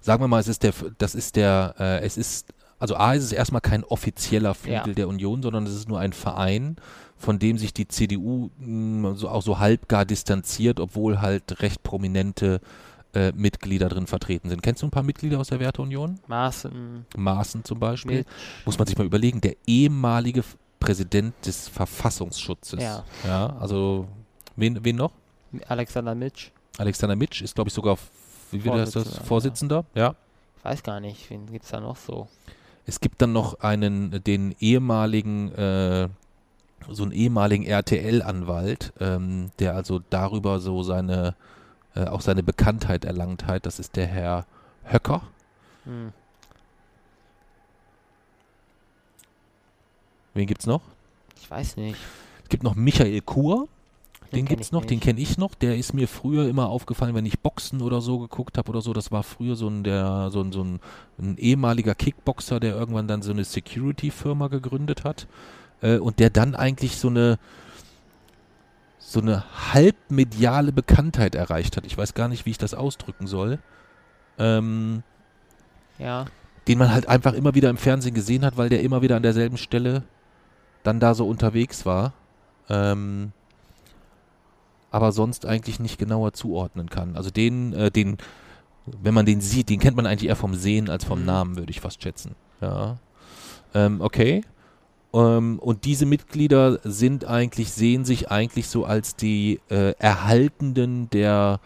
Sagen 0.01 0.23
wir 0.23 0.27
mal, 0.27 0.39
es 0.39 0.47
ist 0.47 0.63
der, 0.63 0.73
das 0.97 1.15
ist 1.15 1.35
der, 1.35 1.75
äh, 1.79 2.05
es 2.05 2.17
ist, 2.17 2.53
also 2.79 2.95
A 2.95 3.13
ist 3.13 3.23
es 3.23 3.31
erstmal 3.31 3.61
kein 3.61 3.83
offizieller 3.83 4.53
Flügel 4.53 4.89
ja. 4.89 4.93
der 4.93 5.07
Union, 5.07 5.41
sondern 5.41 5.65
es 5.65 5.75
ist 5.75 5.87
nur 5.89 5.99
ein 5.99 6.13
Verein, 6.13 6.77
von 7.17 7.37
dem 7.37 7.57
sich 7.57 7.73
die 7.73 7.87
CDU 7.87 8.49
mh, 8.59 9.09
hm, 9.09 9.15
so, 9.15 9.29
auch 9.29 9.41
so 9.41 9.59
halbgar 9.59 10.05
distanziert, 10.05 10.79
obwohl 10.79 11.19
halt 11.21 11.61
recht 11.61 11.83
prominente 11.83 12.61
äh, 13.13 13.31
Mitglieder 13.33 13.89
drin 13.89 14.07
vertreten 14.07 14.49
sind. 14.49 14.61
Kennst 14.61 14.81
du 14.81 14.87
ein 14.87 14.91
paar 14.91 15.03
Mitglieder 15.03 15.39
aus 15.39 15.49
der 15.49 15.59
Werteunion? 15.59 16.19
Maaßen. 16.27 17.05
Maaßen 17.17 17.63
zum 17.63 17.79
Beispiel. 17.79 18.19
Mitch. 18.19 18.29
Muss 18.65 18.77
man 18.77 18.87
sich 18.87 18.97
mal 18.97 19.05
überlegen, 19.05 19.41
der 19.41 19.55
ehemalige 19.65 20.43
Präsident 20.79 21.33
des 21.45 21.67
Verfassungsschutzes. 21.67 22.81
Ja. 22.81 23.03
ja 23.25 23.57
also, 23.59 24.07
wen, 24.55 24.83
wen 24.83 24.95
noch? 24.95 25.11
Alexander 25.67 26.15
Mitsch. 26.15 26.51
Alexander 26.79 27.15
Mitsch 27.15 27.41
ist, 27.41 27.55
glaube 27.55 27.67
ich, 27.67 27.73
sogar, 27.73 27.97
wie 28.51 28.63
wird 28.63 28.75
das, 28.75 28.91
das? 28.91 29.17
Vorsitzender? 29.19 29.85
Ja. 29.93 30.01
ja. 30.01 30.15
Ich 30.57 30.65
weiß 30.65 30.83
gar 30.83 30.99
nicht, 30.99 31.29
wen 31.29 31.51
gibt 31.51 31.65
es 31.65 31.71
da 31.71 31.79
noch 31.79 31.97
so? 31.97 32.27
Es 32.85 32.99
gibt 32.99 33.21
dann 33.21 33.33
noch 33.33 33.59
einen, 33.59 34.23
den 34.23 34.55
ehemaligen, 34.59 35.51
äh, 35.53 36.09
so 36.89 37.03
einen 37.03 37.11
ehemaligen 37.11 37.65
RTL-Anwalt, 37.65 38.93
ähm, 38.99 39.51
der 39.59 39.75
also 39.75 40.01
darüber 40.09 40.59
so 40.59 40.83
seine 40.83 41.35
äh, 41.95 42.05
auch 42.05 42.21
seine 42.21 42.43
Bekanntheit 42.43 43.05
erlangt 43.05 43.45
hat. 43.45 43.65
Das 43.65 43.79
ist 43.79 43.95
der 43.95 44.07
Herr 44.07 44.45
Höcker. 44.83 45.21
Hm. 45.85 46.13
Wen 50.33 50.47
gibt's 50.47 50.65
noch? 50.65 50.81
Ich 51.41 51.49
weiß 51.49 51.77
nicht. 51.77 51.97
Es 52.43 52.49
gibt 52.49 52.63
noch 52.63 52.75
Michael 52.75 53.21
Kur. 53.21 53.67
Den, 54.31 54.39
den 54.39 54.45
gibt's 54.45 54.71
noch, 54.71 54.81
nicht. 54.81 54.91
den 54.91 54.99
kenne 54.99 55.19
ich 55.19 55.37
noch. 55.37 55.55
Der 55.55 55.75
ist 55.77 55.93
mir 55.93 56.07
früher 56.07 56.47
immer 56.47 56.69
aufgefallen, 56.69 57.15
wenn 57.15 57.25
ich 57.25 57.39
Boxen 57.39 57.81
oder 57.81 57.99
so 57.99 58.19
geguckt 58.19 58.57
habe 58.57 58.69
oder 58.69 58.81
so. 58.81 58.93
Das 58.93 59.11
war 59.11 59.23
früher 59.23 59.55
so 59.55 59.67
ein, 59.67 59.83
der, 59.83 60.29
so 60.29 60.41
ein, 60.41 60.51
so 60.51 60.63
ein, 60.63 60.79
ein 61.17 61.37
ehemaliger 61.37 61.95
Kickboxer, 61.95 62.59
der 62.59 62.75
irgendwann 62.75 63.07
dann 63.07 63.21
so 63.21 63.31
eine 63.31 63.43
Security-Firma 63.43 64.47
gegründet 64.47 65.03
hat. 65.03 65.27
Äh, 65.81 65.97
und 65.97 66.19
der 66.19 66.29
dann 66.29 66.55
eigentlich 66.55 66.97
so 66.97 67.07
eine, 67.07 67.39
so 68.99 69.19
eine 69.19 69.43
halbmediale 69.73 70.71
Bekanntheit 70.71 71.33
erreicht 71.33 71.77
hat. 71.77 71.85
Ich 71.87 71.97
weiß 71.97 72.13
gar 72.13 72.27
nicht, 72.27 72.45
wie 72.45 72.51
ich 72.51 72.59
das 72.59 72.75
ausdrücken 72.75 73.25
soll. 73.25 73.57
Ähm, 74.37 75.01
ja. 75.97 76.25
Den 76.67 76.77
man 76.77 76.91
halt 76.91 77.07
einfach 77.07 77.33
immer 77.33 77.55
wieder 77.55 77.71
im 77.71 77.77
Fernsehen 77.77 78.13
gesehen 78.13 78.45
hat, 78.45 78.57
weil 78.57 78.69
der 78.69 78.83
immer 78.83 79.01
wieder 79.01 79.15
an 79.15 79.23
derselben 79.23 79.57
Stelle 79.57 80.03
dann 80.83 80.99
da 80.99 81.15
so 81.15 81.27
unterwegs 81.27 81.85
war. 81.85 82.13
Ähm, 82.69 83.31
aber 84.91 85.11
sonst 85.11 85.45
eigentlich 85.45 85.79
nicht 85.79 85.97
genauer 85.97 86.33
zuordnen 86.33 86.89
kann. 86.89 87.15
Also 87.15 87.29
den, 87.29 87.73
äh, 87.73 87.91
den, 87.91 88.17
wenn 88.85 89.13
man 89.13 89.25
den 89.25 89.41
sieht, 89.41 89.69
den 89.69 89.79
kennt 89.79 89.95
man 89.95 90.05
eigentlich 90.05 90.29
eher 90.29 90.35
vom 90.35 90.55
Sehen 90.55 90.89
als 90.89 91.03
vom 91.03 91.19
mhm. 91.19 91.25
Namen, 91.25 91.57
würde 91.57 91.71
ich 91.71 91.81
fast 91.81 92.01
schätzen. 92.01 92.35
Ja. 92.61 92.97
Ähm, 93.73 94.01
okay. 94.01 94.43
Ähm, 95.13 95.59
und 95.59 95.85
diese 95.85 96.05
Mitglieder 96.05 96.79
sind 96.83 97.25
eigentlich, 97.25 97.71
sehen 97.71 98.05
sich 98.05 98.31
eigentlich 98.31 98.67
so 98.67 98.85
als 98.85 99.15
die 99.15 99.59
äh, 99.69 99.93
Erhaltenden 99.99 101.09
der 101.09 101.59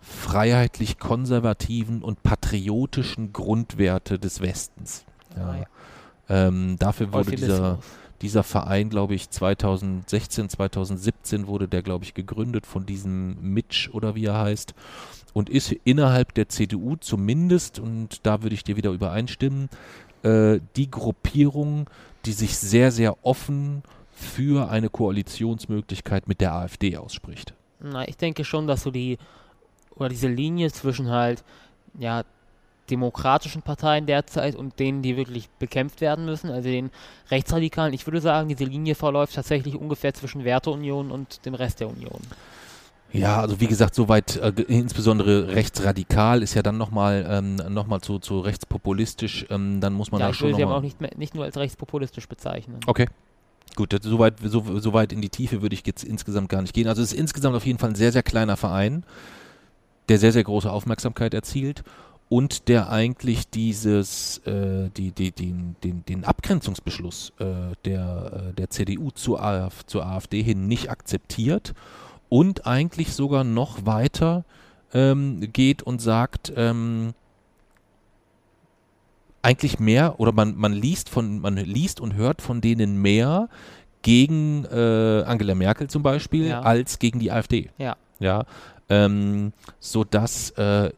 freiheitlich-konservativen 0.00 2.02
und 2.02 2.22
patriotischen 2.22 3.32
Grundwerte 3.32 4.18
des 4.18 4.40
Westens. 4.40 5.04
Ja. 5.36 5.56
Ja. 5.56 5.64
Ähm, 6.28 6.76
dafür 6.78 7.12
wurde 7.12 7.32
dieser, 7.32 7.78
dieser 8.22 8.42
Verein, 8.42 8.88
glaube 8.88 9.14
ich, 9.14 9.28
2016, 9.28 10.48
2017 10.48 11.46
wurde 11.46 11.68
der, 11.68 11.82
glaube 11.82 12.04
ich, 12.04 12.14
gegründet 12.14 12.66
von 12.66 12.86
diesem 12.86 13.36
Mitsch 13.42 13.90
oder 13.90 14.14
wie 14.14 14.26
er 14.26 14.38
heißt 14.38 14.74
und 15.32 15.50
ist 15.50 15.72
innerhalb 15.84 16.34
der 16.34 16.48
CDU 16.48 16.96
zumindest, 16.96 17.78
und 17.78 18.20
da 18.24 18.42
würde 18.42 18.54
ich 18.54 18.64
dir 18.64 18.76
wieder 18.76 18.90
übereinstimmen, 18.90 19.68
äh, 20.22 20.60
die 20.76 20.90
Gruppierung, 20.90 21.88
die 22.24 22.32
sich 22.32 22.56
sehr, 22.56 22.92
sehr 22.92 23.24
offen 23.24 23.82
für 24.12 24.70
eine 24.70 24.88
Koalitionsmöglichkeit 24.88 26.28
mit 26.28 26.40
der 26.40 26.54
AfD 26.54 26.96
ausspricht. 26.96 27.54
Na, 27.80 28.06
ich 28.06 28.16
denke 28.16 28.44
schon, 28.44 28.66
dass 28.66 28.82
so 28.82 28.90
die 28.90 29.18
oder 29.96 30.08
diese 30.08 30.28
Linie 30.28 30.70
zwischen 30.70 31.10
halt 31.10 31.42
ja 31.98 32.22
demokratischen 32.90 33.62
Parteien 33.62 34.06
derzeit 34.06 34.54
und 34.54 34.78
denen, 34.78 35.02
die 35.02 35.16
wirklich 35.16 35.48
bekämpft 35.58 36.00
werden 36.00 36.24
müssen, 36.24 36.50
also 36.50 36.68
den 36.68 36.90
Rechtsradikalen, 37.30 37.94
ich 37.94 38.06
würde 38.06 38.20
sagen, 38.20 38.48
diese 38.48 38.64
Linie 38.64 38.94
verläuft 38.94 39.34
tatsächlich 39.34 39.76
ungefähr 39.76 40.12
zwischen 40.14 40.44
Werteunion 40.44 41.10
und 41.10 41.44
dem 41.46 41.54
Rest 41.54 41.80
der 41.80 41.88
Union. 41.88 42.20
Ja, 43.12 43.40
also 43.40 43.60
wie 43.60 43.66
gesagt, 43.66 43.94
soweit 43.94 44.36
äh, 44.36 44.48
insbesondere 44.68 45.48
rechtsradikal 45.48 46.42
ist 46.42 46.54
ja 46.54 46.62
dann 46.62 46.78
nochmal 46.78 47.26
ähm, 47.28 47.56
noch 47.56 48.00
zu, 48.00 48.18
zu 48.18 48.40
rechtspopulistisch, 48.40 49.46
ähm, 49.50 49.80
dann 49.80 49.92
muss 49.92 50.10
man 50.10 50.20
ja, 50.20 50.28
da 50.28 50.34
schon. 50.34 50.48
Ich 50.48 50.52
würde 50.52 50.56
sie 50.56 50.62
aber 50.64 50.76
auch 50.76 50.82
nicht, 50.82 51.00
mehr, 51.00 51.10
nicht 51.16 51.34
nur 51.34 51.44
als 51.44 51.56
rechtspopulistisch 51.56 52.26
bezeichnen. 52.26 52.80
Okay. 52.86 53.06
Gut, 53.74 53.94
so 54.02 54.18
weit, 54.18 54.34
so, 54.42 54.80
so 54.80 54.92
weit 54.92 55.12
in 55.12 55.22
die 55.22 55.30
Tiefe 55.30 55.62
würde 55.62 55.74
ich 55.74 55.86
jetzt 55.86 56.04
insgesamt 56.04 56.50
gar 56.50 56.60
nicht 56.60 56.74
gehen. 56.74 56.88
Also 56.88 57.00
es 57.00 57.12
ist 57.12 57.18
insgesamt 57.18 57.56
auf 57.56 57.64
jeden 57.64 57.78
Fall 57.78 57.90
ein 57.90 57.94
sehr, 57.94 58.12
sehr 58.12 58.22
kleiner 58.22 58.58
Verein, 58.58 59.04
der 60.10 60.18
sehr, 60.18 60.32
sehr 60.32 60.44
große 60.44 60.70
Aufmerksamkeit 60.70 61.32
erzielt 61.32 61.82
und 62.32 62.68
der 62.68 62.88
eigentlich 62.88 63.50
dieses, 63.50 64.38
äh, 64.46 64.88
die, 64.96 65.12
die, 65.12 65.32
die, 65.32 65.54
den, 65.84 66.02
den 66.06 66.24
Abgrenzungsbeschluss 66.24 67.34
äh, 67.38 67.44
der, 67.84 68.46
äh, 68.48 68.54
der 68.54 68.70
CDU 68.70 69.10
zur, 69.10 69.42
AF, 69.42 69.84
zur 69.84 70.06
AfD 70.06 70.42
hin 70.42 70.66
nicht 70.66 70.88
akzeptiert 70.88 71.74
und 72.30 72.66
eigentlich 72.66 73.12
sogar 73.12 73.44
noch 73.44 73.84
weiter 73.84 74.46
ähm, 74.94 75.46
geht 75.52 75.82
und 75.82 76.00
sagt, 76.00 76.50
ähm, 76.56 77.12
eigentlich 79.42 79.78
mehr 79.78 80.18
oder 80.18 80.32
man, 80.32 80.56
man 80.56 80.72
liest 80.72 81.10
von 81.10 81.38
man 81.38 81.58
liest 81.58 82.00
und 82.00 82.14
hört 82.14 82.40
von 82.40 82.62
denen 82.62 83.02
mehr 83.02 83.50
gegen 84.00 84.64
äh, 84.72 85.22
Angela 85.26 85.54
Merkel 85.54 85.88
zum 85.88 86.02
Beispiel 86.02 86.46
ja. 86.46 86.62
als 86.62 86.98
gegen 86.98 87.18
die 87.18 87.30
AfD. 87.30 87.68
Ja. 87.76 87.96
Ja. 88.20 88.46
Ähm, 88.88 89.52
so 89.80 90.02
dass 90.04 90.48
äh, 90.52 90.92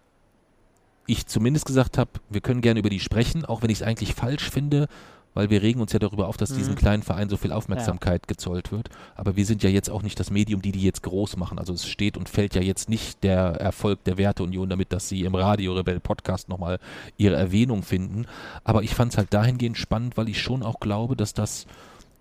ich 1.07 1.27
zumindest 1.27 1.67
gesagt 1.67 1.99
habe, 1.99 2.11
wir 2.31 2.41
können 2.41 2.61
gerne 2.61 2.81
über 2.81 2.91
die 2.91 3.01
sprechen, 3.01 3.45
auch 3.45 3.63
wenn 3.63 3.71
ich 3.71 3.81
es 3.81 3.83
eigentlich 3.83 4.15
falsch 4.15 4.51
finde, 4.51 4.89
weil 5.35 5.51
wir 5.51 5.63
regen 5.63 5.81
uns 5.81 5.93
ja 5.93 5.99
darüber 5.99 6.29
auf, 6.29 6.37
dass 6.37 6.51
mhm. 6.51 6.59
diesem 6.59 6.75
kleinen 6.77 7.03
Verein 7.03 7.29
so 7.29 7.37
viel 7.37 7.53
Aufmerksamkeit 7.53 8.23
ja. 8.23 8.27
gezollt 8.29 8.73
wird. 8.73 8.89
Aber 9.17 9.37
wir 9.37 9.45
sind 9.45 9.63
ja 9.63 9.71
jetzt 9.71 9.91
auch 9.91 10.03
nicht 10.03 10.19
das 10.19 10.31
Medium, 10.31 10.63
die 10.63 10.73
die 10.73 10.83
jetzt 10.83 11.03
groß 11.03 11.37
machen. 11.37 11.59
Also 11.59 11.73
es 11.73 11.87
steht 11.87 12.17
und 12.17 12.29
fällt 12.29 12.55
ja 12.55 12.63
jetzt 12.63 12.89
nicht 12.89 13.23
der 13.25 13.57
Erfolg 13.61 14.05
der 14.05 14.17
Werteunion 14.17 14.69
damit, 14.69 14.93
dass 14.93 15.09
sie 15.09 15.23
im 15.23 15.35
Radio 15.35 15.75
Rebell 15.75 16.01
Podcast 16.01 16.49
nochmal 16.49 16.79
ihre 17.17 17.35
Erwähnung 17.35 17.83
finden. 17.83 18.27
Aber 18.63 18.83
ich 18.83 18.95
fand 18.95 19.13
es 19.13 19.19
halt 19.19 19.35
dahingehend 19.35 19.77
spannend, 19.77 20.17
weil 20.17 20.29
ich 20.29 20.41
schon 20.41 20.63
auch 20.63 20.79
glaube, 20.79 21.17
dass 21.17 21.35
das 21.35 21.67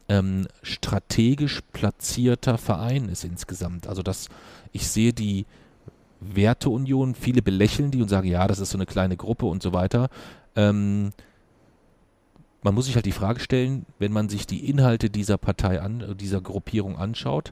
ähm, 0.10 0.48
strategisch 0.63 1.62
platzierter 1.72 2.58
Verein 2.58 3.10
ist 3.10 3.24
insgesamt. 3.24 3.88
Also 3.88 4.02
dass 4.02 4.30
ich 4.72 4.88
sehe 4.88 5.13
die 5.13 5.46
Werteunion, 6.33 7.15
viele 7.15 7.41
belächeln 7.41 7.91
die 7.91 8.01
und 8.01 8.09
sagen, 8.09 8.27
ja, 8.27 8.47
das 8.47 8.59
ist 8.59 8.71
so 8.71 8.77
eine 8.77 8.86
kleine 8.86 9.17
Gruppe 9.17 9.45
und 9.45 9.63
so 9.63 9.73
weiter. 9.73 10.09
Ähm, 10.55 11.12
man 12.62 12.73
muss 12.73 12.86
sich 12.86 12.95
halt 12.95 13.05
die 13.05 13.12
Frage 13.12 13.39
stellen, 13.39 13.86
wenn 13.99 14.12
man 14.12 14.29
sich 14.29 14.47
die 14.47 14.69
Inhalte 14.69 15.09
dieser 15.09 15.38
Partei 15.38 15.81
an, 15.81 16.15
dieser 16.17 16.41
Gruppierung 16.41 16.97
anschaut, 16.97 17.51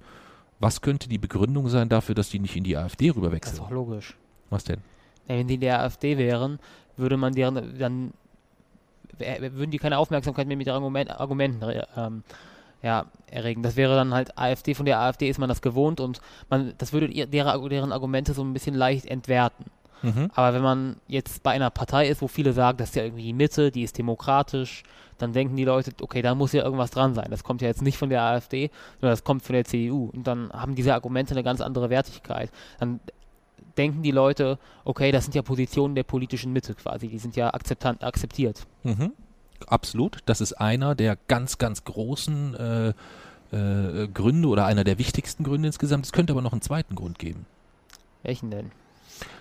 was 0.60 0.82
könnte 0.82 1.10
die 1.10 1.18
Begründung 1.18 1.68
sein 1.70 1.90
dafür, 1.90 2.16
dass 2.16 2.30
die 2.30 2.40
nicht 2.40 2.56
in 2.56 2.64
die 2.64 2.78
AfD 2.78 3.10
rüberwechseln? 3.10 3.58
Das 3.58 3.64
ist 3.64 3.70
doch 3.70 3.72
logisch. 3.72 4.16
Was 4.50 4.64
denn? 4.64 4.82
Wenn 5.28 5.48
die 5.48 5.56
in 5.56 5.62
der 5.62 5.82
AfD 5.82 6.18
wären, 6.18 6.60
würde 6.98 7.18
man 7.18 7.34
deren 7.34 7.78
dann 7.78 8.14
würden 9.18 9.72
die 9.72 9.78
keine 9.78 9.98
Aufmerksamkeit 9.98 10.48
mehr 10.48 10.58
mit 10.58 10.68
ihren 10.68 10.76
Argument, 10.76 11.12
Argumenten 11.12 11.64
ähm, 11.96 12.24
ja, 12.82 13.06
erregen. 13.30 13.64
Das 13.64 13.76
wäre 13.76 13.96
dann 13.96 14.14
halt 14.14 14.38
AfD, 14.38 14.74
von 14.74 14.86
der 14.86 15.00
AfD 15.00 15.30
ist 15.30 15.40
man 15.40 15.50
das 15.50 15.62
gewohnt 15.62 16.00
und 16.00 16.22
man, 16.50 16.74
das 16.78 16.94
würde 16.94 17.10
deren, 17.28 17.70
deren 17.70 17.92
Argumente 17.92 18.34
so 18.34 18.44
ein 18.44 18.54
bisschen 18.54 18.76
leicht 18.76 19.06
entwerten. 19.06 19.66
Mhm. 20.02 20.32
Aber 20.34 20.54
wenn 20.56 20.64
man 20.64 20.96
jetzt 21.08 21.44
bei 21.44 21.52
einer 21.52 21.70
Partei 21.70 22.08
ist, 22.08 22.22
wo 22.22 22.28
viele 22.28 22.54
sagen, 22.54 22.78
das 22.78 22.90
ist 22.90 22.96
ja 22.96 23.04
irgendwie 23.04 23.24
die 23.24 23.34
Mitte, 23.34 23.72
die 23.72 23.84
ist 23.84 23.98
demokratisch, 23.98 24.84
dann 25.20 25.34
denken 25.34 25.56
die 25.56 25.66
Leute, 25.66 25.92
okay, 26.02 26.24
da 26.24 26.34
muss 26.34 26.54
ja 26.54 26.64
irgendwas 26.64 26.90
dran 26.90 27.14
sein. 27.14 27.28
Das 27.30 27.44
kommt 27.44 27.62
ja 27.62 27.68
jetzt 27.68 27.84
nicht 27.84 27.98
von 27.98 28.10
der 28.10 28.24
AfD, 28.24 28.72
sondern 29.00 29.14
das 29.14 29.24
kommt 29.24 29.44
von 29.44 29.54
der 29.54 29.66
CDU. 29.66 30.10
Und 30.12 30.26
dann 30.26 30.52
haben 30.52 30.74
diese 30.74 30.96
Argumente 30.96 31.36
eine 31.36 31.44
ganz 31.44 31.62
andere 31.62 31.92
Wertigkeit. 31.92 32.50
Dann 32.80 33.00
denken 33.78 34.02
die 34.02 34.12
Leute, 34.12 34.58
okay, 34.84 35.12
das 35.12 35.26
sind 35.26 35.36
ja 35.36 35.44
Positionen 35.44 35.96
der 35.96 36.04
politischen 36.04 36.52
Mitte 36.52 36.74
quasi, 36.74 37.08
die 37.08 37.20
sind 37.20 37.36
ja 37.36 37.54
akzeptant, 37.54 38.04
akzeptiert. 38.04 38.66
Mhm. 38.84 39.14
Absolut. 39.68 40.20
Das 40.26 40.42
ist 40.42 40.54
einer 40.54 40.96
der 40.96 41.18
ganz, 41.28 41.58
ganz 41.58 41.84
großen 41.84 42.56
äh, 42.56 42.94
äh, 43.52 44.08
Gründe 44.08 44.48
oder 44.48 44.66
einer 44.66 44.84
der 44.84 44.98
wichtigsten 44.98 45.44
Gründe 45.44 45.68
insgesamt. 45.68 46.06
Es 46.06 46.12
könnte 46.12 46.34
aber 46.34 46.42
noch 46.42 46.54
einen 46.54 46.62
zweiten 46.62 46.96
Grund 46.96 47.20
geben. 47.20 47.46
Welchen 48.24 48.52
denn? 48.52 48.72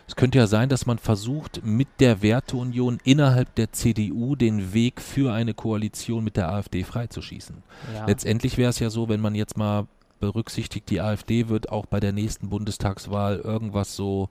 Es 0.06 0.16
könnte 0.16 0.38
ja 0.38 0.48
sein, 0.48 0.68
dass 0.68 0.86
man 0.86 0.98
versucht, 0.98 1.64
mit 1.64 1.86
der 2.00 2.20
Werteunion 2.20 2.98
innerhalb 3.04 3.54
der 3.54 3.72
CDU 3.72 4.34
den 4.34 4.72
Weg 4.74 5.00
für 5.00 5.32
eine 5.32 5.54
Koalition 5.54 6.24
mit 6.24 6.36
der 6.36 6.50
AfD 6.50 6.82
freizuschießen. 6.82 7.62
Ja. 7.94 8.06
Letztendlich 8.06 8.58
wäre 8.58 8.70
es 8.70 8.80
ja 8.80 8.90
so, 8.90 9.08
wenn 9.08 9.20
man 9.20 9.36
jetzt 9.36 9.56
mal 9.56 9.86
berücksichtigt, 10.18 10.90
die 10.90 11.00
AfD 11.00 11.48
wird 11.48 11.70
auch 11.70 11.86
bei 11.86 12.00
der 12.00 12.12
nächsten 12.12 12.50
Bundestagswahl 12.50 13.38
irgendwas 13.38 13.94
so 13.94 14.28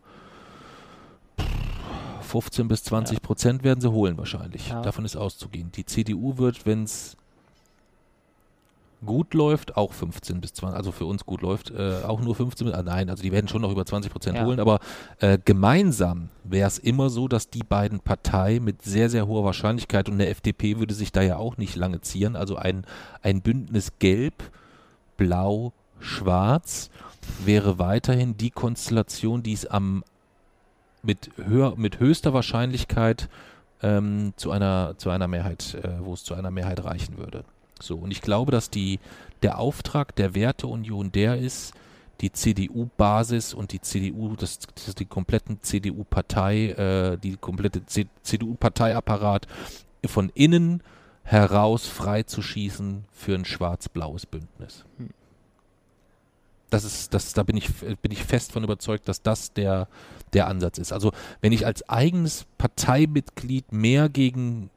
15 2.29 2.67
bis 2.67 2.83
20 2.83 3.17
ja. 3.17 3.19
Prozent 3.19 3.63
werden 3.63 3.81
sie 3.81 3.91
holen 3.91 4.17
wahrscheinlich. 4.17 4.69
Ja. 4.69 4.81
Davon 4.81 5.05
ist 5.05 5.15
auszugehen. 5.15 5.71
Die 5.75 5.85
CDU 5.85 6.37
wird, 6.37 6.65
wenn 6.65 6.83
es 6.83 7.17
gut 9.05 9.33
läuft, 9.33 9.77
auch 9.77 9.93
15 9.93 10.41
bis 10.41 10.53
20, 10.53 10.75
also 10.77 10.91
für 10.91 11.05
uns 11.05 11.25
gut 11.25 11.41
läuft, 11.41 11.71
äh, 11.71 12.01
auch 12.03 12.19
nur 12.21 12.35
15 12.35 12.67
bis, 12.67 12.75
ah, 12.75 12.83
nein, 12.83 13.09
also 13.09 13.23
die 13.23 13.31
werden 13.31 13.47
schon 13.47 13.61
noch 13.61 13.71
über 13.71 13.85
20 13.85 14.11
Prozent 14.11 14.37
ja. 14.37 14.45
holen, 14.45 14.59
aber 14.59 14.79
äh, 15.19 15.37
gemeinsam 15.43 16.29
wäre 16.43 16.67
es 16.67 16.77
immer 16.79 17.09
so, 17.09 17.27
dass 17.27 17.49
die 17.49 17.63
beiden 17.63 18.01
Parteien 18.01 18.63
mit 18.63 18.81
sehr, 18.81 19.09
sehr 19.09 19.27
hoher 19.27 19.45
Wahrscheinlichkeit 19.45 20.09
und 20.09 20.17
der 20.17 20.29
FDP 20.29 20.79
würde 20.79 20.93
sich 20.93 21.11
da 21.11 21.21
ja 21.21 21.37
auch 21.37 21.57
nicht 21.57 21.75
lange 21.75 22.01
zieren, 22.01 22.35
also 22.35 22.57
ein, 22.57 22.85
ein 23.21 23.41
Bündnis 23.41 23.93
Gelb, 23.99 24.43
Blau, 25.15 25.73
Schwarz 25.99 26.89
wäre 27.45 27.79
weiterhin 27.79 28.37
die 28.37 28.51
Konstellation, 28.51 29.43
die 29.43 29.53
es 29.53 29.65
am 29.65 30.03
mit, 31.01 31.31
höher, 31.37 31.75
mit 31.75 31.99
höchster 31.99 32.33
Wahrscheinlichkeit 32.33 33.29
ähm, 33.81 34.33
zu 34.35 34.51
einer 34.51 34.95
zu 34.97 35.09
einer 35.09 35.27
Mehrheit, 35.27 35.75
äh, 35.75 36.03
wo 36.03 36.13
es 36.13 36.23
zu 36.23 36.33
einer 36.33 36.51
Mehrheit 36.51 36.83
reichen 36.83 37.17
würde. 37.17 37.43
So, 37.81 37.95
und 37.95 38.11
ich 38.11 38.21
glaube, 38.21 38.51
dass 38.51 38.69
die, 38.69 38.99
der 39.41 39.57
Auftrag 39.57 40.15
der 40.15 40.35
Werteunion 40.35 41.11
der 41.11 41.37
ist, 41.37 41.73
die 42.21 42.31
CDU-Basis 42.31 43.53
und 43.53 43.71
die 43.71 43.79
CDU, 43.79 44.35
das, 44.35 44.59
das 44.85 44.95
die 44.95 45.05
kompletten 45.05 45.59
CDU-Partei, 45.61 46.71
äh, 46.71 47.17
die 47.17 47.37
komplette 47.37 47.85
CDU-Parteiapparat 47.85 49.47
von 50.05 50.29
innen 50.33 50.83
heraus 51.23 51.87
freizuschießen 51.87 53.05
für 53.11 53.35
ein 53.35 53.45
schwarz-blaues 53.45 54.25
Bündnis. 54.25 54.83
Hm. 54.97 55.09
Das 56.69 56.83
ist, 56.83 57.13
das, 57.13 57.33
da 57.33 57.43
bin 57.43 57.57
ich, 57.57 57.69
bin 58.01 58.11
ich 58.11 58.23
fest 58.23 58.51
von 58.51 58.63
überzeugt, 58.63 59.07
dass 59.07 59.21
das 59.21 59.53
der, 59.53 59.87
der 60.33 60.47
Ansatz 60.47 60.77
ist. 60.77 60.91
Also 60.91 61.11
wenn 61.41 61.51
ich 61.51 61.65
als 61.65 61.87
eigenes 61.89 62.45
Parteimitglied 62.57 63.71
mehr 63.71 64.09
gegen 64.09 64.69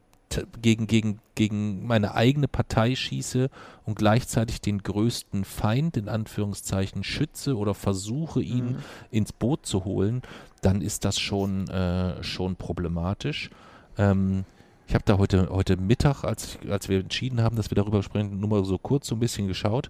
gegen, 0.61 0.87
gegen, 0.87 1.19
gegen 1.35 1.87
meine 1.87 2.15
eigene 2.15 2.49
Partei 2.49 2.95
schieße 2.95 3.51
und 3.85 3.97
gleichzeitig 3.97 4.61
den 4.61 4.83
größten 4.83 5.45
Feind 5.45 5.97
in 5.97 6.09
Anführungszeichen 6.09 7.05
schütze 7.05 7.57
oder 7.57 7.75
versuche, 7.75 8.41
ihn 8.41 8.73
mhm. 8.73 8.77
ins 9.11 9.33
Boot 9.33 9.67
zu 9.67 9.85
holen, 9.85 10.23
dann 10.61 10.81
ist 10.81 11.05
das 11.05 11.19
schon, 11.19 11.69
äh, 11.69 12.23
schon 12.23 12.57
problematisch. 12.57 13.51
Ähm, 13.99 14.45
ich 14.93 14.95
habe 14.95 15.07
da 15.07 15.17
heute, 15.17 15.49
heute 15.49 15.79
Mittag, 15.79 16.23
als, 16.23 16.59
als 16.69 16.91
wir 16.91 17.01
entschieden 17.01 17.41
haben, 17.41 17.57
dass 17.57 17.71
wir 17.71 17.77
darüber 17.77 18.03
sprechen, 18.03 18.39
nur 18.41 18.51
mal 18.51 18.63
so 18.63 18.77
kurz 18.77 19.07
so 19.07 19.17
ein 19.17 19.21
bisschen 19.21 19.49
geschaut. 19.49 19.89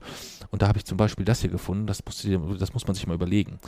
Und 0.52 0.62
da 0.62 0.68
habe 0.68 0.78
ich 0.78 0.84
zum 0.84 0.96
Beispiel 0.96 1.24
das 1.24 1.40
hier 1.40 1.50
gefunden, 1.50 1.88
das, 1.88 2.04
muss, 2.06 2.24
das 2.60 2.72
muss 2.72 2.86
man 2.86 2.94
sich 2.94 3.08
mal 3.08 3.14
überlegen. 3.14 3.58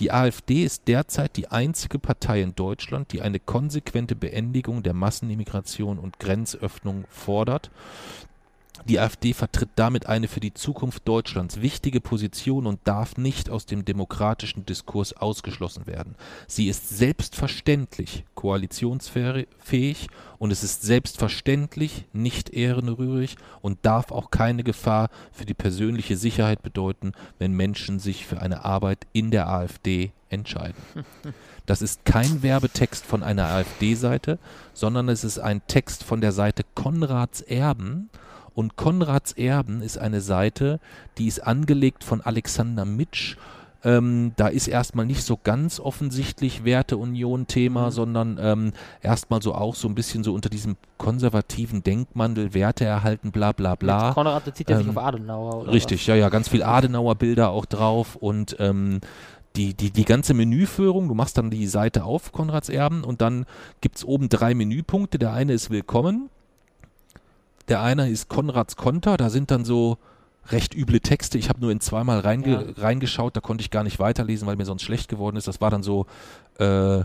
Die 0.00 0.10
AfD 0.10 0.64
ist 0.64 0.88
derzeit 0.88 1.36
die 1.36 1.46
einzige 1.46 2.00
Partei 2.00 2.42
in 2.42 2.56
Deutschland, 2.56 3.12
die 3.12 3.22
eine 3.22 3.38
konsequente 3.38 4.16
Beendigung 4.16 4.82
der 4.82 4.94
Massenimmigration 4.94 5.96
und 5.96 6.18
Grenzöffnung 6.18 7.04
fordert. 7.08 7.70
Die 8.86 8.98
AfD 8.98 9.32
vertritt 9.34 9.70
damit 9.76 10.06
eine 10.06 10.28
für 10.28 10.40
die 10.40 10.54
Zukunft 10.54 11.06
Deutschlands 11.06 11.60
wichtige 11.60 12.00
Position 12.00 12.66
und 12.66 12.80
darf 12.84 13.16
nicht 13.16 13.50
aus 13.50 13.66
dem 13.66 13.84
demokratischen 13.84 14.64
Diskurs 14.66 15.12
ausgeschlossen 15.12 15.86
werden. 15.86 16.14
Sie 16.46 16.68
ist 16.68 16.88
selbstverständlich 16.88 18.24
koalitionsfähig 18.34 20.08
und 20.38 20.50
es 20.50 20.64
ist 20.64 20.82
selbstverständlich 20.82 22.06
nicht 22.12 22.50
ehrenrührig 22.50 23.36
und 23.60 23.78
darf 23.82 24.10
auch 24.10 24.30
keine 24.30 24.64
Gefahr 24.64 25.10
für 25.32 25.44
die 25.44 25.54
persönliche 25.54 26.16
Sicherheit 26.16 26.62
bedeuten, 26.62 27.12
wenn 27.38 27.52
Menschen 27.52 27.98
sich 27.98 28.26
für 28.26 28.40
eine 28.40 28.64
Arbeit 28.64 29.06
in 29.12 29.30
der 29.30 29.48
AfD 29.48 30.12
entscheiden. 30.30 30.82
Das 31.66 31.82
ist 31.82 32.04
kein 32.04 32.42
Werbetext 32.42 33.04
von 33.04 33.22
einer 33.22 33.46
AfD-Seite, 33.46 34.38
sondern 34.72 35.08
es 35.08 35.22
ist 35.22 35.38
ein 35.38 35.60
Text 35.66 36.02
von 36.02 36.20
der 36.20 36.32
Seite 36.32 36.64
Konrads 36.74 37.42
Erben 37.42 38.10
und 38.54 38.76
Konrads 38.76 39.32
Erben 39.32 39.82
ist 39.82 39.98
eine 39.98 40.20
Seite, 40.20 40.80
die 41.18 41.26
ist 41.26 41.40
angelegt 41.40 42.04
von 42.04 42.20
Alexander 42.20 42.84
Mitsch. 42.84 43.36
Ähm, 43.82 44.32
da 44.36 44.48
ist 44.48 44.68
erstmal 44.68 45.06
nicht 45.06 45.24
so 45.24 45.38
ganz 45.42 45.80
offensichtlich 45.80 46.64
Werteunion-Thema, 46.64 47.86
mhm. 47.86 47.90
sondern 47.90 48.38
ähm, 48.40 48.72
erstmal 49.00 49.40
so 49.40 49.54
auch 49.54 49.74
so 49.74 49.88
ein 49.88 49.94
bisschen 49.94 50.22
so 50.22 50.34
unter 50.34 50.50
diesem 50.50 50.76
konservativen 50.98 51.82
Denkmantel, 51.82 52.52
Werte 52.52 52.84
erhalten, 52.84 53.30
bla 53.30 53.52
bla 53.52 53.76
bla. 53.76 54.08
Jetzt 54.08 54.14
Konrad 54.14 54.44
bezieht 54.44 54.68
ja 54.68 54.76
ähm, 54.76 54.82
sich 54.82 54.96
auf 54.96 55.02
Adenauer, 55.02 55.62
oder? 55.62 55.72
Richtig, 55.72 56.02
was? 56.02 56.06
ja, 56.08 56.14
ja, 56.14 56.28
ganz 56.28 56.48
viel 56.48 56.62
Adenauer-Bilder 56.62 57.48
auch 57.50 57.64
drauf 57.64 58.16
und 58.16 58.56
ähm, 58.58 59.00
die, 59.56 59.74
die, 59.74 59.90
die 59.90 60.04
ganze 60.04 60.34
Menüführung, 60.34 61.08
du 61.08 61.14
machst 61.14 61.38
dann 61.38 61.50
die 61.50 61.66
Seite 61.66 62.04
auf, 62.04 62.32
Konrads 62.32 62.68
Erben, 62.68 63.02
und 63.02 63.20
dann 63.20 63.46
gibt 63.80 63.96
es 63.96 64.04
oben 64.04 64.28
drei 64.28 64.54
Menüpunkte. 64.54 65.18
Der 65.18 65.32
eine 65.32 65.54
ist 65.54 65.70
Willkommen, 65.70 66.28
der 67.70 67.82
eine 67.82 68.08
ist 68.10 68.28
Konrads 68.28 68.76
Konter, 68.76 69.16
da 69.16 69.30
sind 69.30 69.50
dann 69.50 69.64
so 69.64 69.98
recht 70.48 70.74
üble 70.74 71.00
Texte. 71.00 71.38
Ich 71.38 71.48
habe 71.48 71.60
nur 71.60 71.70
in 71.70 71.80
zweimal 71.80 72.20
reinge 72.20 72.74
ja. 72.76 72.82
reingeschaut, 72.82 73.36
da 73.36 73.40
konnte 73.40 73.62
ich 73.62 73.70
gar 73.70 73.84
nicht 73.84 73.98
weiterlesen, 73.98 74.46
weil 74.46 74.56
mir 74.56 74.64
sonst 74.64 74.82
schlecht 74.82 75.08
geworden 75.08 75.36
ist. 75.36 75.48
Das 75.48 75.60
war 75.60 75.70
dann 75.70 75.82
so, 75.82 76.06
äh, 76.58 77.04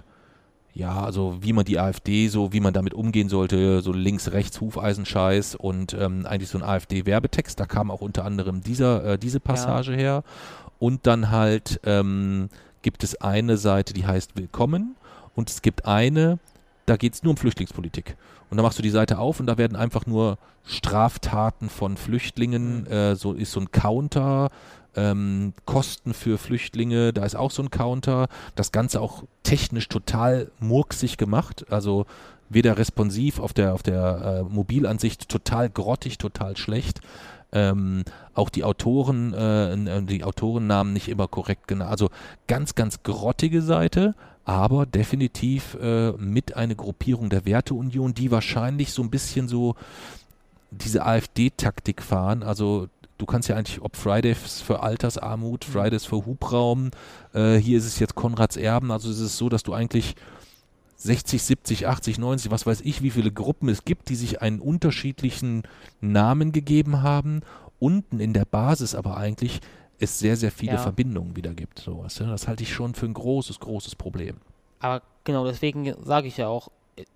ja, 0.74 1.03
also 1.03 1.38
wie 1.41 1.53
man 1.53 1.63
die 1.63 1.80
AfD 1.80 2.28
so, 2.28 2.51
wie 2.51 2.59
man 2.59 2.74
damit 2.74 2.93
umgehen 2.93 3.30
sollte, 3.30 3.82
so 3.82 3.93
links, 3.93 4.32
rechts, 4.32 4.59
Hufeisenscheiß 4.59 5.55
und 5.55 5.93
ähm, 5.93 6.26
eigentlich 6.26 6.49
so 6.49 6.57
ein 6.57 6.63
AfD-Werbetext. 6.63 7.59
Da 7.59 7.66
kam 7.66 7.91
auch 7.91 8.01
unter 8.01 8.26
anderem 8.26 8.61
dieser, 8.61 9.13
äh, 9.13 9.18
diese 9.18 9.39
Passage 9.39 9.91
ja. 9.91 9.97
her. 9.97 10.24
Und 10.80 11.07
dann 11.07 11.32
halt 11.32 11.80
ähm, 11.86 12.49
gibt 12.82 13.03
es 13.03 13.22
eine 13.22 13.57
Seite, 13.57 13.93
die 13.93 14.05
heißt 14.05 14.36
Willkommen 14.36 14.95
und 15.34 15.49
es 15.49 15.61
gibt 15.61 15.86
eine, 15.86 16.39
da 16.86 16.97
geht 16.97 17.13
es 17.13 17.23
nur 17.23 17.31
um 17.31 17.38
Flüchtlingspolitik. 17.38 18.15
Und 18.49 18.57
dann 18.57 18.63
machst 18.63 18.77
du 18.77 18.83
die 18.83 18.89
Seite 18.89 19.17
auf 19.17 19.39
und 19.39 19.47
da 19.47 19.57
werden 19.57 19.75
einfach 19.75 20.05
nur 20.05 20.38
Straftaten 20.65 21.69
von 21.69 21.97
Flüchtlingen, 21.97 22.81
mhm. 22.81 22.88
äh, 22.88 23.15
so 23.15 23.33
ist 23.33 23.51
so 23.51 23.59
ein 23.59 23.71
Counter, 23.71 24.49
ähm, 24.95 25.53
Kosten 25.65 26.13
für 26.13 26.38
Flüchtlinge, 26.38 27.11
da 27.13 27.25
ist 27.25 27.36
auch 27.36 27.51
so 27.51 27.61
ein 27.61 27.69
Counter. 27.69 28.27
Das 28.55 28.71
Ganze 28.71 29.01
auch 29.01 29.23
technisch 29.43 29.89
total 29.89 30.51
murksig 30.59 31.17
gemacht, 31.17 31.65
also 31.69 32.05
weder 32.49 32.77
responsiv 32.77 33.39
auf 33.39 33.53
der, 33.53 33.73
auf 33.73 33.83
der 33.83 34.45
äh, 34.47 34.53
Mobilansicht 34.53 35.27
total 35.29 35.69
grottig, 35.69 36.17
total 36.17 36.55
schlecht. 36.57 37.01
Ähm, 37.51 38.03
auch 38.33 38.49
die 38.49 38.63
Autoren, 38.63 39.33
äh, 39.33 40.03
die 40.03 40.23
Autorennamen 40.23 40.93
nicht 40.93 41.07
immer 41.07 41.27
korrekt 41.27 41.67
genannt. 41.67 41.89
Also 41.89 42.09
ganz, 42.47 42.75
ganz 42.75 43.03
grottige 43.03 43.61
Seite, 43.61 44.13
aber 44.45 44.85
definitiv 44.85 45.75
äh, 45.81 46.11
mit 46.13 46.55
einer 46.55 46.75
Gruppierung 46.75 47.29
der 47.29 47.45
Werteunion, 47.45 48.13
die 48.13 48.31
wahrscheinlich 48.31 48.93
so 48.93 49.01
ein 49.01 49.09
bisschen 49.09 49.47
so 49.47 49.75
diese 50.69 51.05
AfD-Taktik 51.05 52.01
fahren. 52.01 52.43
Also 52.43 52.87
du 53.17 53.25
kannst 53.25 53.49
ja 53.49 53.55
eigentlich, 53.55 53.81
ob 53.81 53.95
Fridays 53.95 54.61
für 54.61 54.83
Altersarmut, 54.83 55.67
mhm. 55.67 55.71
Fridays 55.71 56.05
für 56.05 56.25
Hubraum, 56.25 56.91
äh, 57.33 57.55
hier 57.55 57.79
ist 57.79 57.85
es 57.85 57.99
jetzt 57.99 58.15
Konrads 58.15 58.55
Erben, 58.55 58.91
also 58.91 59.09
es 59.09 59.19
ist 59.19 59.37
so, 59.37 59.49
dass 59.49 59.63
du 59.63 59.73
eigentlich 59.73 60.15
60, 60.97 61.41
70, 61.43 61.87
80, 61.87 62.19
90, 62.19 62.51
was 62.51 62.65
weiß 62.65 62.81
ich, 62.81 63.01
wie 63.01 63.11
viele 63.11 63.31
Gruppen 63.31 63.67
es 63.67 63.83
gibt, 63.83 64.09
die 64.09 64.15
sich 64.15 64.41
einen 64.41 64.59
unterschiedlichen 64.59 65.63
Namen 66.01 66.51
gegeben 66.51 67.01
haben, 67.01 67.41
unten 67.79 68.19
in 68.19 68.33
der 68.33 68.45
Basis 68.45 68.95
aber 68.95 69.17
eigentlich 69.17 69.59
es 69.99 70.19
sehr, 70.19 70.35
sehr 70.35 70.51
viele 70.51 70.73
ja. 70.73 70.77
Verbindungen 70.77 71.35
wieder 71.35 71.53
gibt. 71.53 71.79
Sowas, 71.79 72.19
ja? 72.19 72.27
Das 72.27 72.47
halte 72.47 72.63
ich 72.63 72.73
schon 72.73 72.95
für 72.95 73.05
ein 73.05 73.13
großes, 73.13 73.59
großes 73.59 73.95
Problem. 73.95 74.37
Aber 74.79 75.01
genau, 75.23 75.45
deswegen 75.45 75.95
sage 76.03 76.27
ich 76.27 76.37
ja 76.37 76.47
auch, 76.47 76.69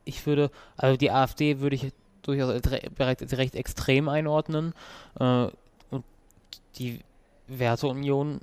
ich 0.05 0.25
würde, 0.25 0.51
also 0.77 0.97
die 0.97 1.11
AfD 1.11 1.59
würde 1.59 1.75
ich 1.75 1.91
durchaus 2.21 2.49
als 2.49 3.37
recht 3.37 3.55
extrem 3.55 4.09
einordnen. 4.09 4.73
Äh, 5.19 5.47
und 5.89 6.03
die 6.77 6.99
Werteunion, 7.47 8.41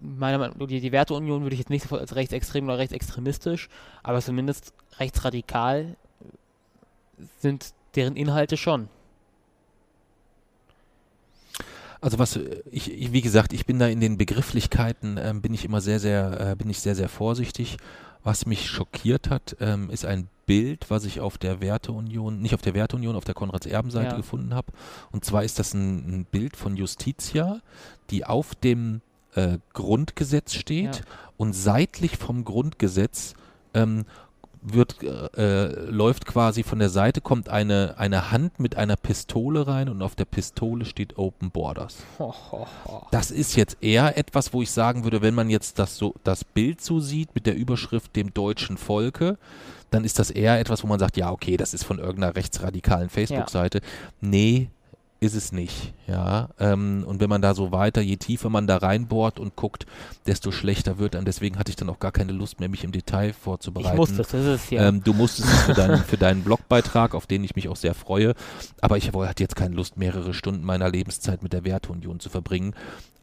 meiner 0.00 0.38
Meinung 0.38 0.58
nach, 0.58 0.66
die, 0.66 0.80
die 0.80 0.92
Werteunion 0.92 1.42
würde 1.42 1.54
ich 1.54 1.60
jetzt 1.60 1.70
nicht 1.70 1.82
sofort 1.82 2.00
als 2.00 2.14
rechtsextrem 2.16 2.64
oder 2.64 2.78
rechtsextremistisch, 2.78 3.68
aber 4.02 4.20
zumindest 4.20 4.72
rechtsradikal 4.98 5.96
sind 7.40 7.72
deren 7.94 8.16
Inhalte 8.16 8.56
schon. 8.56 8.88
Also 12.00 12.18
was 12.18 12.38
ich, 12.70 12.92
ich, 12.92 13.12
wie 13.12 13.20
gesagt, 13.20 13.52
ich 13.52 13.66
bin 13.66 13.78
da 13.78 13.86
in 13.88 14.00
den 14.00 14.18
Begrifflichkeiten 14.18 15.16
äh, 15.16 15.34
bin 15.40 15.54
ich 15.54 15.64
immer 15.64 15.80
sehr, 15.80 15.98
sehr, 15.98 16.52
äh, 16.52 16.56
bin 16.56 16.70
ich 16.70 16.80
sehr, 16.80 16.94
sehr 16.94 17.08
vorsichtig. 17.08 17.76
Was 18.24 18.46
mich 18.46 18.68
schockiert 18.68 19.30
hat, 19.30 19.56
ähm, 19.60 19.90
ist 19.90 20.04
ein 20.04 20.28
Bild, 20.46 20.90
was 20.90 21.04
ich 21.04 21.20
auf 21.20 21.38
der 21.38 21.60
Werteunion, 21.60 22.40
nicht 22.40 22.54
auf 22.54 22.62
der 22.62 22.74
Werteunion, 22.74 23.16
auf 23.16 23.24
der 23.24 23.34
Konrads-Erben-Seite 23.34 24.10
ja. 24.10 24.16
gefunden 24.16 24.54
habe. 24.54 24.72
Und 25.12 25.24
zwar 25.24 25.44
ist 25.44 25.58
das 25.58 25.74
ein, 25.74 25.98
ein, 25.98 26.24
Bild 26.24 26.56
von 26.56 26.76
Justitia, 26.76 27.60
die 28.10 28.24
auf 28.24 28.54
dem 28.54 29.00
äh, 29.34 29.58
Grundgesetz 29.72 30.54
steht 30.54 30.96
Ja. 30.96 31.04
und 31.36 31.52
seitlich 31.52 32.16
vom 32.16 32.44
Grundgesetz 32.44 33.34
ähm, 33.74 34.04
wird, 34.72 35.02
äh, 35.02 35.66
äh, 35.66 35.90
läuft 35.90 36.26
quasi 36.26 36.62
von 36.62 36.78
der 36.78 36.88
Seite, 36.88 37.20
kommt 37.20 37.48
eine, 37.48 37.94
eine 37.98 38.30
Hand 38.30 38.60
mit 38.60 38.76
einer 38.76 38.96
Pistole 38.96 39.66
rein 39.66 39.88
und 39.88 40.02
auf 40.02 40.14
der 40.14 40.24
Pistole 40.24 40.84
steht 40.84 41.18
Open 41.18 41.50
Borders. 41.50 41.98
Ho, 42.18 42.34
ho, 42.50 42.66
ho. 42.84 43.06
Das 43.10 43.30
ist 43.30 43.56
jetzt 43.56 43.78
eher 43.82 44.16
etwas, 44.16 44.52
wo 44.52 44.62
ich 44.62 44.70
sagen 44.70 45.04
würde, 45.04 45.22
wenn 45.22 45.34
man 45.34 45.50
jetzt 45.50 45.78
das 45.78 45.96
so 45.96 46.14
das 46.24 46.44
Bild 46.44 46.80
so 46.80 47.00
sieht 47.00 47.34
mit 47.34 47.46
der 47.46 47.56
Überschrift 47.56 48.16
dem 48.16 48.32
deutschen 48.34 48.76
Volke, 48.76 49.38
dann 49.90 50.04
ist 50.04 50.18
das 50.18 50.30
eher 50.30 50.58
etwas, 50.60 50.82
wo 50.82 50.86
man 50.86 50.98
sagt, 50.98 51.16
ja, 51.16 51.30
okay, 51.30 51.56
das 51.56 51.74
ist 51.74 51.84
von 51.84 51.98
irgendeiner 51.98 52.36
rechtsradikalen 52.36 53.08
Facebook-Seite. 53.08 53.80
Nee, 54.20 54.68
ist 55.20 55.34
es 55.34 55.50
nicht, 55.50 55.94
ja. 56.06 56.50
Ähm, 56.60 57.02
und 57.04 57.20
wenn 57.20 57.28
man 57.28 57.42
da 57.42 57.54
so 57.54 57.72
weiter, 57.72 58.00
je 58.00 58.16
tiefer 58.16 58.50
man 58.50 58.68
da 58.68 58.76
reinbohrt 58.76 59.40
und 59.40 59.56
guckt, 59.56 59.84
desto 60.26 60.52
schlechter 60.52 60.98
wird 60.98 61.14
dann. 61.14 61.24
Deswegen 61.24 61.58
hatte 61.58 61.70
ich 61.70 61.76
dann 61.76 61.88
auch 61.88 61.98
gar 61.98 62.12
keine 62.12 62.30
Lust 62.30 62.60
mehr, 62.60 62.68
mich 62.68 62.84
im 62.84 62.92
Detail 62.92 63.32
vorzubereiten. 63.32 63.94
Ich 63.94 63.98
muss 63.98 64.16
das, 64.16 64.28
das 64.28 64.46
ist 64.46 64.70
ja. 64.70 64.88
Ähm, 64.88 65.02
du 65.02 65.12
musstest 65.12 65.48
es 65.52 65.62
für 65.62 65.74
deinen, 65.74 65.98
für 66.04 66.16
deinen 66.16 66.44
Blogbeitrag, 66.44 67.14
auf 67.14 67.26
den 67.26 67.42
ich 67.42 67.56
mich 67.56 67.68
auch 67.68 67.76
sehr 67.76 67.94
freue. 67.94 68.34
Aber 68.80 68.96
ich 68.96 69.12
hatte 69.12 69.42
jetzt 69.42 69.56
keine 69.56 69.74
Lust, 69.74 69.96
mehrere 69.96 70.32
Stunden 70.34 70.64
meiner 70.64 70.88
Lebenszeit 70.88 71.42
mit 71.42 71.52
der 71.52 71.64
Werteunion 71.64 72.20
zu 72.20 72.30
verbringen. 72.30 72.74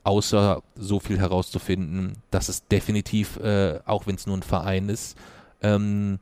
Außer 0.04 0.62
so 0.76 1.00
viel 1.00 1.18
herauszufinden, 1.18 2.18
dass 2.30 2.50
es 2.50 2.68
definitiv, 2.68 3.38
äh, 3.38 3.80
auch 3.86 4.06
wenn 4.06 4.16
es 4.16 4.28
nur 4.28 4.38
ein 4.38 4.44
Verein 4.44 4.90
ist, 4.90 5.18
ähm, 5.62 6.20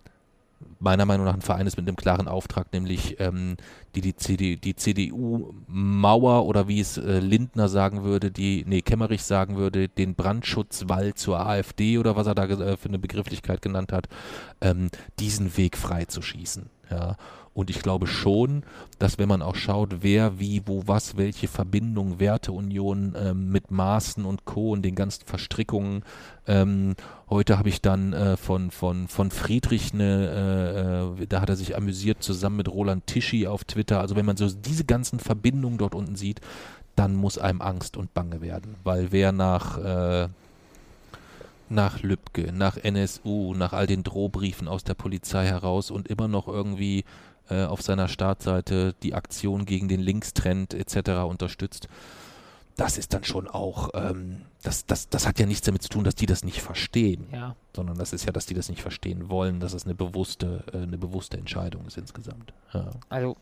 meiner 0.79 1.05
Meinung 1.05 1.25
nach 1.25 1.33
ein 1.33 1.41
Verein 1.41 1.67
ist 1.67 1.77
mit 1.77 1.87
einem 1.87 1.95
klaren 1.95 2.27
Auftrag, 2.27 2.71
nämlich 2.73 3.19
ähm, 3.19 3.57
die, 3.95 4.01
die, 4.01 4.15
CD, 4.15 4.55
die 4.55 4.75
CDU-Mauer 4.75 6.45
oder 6.45 6.67
wie 6.67 6.79
es 6.79 6.97
äh, 6.97 7.19
Lindner 7.19 7.69
sagen 7.69 8.03
würde, 8.03 8.31
die, 8.31 8.63
nee, 8.67 8.81
Kemmerich 8.81 9.23
sagen 9.23 9.55
würde, 9.55 9.87
den 9.87 10.15
Brandschutzwall 10.15 11.13
zur 11.13 11.39
AfD 11.39 11.97
oder 11.97 12.15
was 12.15 12.27
er 12.27 12.35
da 12.35 12.45
äh, 12.45 12.77
für 12.77 12.89
eine 12.89 12.99
Begrifflichkeit 12.99 13.61
genannt 13.61 13.91
hat, 13.91 14.07
ähm, 14.61 14.89
diesen 15.19 15.57
Weg 15.57 15.77
frei 15.77 16.05
zu 16.05 16.21
schießen. 16.21 16.69
Ja. 16.89 17.17
Und 17.53 17.69
ich 17.69 17.81
glaube 17.81 18.07
schon, 18.07 18.63
dass 18.97 19.19
wenn 19.19 19.29
man 19.29 19.41
auch 19.41 19.55
schaut, 19.55 19.97
wer, 20.01 20.39
wie, 20.39 20.63
wo, 20.65 20.83
was, 20.87 21.17
welche 21.17 21.47
Verbindung, 21.47 22.19
Werteunion 22.19 23.15
ähm, 23.15 23.51
mit 23.51 23.69
Maßen 23.69 24.25
und 24.25 24.45
Co. 24.45 24.71
und 24.71 24.81
den 24.83 24.95
ganzen 24.95 25.25
Verstrickungen. 25.25 26.03
Ähm, 26.47 26.95
heute 27.29 27.57
habe 27.57 27.69
ich 27.69 27.81
dann 27.81 28.13
äh, 28.13 28.37
von, 28.37 28.71
von, 28.71 29.07
von 29.07 29.29
Friedrich 29.29 29.93
eine, 29.93 31.13
äh, 31.19 31.23
äh, 31.23 31.27
da 31.27 31.41
hat 31.41 31.49
er 31.49 31.55
sich 31.55 31.77
amüsiert 31.77 32.23
zusammen 32.23 32.57
mit 32.57 32.69
Roland 32.69 33.05
Tischi 33.05 33.45
auf 33.45 33.63
Twitter. 33.65 33.99
Also 33.99 34.15
wenn 34.15 34.25
man 34.25 34.37
so 34.37 34.49
diese 34.49 34.85
ganzen 34.85 35.19
Verbindungen 35.19 35.77
dort 35.77 35.93
unten 35.93 36.15
sieht, 36.15 36.41
dann 36.95 37.15
muss 37.15 37.37
einem 37.37 37.61
Angst 37.61 37.97
und 37.97 38.13
Bange 38.13 38.41
werden. 38.41 38.75
Weil 38.83 39.11
wer 39.11 39.31
nach 39.31 39.77
äh, 39.77 40.27
nach 41.69 42.01
Lübcke, 42.03 42.51
nach 42.53 42.77
NSU, 42.77 43.53
nach 43.55 43.73
all 43.73 43.87
den 43.87 44.03
Drohbriefen 44.03 44.67
aus 44.67 44.83
der 44.83 44.93
Polizei 44.93 45.45
heraus 45.45 45.91
und 45.91 46.07
immer 46.07 46.27
noch 46.27 46.47
irgendwie 46.47 47.03
äh, 47.49 47.65
auf 47.65 47.81
seiner 47.81 48.07
Startseite 48.07 48.95
die 49.03 49.13
Aktion 49.13 49.65
gegen 49.65 49.87
den 49.87 49.99
Linkstrend 49.99 50.73
etc. 50.73 51.23
unterstützt. 51.27 51.87
Das 52.75 52.97
ist 52.97 53.13
dann 53.13 53.23
schon 53.23 53.47
auch, 53.47 53.89
ähm, 53.93 54.41
das, 54.63 54.85
das, 54.85 55.07
das 55.09 55.27
hat 55.27 55.39
ja 55.39 55.45
nichts 55.45 55.65
damit 55.65 55.83
zu 55.83 55.89
tun, 55.89 56.03
dass 56.03 56.15
die 56.15 56.25
das 56.25 56.43
nicht 56.43 56.61
verstehen, 56.61 57.27
ja. 57.31 57.55
sondern 57.75 57.97
das 57.97 58.13
ist 58.13 58.25
ja, 58.25 58.31
dass 58.31 58.47
die 58.47 58.55
das 58.55 58.69
nicht 58.69 58.81
verstehen 58.81 59.29
wollen, 59.29 59.59
dass 59.59 59.73
es 59.73 59.85
eine 59.85 59.93
bewusste, 59.93 60.63
äh, 60.73 60.77
eine 60.77 60.97
bewusste 60.97 61.37
Entscheidung 61.37 61.85
ist 61.85 61.97
insgesamt. 61.97 62.53
Ja. 62.73 62.89
Also 63.09 63.37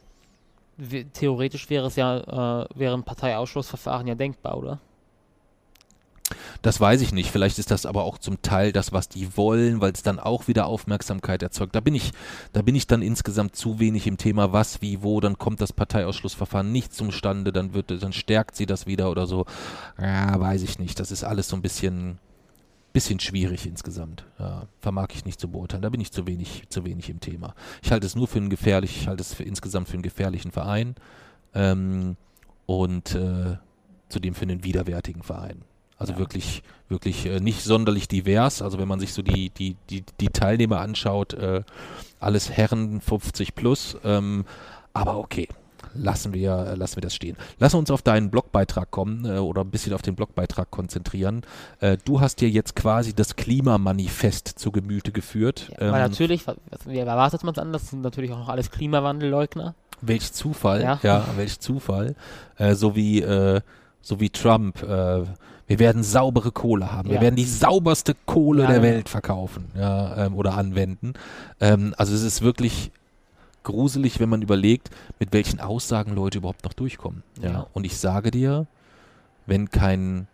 theoretisch 1.13 1.69
wäre 1.69 1.87
es 1.87 1.95
ja, 1.95 2.63
äh, 2.63 2.67
wäre 2.75 2.93
ein 2.95 3.03
Parteiausschlussverfahren 3.03 4.07
ja 4.07 4.15
denkbar, 4.15 4.57
oder? 4.57 4.79
Das 6.61 6.79
weiß 6.79 7.01
ich 7.01 7.11
nicht. 7.11 7.31
Vielleicht 7.31 7.59
ist 7.59 7.71
das 7.71 7.85
aber 7.85 8.03
auch 8.03 8.17
zum 8.17 8.41
Teil 8.41 8.71
das, 8.71 8.91
was 8.91 9.09
die 9.09 9.37
wollen, 9.37 9.81
weil 9.81 9.91
es 9.91 10.03
dann 10.03 10.19
auch 10.19 10.47
wieder 10.47 10.65
Aufmerksamkeit 10.65 11.43
erzeugt. 11.43 11.75
Da 11.75 11.79
bin 11.79 11.95
ich, 11.95 12.11
da 12.53 12.61
bin 12.61 12.75
ich 12.75 12.87
dann 12.87 13.01
insgesamt 13.01 13.55
zu 13.55 13.79
wenig 13.79 14.07
im 14.07 14.17
Thema 14.17 14.53
was, 14.53 14.81
wie, 14.81 15.01
wo. 15.01 15.19
Dann 15.19 15.37
kommt 15.37 15.61
das 15.61 15.73
Parteiausschlussverfahren 15.73 16.71
nicht 16.71 16.93
zustande, 16.93 17.51
dann 17.51 17.73
wird, 17.73 17.91
dann 18.01 18.13
stärkt 18.13 18.55
sie 18.55 18.65
das 18.65 18.85
wieder 18.85 19.11
oder 19.11 19.27
so. 19.27 19.45
Ja, 19.99 20.39
weiß 20.39 20.61
ich 20.63 20.79
nicht. 20.79 20.99
Das 20.99 21.11
ist 21.11 21.23
alles 21.23 21.47
so 21.47 21.55
ein 21.55 21.61
bisschen, 21.61 22.19
bisschen 22.93 23.19
schwierig 23.19 23.65
insgesamt. 23.65 24.25
Ja, 24.39 24.63
vermag 24.79 25.09
ich 25.13 25.25
nicht 25.25 25.39
zu 25.39 25.49
beurteilen. 25.49 25.81
Da 25.81 25.89
bin 25.89 26.01
ich 26.01 26.11
zu 26.11 26.27
wenig, 26.27 26.63
zu 26.69 26.85
wenig 26.85 27.09
im 27.09 27.19
Thema. 27.19 27.55
Ich 27.81 27.91
halte 27.91 28.05
es 28.05 28.15
nur 28.15 28.27
für 28.27 28.39
einen 28.39 28.49
gefährlich, 28.49 28.97
ich 28.97 29.07
halte 29.07 29.21
es 29.21 29.33
für 29.33 29.43
insgesamt 29.43 29.87
für 29.87 29.93
einen 29.93 30.03
gefährlichen 30.03 30.51
Verein 30.51 30.95
ähm, 31.53 32.15
und 32.65 33.15
äh, 33.15 33.57
zudem 34.09 34.35
für 34.35 34.43
einen 34.43 34.63
widerwärtigen 34.63 35.23
Verein. 35.23 35.63
Also 36.01 36.13
Ja. 36.13 36.19
wirklich, 36.19 36.63
wirklich 36.89 37.25
äh, 37.27 37.39
nicht 37.39 37.63
sonderlich 37.63 38.07
divers. 38.07 38.61
Also 38.63 38.79
wenn 38.79 38.87
man 38.87 38.99
sich 38.99 39.13
so 39.13 39.21
die, 39.21 39.51
die, 39.51 39.75
die, 39.91 40.03
die 40.19 40.29
Teilnehmer 40.29 40.79
anschaut, 40.81 41.33
äh, 41.35 41.61
alles 42.19 42.49
Herren 42.49 43.01
50 43.01 43.53
plus. 43.55 43.97
Ähm, 44.03 44.45
aber 44.93 45.17
okay, 45.17 45.47
lassen 45.93 46.33
wir, 46.33 46.51
äh, 46.57 46.75
lassen 46.75 46.95
wir 46.97 47.01
das 47.01 47.13
stehen. 47.13 47.37
Lass 47.59 47.73
uns 47.75 47.91
auf 47.91 48.01
deinen 48.01 48.31
Blogbeitrag 48.31 48.89
kommen 48.89 49.25
äh, 49.25 49.37
oder 49.37 49.61
ein 49.61 49.69
bisschen 49.69 49.93
auf 49.93 50.01
den 50.01 50.15
Blogbeitrag 50.15 50.71
konzentrieren. 50.71 51.43
Äh, 51.81 51.97
du 52.03 52.19
hast 52.19 52.41
dir 52.41 52.49
jetzt 52.49 52.75
quasi 52.75 53.13
das 53.13 53.35
Klimamanifest 53.35 54.47
zu 54.47 54.71
Gemüte 54.71 55.11
geführt. 55.11 55.69
Ja, 55.79 55.85
Ähm, 55.87 55.91
natürlich, 55.91 56.45
wie 56.87 56.97
erwartet 56.97 57.43
man 57.43 57.53
es 57.53 57.59
anders, 57.59 57.89
sind 57.91 58.01
natürlich 58.01 58.31
auch 58.31 58.39
noch 58.39 58.49
alles 58.49 58.71
Klimawandelleugner. 58.71 59.75
Welch 60.01 60.33
Zufall, 60.33 60.81
ja, 60.81 60.99
Ja. 61.03 61.25
welch 61.35 61.59
Zufall. 61.59 62.15
Äh, 62.57 62.73
so 62.73 62.95
wie, 62.95 63.21
äh, 63.21 63.61
so 64.01 64.19
wie 64.19 64.31
Trump. 64.31 64.81
Wir 65.71 65.79
werden 65.79 66.03
saubere 66.03 66.51
Kohle 66.51 66.91
haben. 66.91 67.07
Wir 67.09 67.15
Ja. 67.15 67.21
werden 67.21 67.35
die 67.37 67.45
sauberste 67.45 68.13
Kohle 68.25 68.63
Ja, 68.63 68.71
der. 68.71 68.81
Welt 68.81 69.07
verkaufen, 69.07 69.71
ja, 69.75 70.25
ähm, 70.25 70.35
oder 70.35 70.57
anwenden. 70.57 71.13
Ähm, 71.61 71.93
also 71.97 72.13
es 72.13 72.23
ist 72.23 72.41
wirklich 72.41 72.91
gruselig, 73.63 74.19
wenn 74.19 74.27
man 74.27 74.41
überlegt, 74.41 74.89
mit 75.19 75.31
welchen 75.31 75.61
Aussagen 75.61 76.13
Leute 76.13 76.39
überhaupt 76.39 76.65
noch 76.65 76.73
durchkommen. 76.73 77.23
Ja. 77.41 77.67
Und 77.73 77.85
ich 77.85 77.97
sage 77.97 78.31
dir, 78.31 78.67
wenn 79.45 79.69
kein 79.69 80.27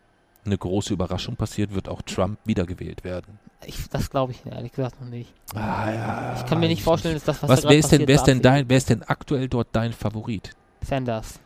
eine 0.43 0.57
große 0.57 0.93
Überraschung 0.93 1.35
passiert, 1.35 1.75
wird 1.75 1.88
auch 1.89 2.01
Trump 2.01 2.39
wiedergewählt 2.45 3.03
werden. 3.03 3.38
Ich, 3.65 3.89
das 3.89 4.09
glaube 4.09 4.31
ich 4.31 4.45
ehrlich 4.51 4.71
gesagt 4.71 4.99
noch 5.01 5.09
nicht. 5.09 5.31
Ah, 5.53 5.91
ja, 5.91 6.35
Ich 6.38 6.45
kann 6.45 6.59
mir 6.59 6.67
nicht 6.69 6.81
vorstellen, 6.83 7.15
dass 7.15 7.25
das, 7.25 7.43
was, 7.43 7.49
Was, 7.49 7.61
da 7.61 7.69
wer 7.69 7.77
ist 7.77 7.91
denn, 7.91 7.97
passiert, 7.99 8.07
wer 8.09 8.15
ist 8.15 8.23
denn 8.23 8.41
dein, 8.41 8.69
wer 8.69 8.77
ist 8.77 8.89
denn 8.89 9.03
aktuell 9.03 9.49
dort 9.49 9.67
dein 9.73 9.91
Favorit? 9.93 10.51
Sanders. 10.83 11.39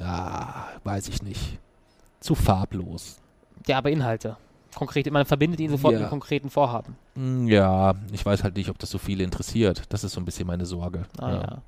Ah, 0.00 0.64
weiß 0.84 1.08
ich 1.08 1.22
nicht. 1.22 1.58
Zu 2.20 2.34
farblos. 2.34 3.16
Ja, 3.66 3.78
aber 3.78 3.90
Inhalte. 3.90 4.36
Konkret, 4.74 5.10
man 5.10 5.26
verbindet 5.26 5.58
ihn 5.60 5.70
sofort 5.70 5.94
Ja. 5.94 6.00
mit 6.00 6.10
konkreten 6.10 6.48
Vorhaben. 6.50 6.96
Hm, 7.16 7.48
Ja, 7.48 7.94
ich 8.12 8.24
weiß 8.24 8.44
halt 8.44 8.56
nicht, 8.56 8.70
ob 8.70 8.78
das 8.78 8.90
so 8.90 8.98
viele 8.98 9.24
interessiert. 9.24 9.82
Das 9.88 10.04
ist 10.04 10.12
so 10.12 10.20
ein 10.20 10.24
bisschen 10.24 10.46
meine 10.46 10.64
Sorge. 10.66 11.02
Ah, 11.18 11.30
ja. 11.32 11.62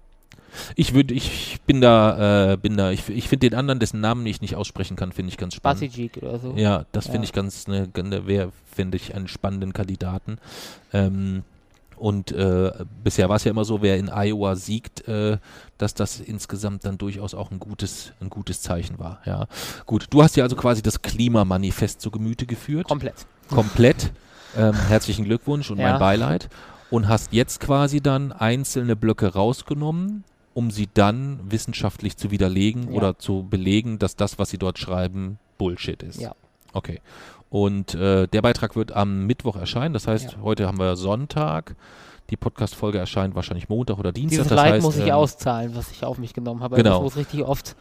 Ich 0.76 0.92
würde, 0.94 1.14
ich 1.14 1.60
bin 1.66 1.80
da, 1.80 2.52
äh, 2.52 2.56
bin 2.58 2.76
da, 2.76 2.90
ich, 2.90 3.08
ich 3.08 3.28
finde 3.28 3.48
den 3.50 3.58
anderen, 3.58 3.80
dessen 3.80 4.00
Namen 4.00 4.24
ich 4.26 4.40
nicht 4.42 4.54
aussprechen 4.54 4.96
kann, 4.96 5.10
finde 5.10 5.30
ich 5.30 5.38
ganz 5.38 5.54
spannend. 5.54 5.80
Basijik 5.80 6.18
oder 6.18 6.38
so. 6.38 6.52
Ja, 6.56 6.84
das 6.92 7.06
Ja. 7.06 7.12
finde 7.12 7.24
ich 7.24 7.32
ganz, 7.32 7.66
ne, 7.66 7.88
ne, 7.96 8.22
wer 8.26 8.50
finde 8.70 8.96
ich 8.98 9.14
einen 9.14 9.28
spannenden 9.28 9.72
Kandidaten. 9.72 10.36
Ähm, 10.92 11.42
und 12.02 12.32
äh, 12.32 12.72
bisher 13.04 13.28
war 13.28 13.36
es 13.36 13.44
ja 13.44 13.52
immer 13.52 13.64
so, 13.64 13.80
wer 13.80 13.96
in 13.96 14.08
Iowa 14.08 14.56
siegt, 14.56 15.06
äh, 15.06 15.38
dass 15.78 15.94
das 15.94 16.18
insgesamt 16.18 16.84
dann 16.84 16.98
durchaus 16.98 17.32
auch 17.32 17.52
ein 17.52 17.60
gutes, 17.60 18.12
ein 18.20 18.28
gutes 18.28 18.60
Zeichen 18.60 18.98
war. 18.98 19.20
Ja, 19.24 19.46
gut. 19.86 20.08
Du 20.10 20.20
hast 20.20 20.36
ja 20.36 20.42
also 20.42 20.56
quasi 20.56 20.82
das 20.82 21.00
Klimamanifest 21.02 22.00
zu 22.00 22.10
Gemüte 22.10 22.44
geführt, 22.44 22.88
Komplett. 22.88 23.14
komplett. 23.48 24.12
Ähm, 24.56 24.74
herzlichen 24.74 25.24
Glückwunsch 25.26 25.70
und 25.70 25.76
mein 25.78 25.86
Ja. 25.94 25.98
Beileid. 25.98 26.48
Und 26.90 27.06
hast 27.08 27.32
jetzt 27.32 27.60
quasi 27.60 28.00
dann 28.00 28.32
einzelne 28.32 28.96
Blöcke 28.96 29.32
rausgenommen, 29.32 30.24
um 30.54 30.72
sie 30.72 30.88
dann 30.92 31.38
wissenschaftlich 31.50 32.16
zu 32.16 32.32
widerlegen 32.32 32.88
Ja. 32.90 32.96
oder 32.98 33.18
zu 33.18 33.46
belegen, 33.48 34.00
dass 34.00 34.16
das, 34.16 34.40
was 34.40 34.50
sie 34.50 34.58
dort 34.58 34.80
schreiben, 34.80 35.38
Bullshit 35.56 36.02
ist. 36.02 36.20
Ja. 36.20 36.34
Okay. 36.72 37.00
Und 37.52 37.94
äh, 37.94 38.26
der 38.28 38.40
Beitrag 38.40 38.76
wird 38.76 38.92
am 38.92 39.26
Mittwoch 39.26 39.56
erscheinen. 39.56 39.92
Das 39.92 40.08
heißt, 40.08 40.32
Ja. 40.32 40.38
heute 40.42 40.66
haben 40.66 40.78
wir 40.78 40.96
Sonntag. 40.96 41.76
Die 42.30 42.36
Podcast-Folge 42.38 42.96
erscheint 42.96 43.34
wahrscheinlich 43.34 43.68
Montag 43.68 43.98
oder 43.98 44.10
Dienstag. 44.10 44.30
Dieses 44.30 44.48
das 44.48 44.56
Leid 44.56 44.72
heißt, 44.74 44.82
muss 44.82 44.96
ich 44.96 45.08
ähm, 45.08 45.12
auszahlen, 45.12 45.76
was 45.76 45.90
ich 45.90 46.02
auf 46.02 46.16
mich 46.16 46.32
genommen 46.32 46.62
habe. 46.62 46.76
Genau. 46.76 46.94
Das 46.94 47.02
muss 47.02 47.16
richtig 47.18 47.42
oft. 47.42 47.76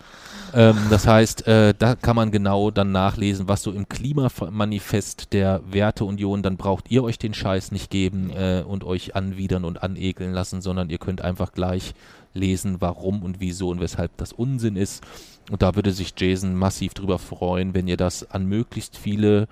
ähm, 0.53 0.75
das 0.89 1.07
heißt, 1.07 1.47
äh, 1.47 1.73
da 1.79 1.95
kann 1.95 2.17
man 2.17 2.31
genau 2.31 2.69
dann 2.69 2.91
nachlesen, 2.91 3.47
was 3.47 3.63
so 3.63 3.71
im 3.71 3.87
Klimamanifest 3.87 5.31
der 5.31 5.61
Werteunion, 5.71 6.43
dann 6.43 6.57
braucht 6.57 6.91
ihr 6.91 7.01
euch 7.05 7.17
den 7.17 7.33
Scheiß 7.33 7.71
nicht 7.71 7.89
geben 7.89 8.29
äh, 8.31 8.65
und 8.67 8.83
euch 8.83 9.15
anwidern 9.15 9.63
und 9.63 9.83
anekeln 9.83 10.33
lassen, 10.33 10.61
sondern 10.61 10.89
ihr 10.89 10.97
könnt 10.97 11.21
einfach 11.21 11.53
gleich 11.53 11.93
lesen, 12.33 12.77
warum 12.81 13.23
und 13.23 13.39
wieso 13.39 13.69
und 13.69 13.79
weshalb 13.79 14.17
das 14.17 14.33
Unsinn 14.33 14.75
ist. 14.75 15.01
Und 15.49 15.61
da 15.61 15.75
würde 15.75 15.91
sich 15.91 16.13
Jason 16.17 16.55
massiv 16.55 16.93
drüber 16.93 17.19
freuen, 17.19 17.73
wenn 17.73 17.87
ihr 17.87 17.97
das 17.97 18.29
an 18.29 18.45
möglichst 18.45 18.97
viele 18.97 19.47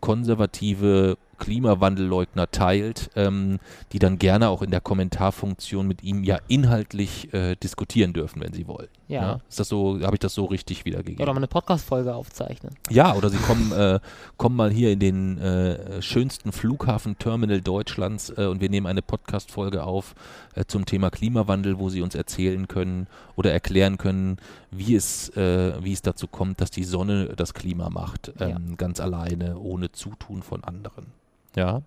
konservative 0.00 1.16
Klimawandelleugner 1.44 2.50
teilt, 2.50 3.10
ähm, 3.16 3.58
die 3.92 3.98
dann 3.98 4.18
gerne 4.18 4.48
auch 4.48 4.62
in 4.62 4.70
der 4.70 4.80
Kommentarfunktion 4.80 5.86
mit 5.86 6.02
ihm 6.02 6.24
ja 6.24 6.38
inhaltlich 6.48 7.32
äh, 7.34 7.54
diskutieren 7.56 8.14
dürfen, 8.14 8.40
wenn 8.40 8.54
sie 8.54 8.66
wollen. 8.66 8.88
Ja. 9.08 9.20
ja? 9.22 9.40
Ist 9.46 9.60
das 9.60 9.68
so, 9.68 10.00
habe 10.00 10.16
ich 10.16 10.20
das 10.20 10.32
so 10.32 10.46
richtig 10.46 10.86
wiedergegeben? 10.86 11.22
Oder 11.22 11.34
mal 11.34 11.38
eine 11.40 11.46
Podcast-Folge 11.46 12.14
aufzeichnen. 12.14 12.74
Ja, 12.90 13.14
oder 13.14 13.28
sie 13.28 13.36
kommen, 13.36 13.72
äh, 13.72 14.00
kommen 14.38 14.56
mal 14.56 14.70
hier 14.70 14.90
in 14.90 14.98
den 15.00 15.38
äh, 15.38 16.00
schönsten 16.00 16.50
Flughafenterminal 16.52 17.60
Deutschlands 17.60 18.30
äh, 18.34 18.46
und 18.46 18.62
wir 18.62 18.70
nehmen 18.70 18.86
eine 18.86 19.02
Podcast-Folge 19.02 19.84
auf 19.84 20.14
äh, 20.54 20.64
zum 20.66 20.86
Thema 20.86 21.10
Klimawandel, 21.10 21.78
wo 21.78 21.90
sie 21.90 22.00
uns 22.00 22.14
erzählen 22.14 22.68
können 22.68 23.06
oder 23.36 23.52
erklären 23.52 23.98
können, 23.98 24.38
wie 24.70 24.94
es, 24.94 25.28
äh, 25.36 25.74
wie 25.84 25.92
es 25.92 26.00
dazu 26.00 26.26
kommt, 26.26 26.62
dass 26.62 26.70
die 26.70 26.84
Sonne 26.84 27.34
das 27.36 27.52
Klima 27.52 27.90
macht, 27.90 28.32
ähm, 28.40 28.48
Ja. 28.48 28.74
ganz 28.78 29.00
alleine, 29.00 29.58
ohne 29.58 29.92
Zutun 29.92 30.42
von 30.42 30.64
anderen. 30.64 31.12
Ja. 31.56 31.82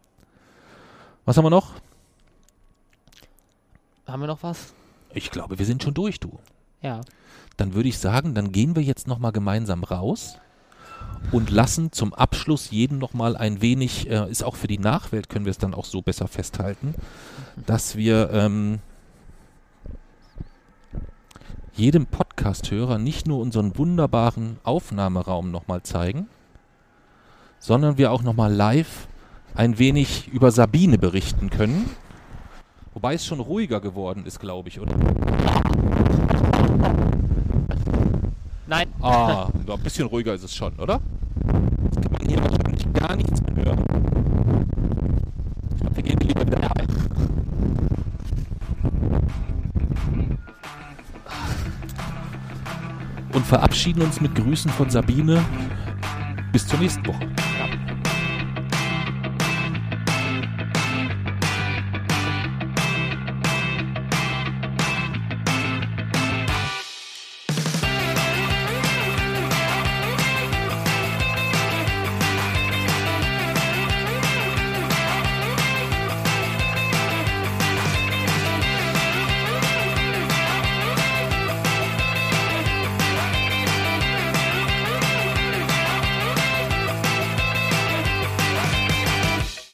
Was 1.25 1.37
haben 1.37 1.45
wir 1.45 1.49
noch? 1.49 1.73
Haben 4.05 4.21
wir 4.21 4.27
noch 4.27 4.43
was? 4.43 4.73
Ich 5.13 5.31
glaube, 5.31 5.59
wir 5.59 5.65
sind 5.65 5.83
schon 5.83 5.93
durch, 5.93 6.19
du. 6.19 6.39
Ja. 6.81 7.01
Dann 7.57 7.73
würde 7.73 7.89
ich 7.89 7.99
sagen, 7.99 8.33
dann 8.35 8.51
gehen 8.51 8.75
wir 8.75 8.83
jetzt 8.83 9.07
nochmal 9.07 9.31
gemeinsam 9.31 9.83
raus 9.83 10.37
und 11.31 11.49
lassen 11.49 11.91
zum 11.91 12.13
Abschluss 12.13 12.71
jeden 12.71 12.97
nochmal 12.99 13.35
ein 13.35 13.61
wenig, 13.61 14.09
äh, 14.09 14.29
ist 14.29 14.43
auch 14.43 14.55
für 14.55 14.67
die 14.67 14.77
Nachwelt, 14.77 15.29
können 15.29 15.45
wir 15.45 15.51
es 15.51 15.57
dann 15.57 15.73
auch 15.73 15.85
so 15.85 16.01
besser 16.01 16.27
festhalten, 16.27 16.93
dass 17.65 17.95
wir 17.97 18.29
ähm, 18.31 18.79
jedem 21.73 22.05
Podcast-Hörer 22.05 22.97
nicht 22.97 23.27
nur 23.27 23.39
unseren 23.39 23.77
wunderbaren 23.77 24.57
Aufnahmeraum 24.63 25.51
nochmal 25.51 25.83
zeigen, 25.83 26.27
sondern 27.59 27.97
wir 27.97 28.11
auch 28.11 28.23
nochmal 28.23 28.53
live 28.53 29.07
ein 29.57 29.79
wenig 29.79 30.27
über 30.31 30.51
Sabine 30.51 30.99
berichten 30.99 31.49
können. 31.49 31.89
Wobei 32.93 33.15
es 33.15 33.25
schon 33.25 33.39
ruhiger 33.39 33.81
geworden 33.81 34.25
ist, 34.25 34.39
glaube 34.39 34.69
ich, 34.69 34.79
oder? 34.79 34.95
Nein. 38.67 38.87
Ah, 39.01 39.47
ein 39.67 39.79
bisschen 39.81 40.07
ruhiger 40.07 40.35
ist 40.35 40.43
es 40.43 40.53
schon, 40.55 40.73
oder? 40.77 40.99
Jetzt 41.83 42.01
kann 42.01 42.11
man 42.11 42.27
hier 42.27 42.37
wahrscheinlich 42.39 42.93
gar 42.93 43.15
nichts 43.15 43.41
mehr 43.41 43.65
hören. 43.65 43.83
Ich 45.71 45.81
glaube, 45.81 45.95
wir 45.95 46.03
gehen 46.03 46.19
lieber 46.19 46.45
wieder 46.45 46.61
rein. 46.61 46.87
Und 53.33 53.45
verabschieden 53.45 54.01
uns 54.03 54.21
mit 54.21 54.35
Grüßen 54.35 54.71
von 54.71 54.89
Sabine. 54.89 55.43
Bis 56.51 56.67
zur 56.67 56.79
nächsten 56.79 57.05
Woche. 57.07 57.36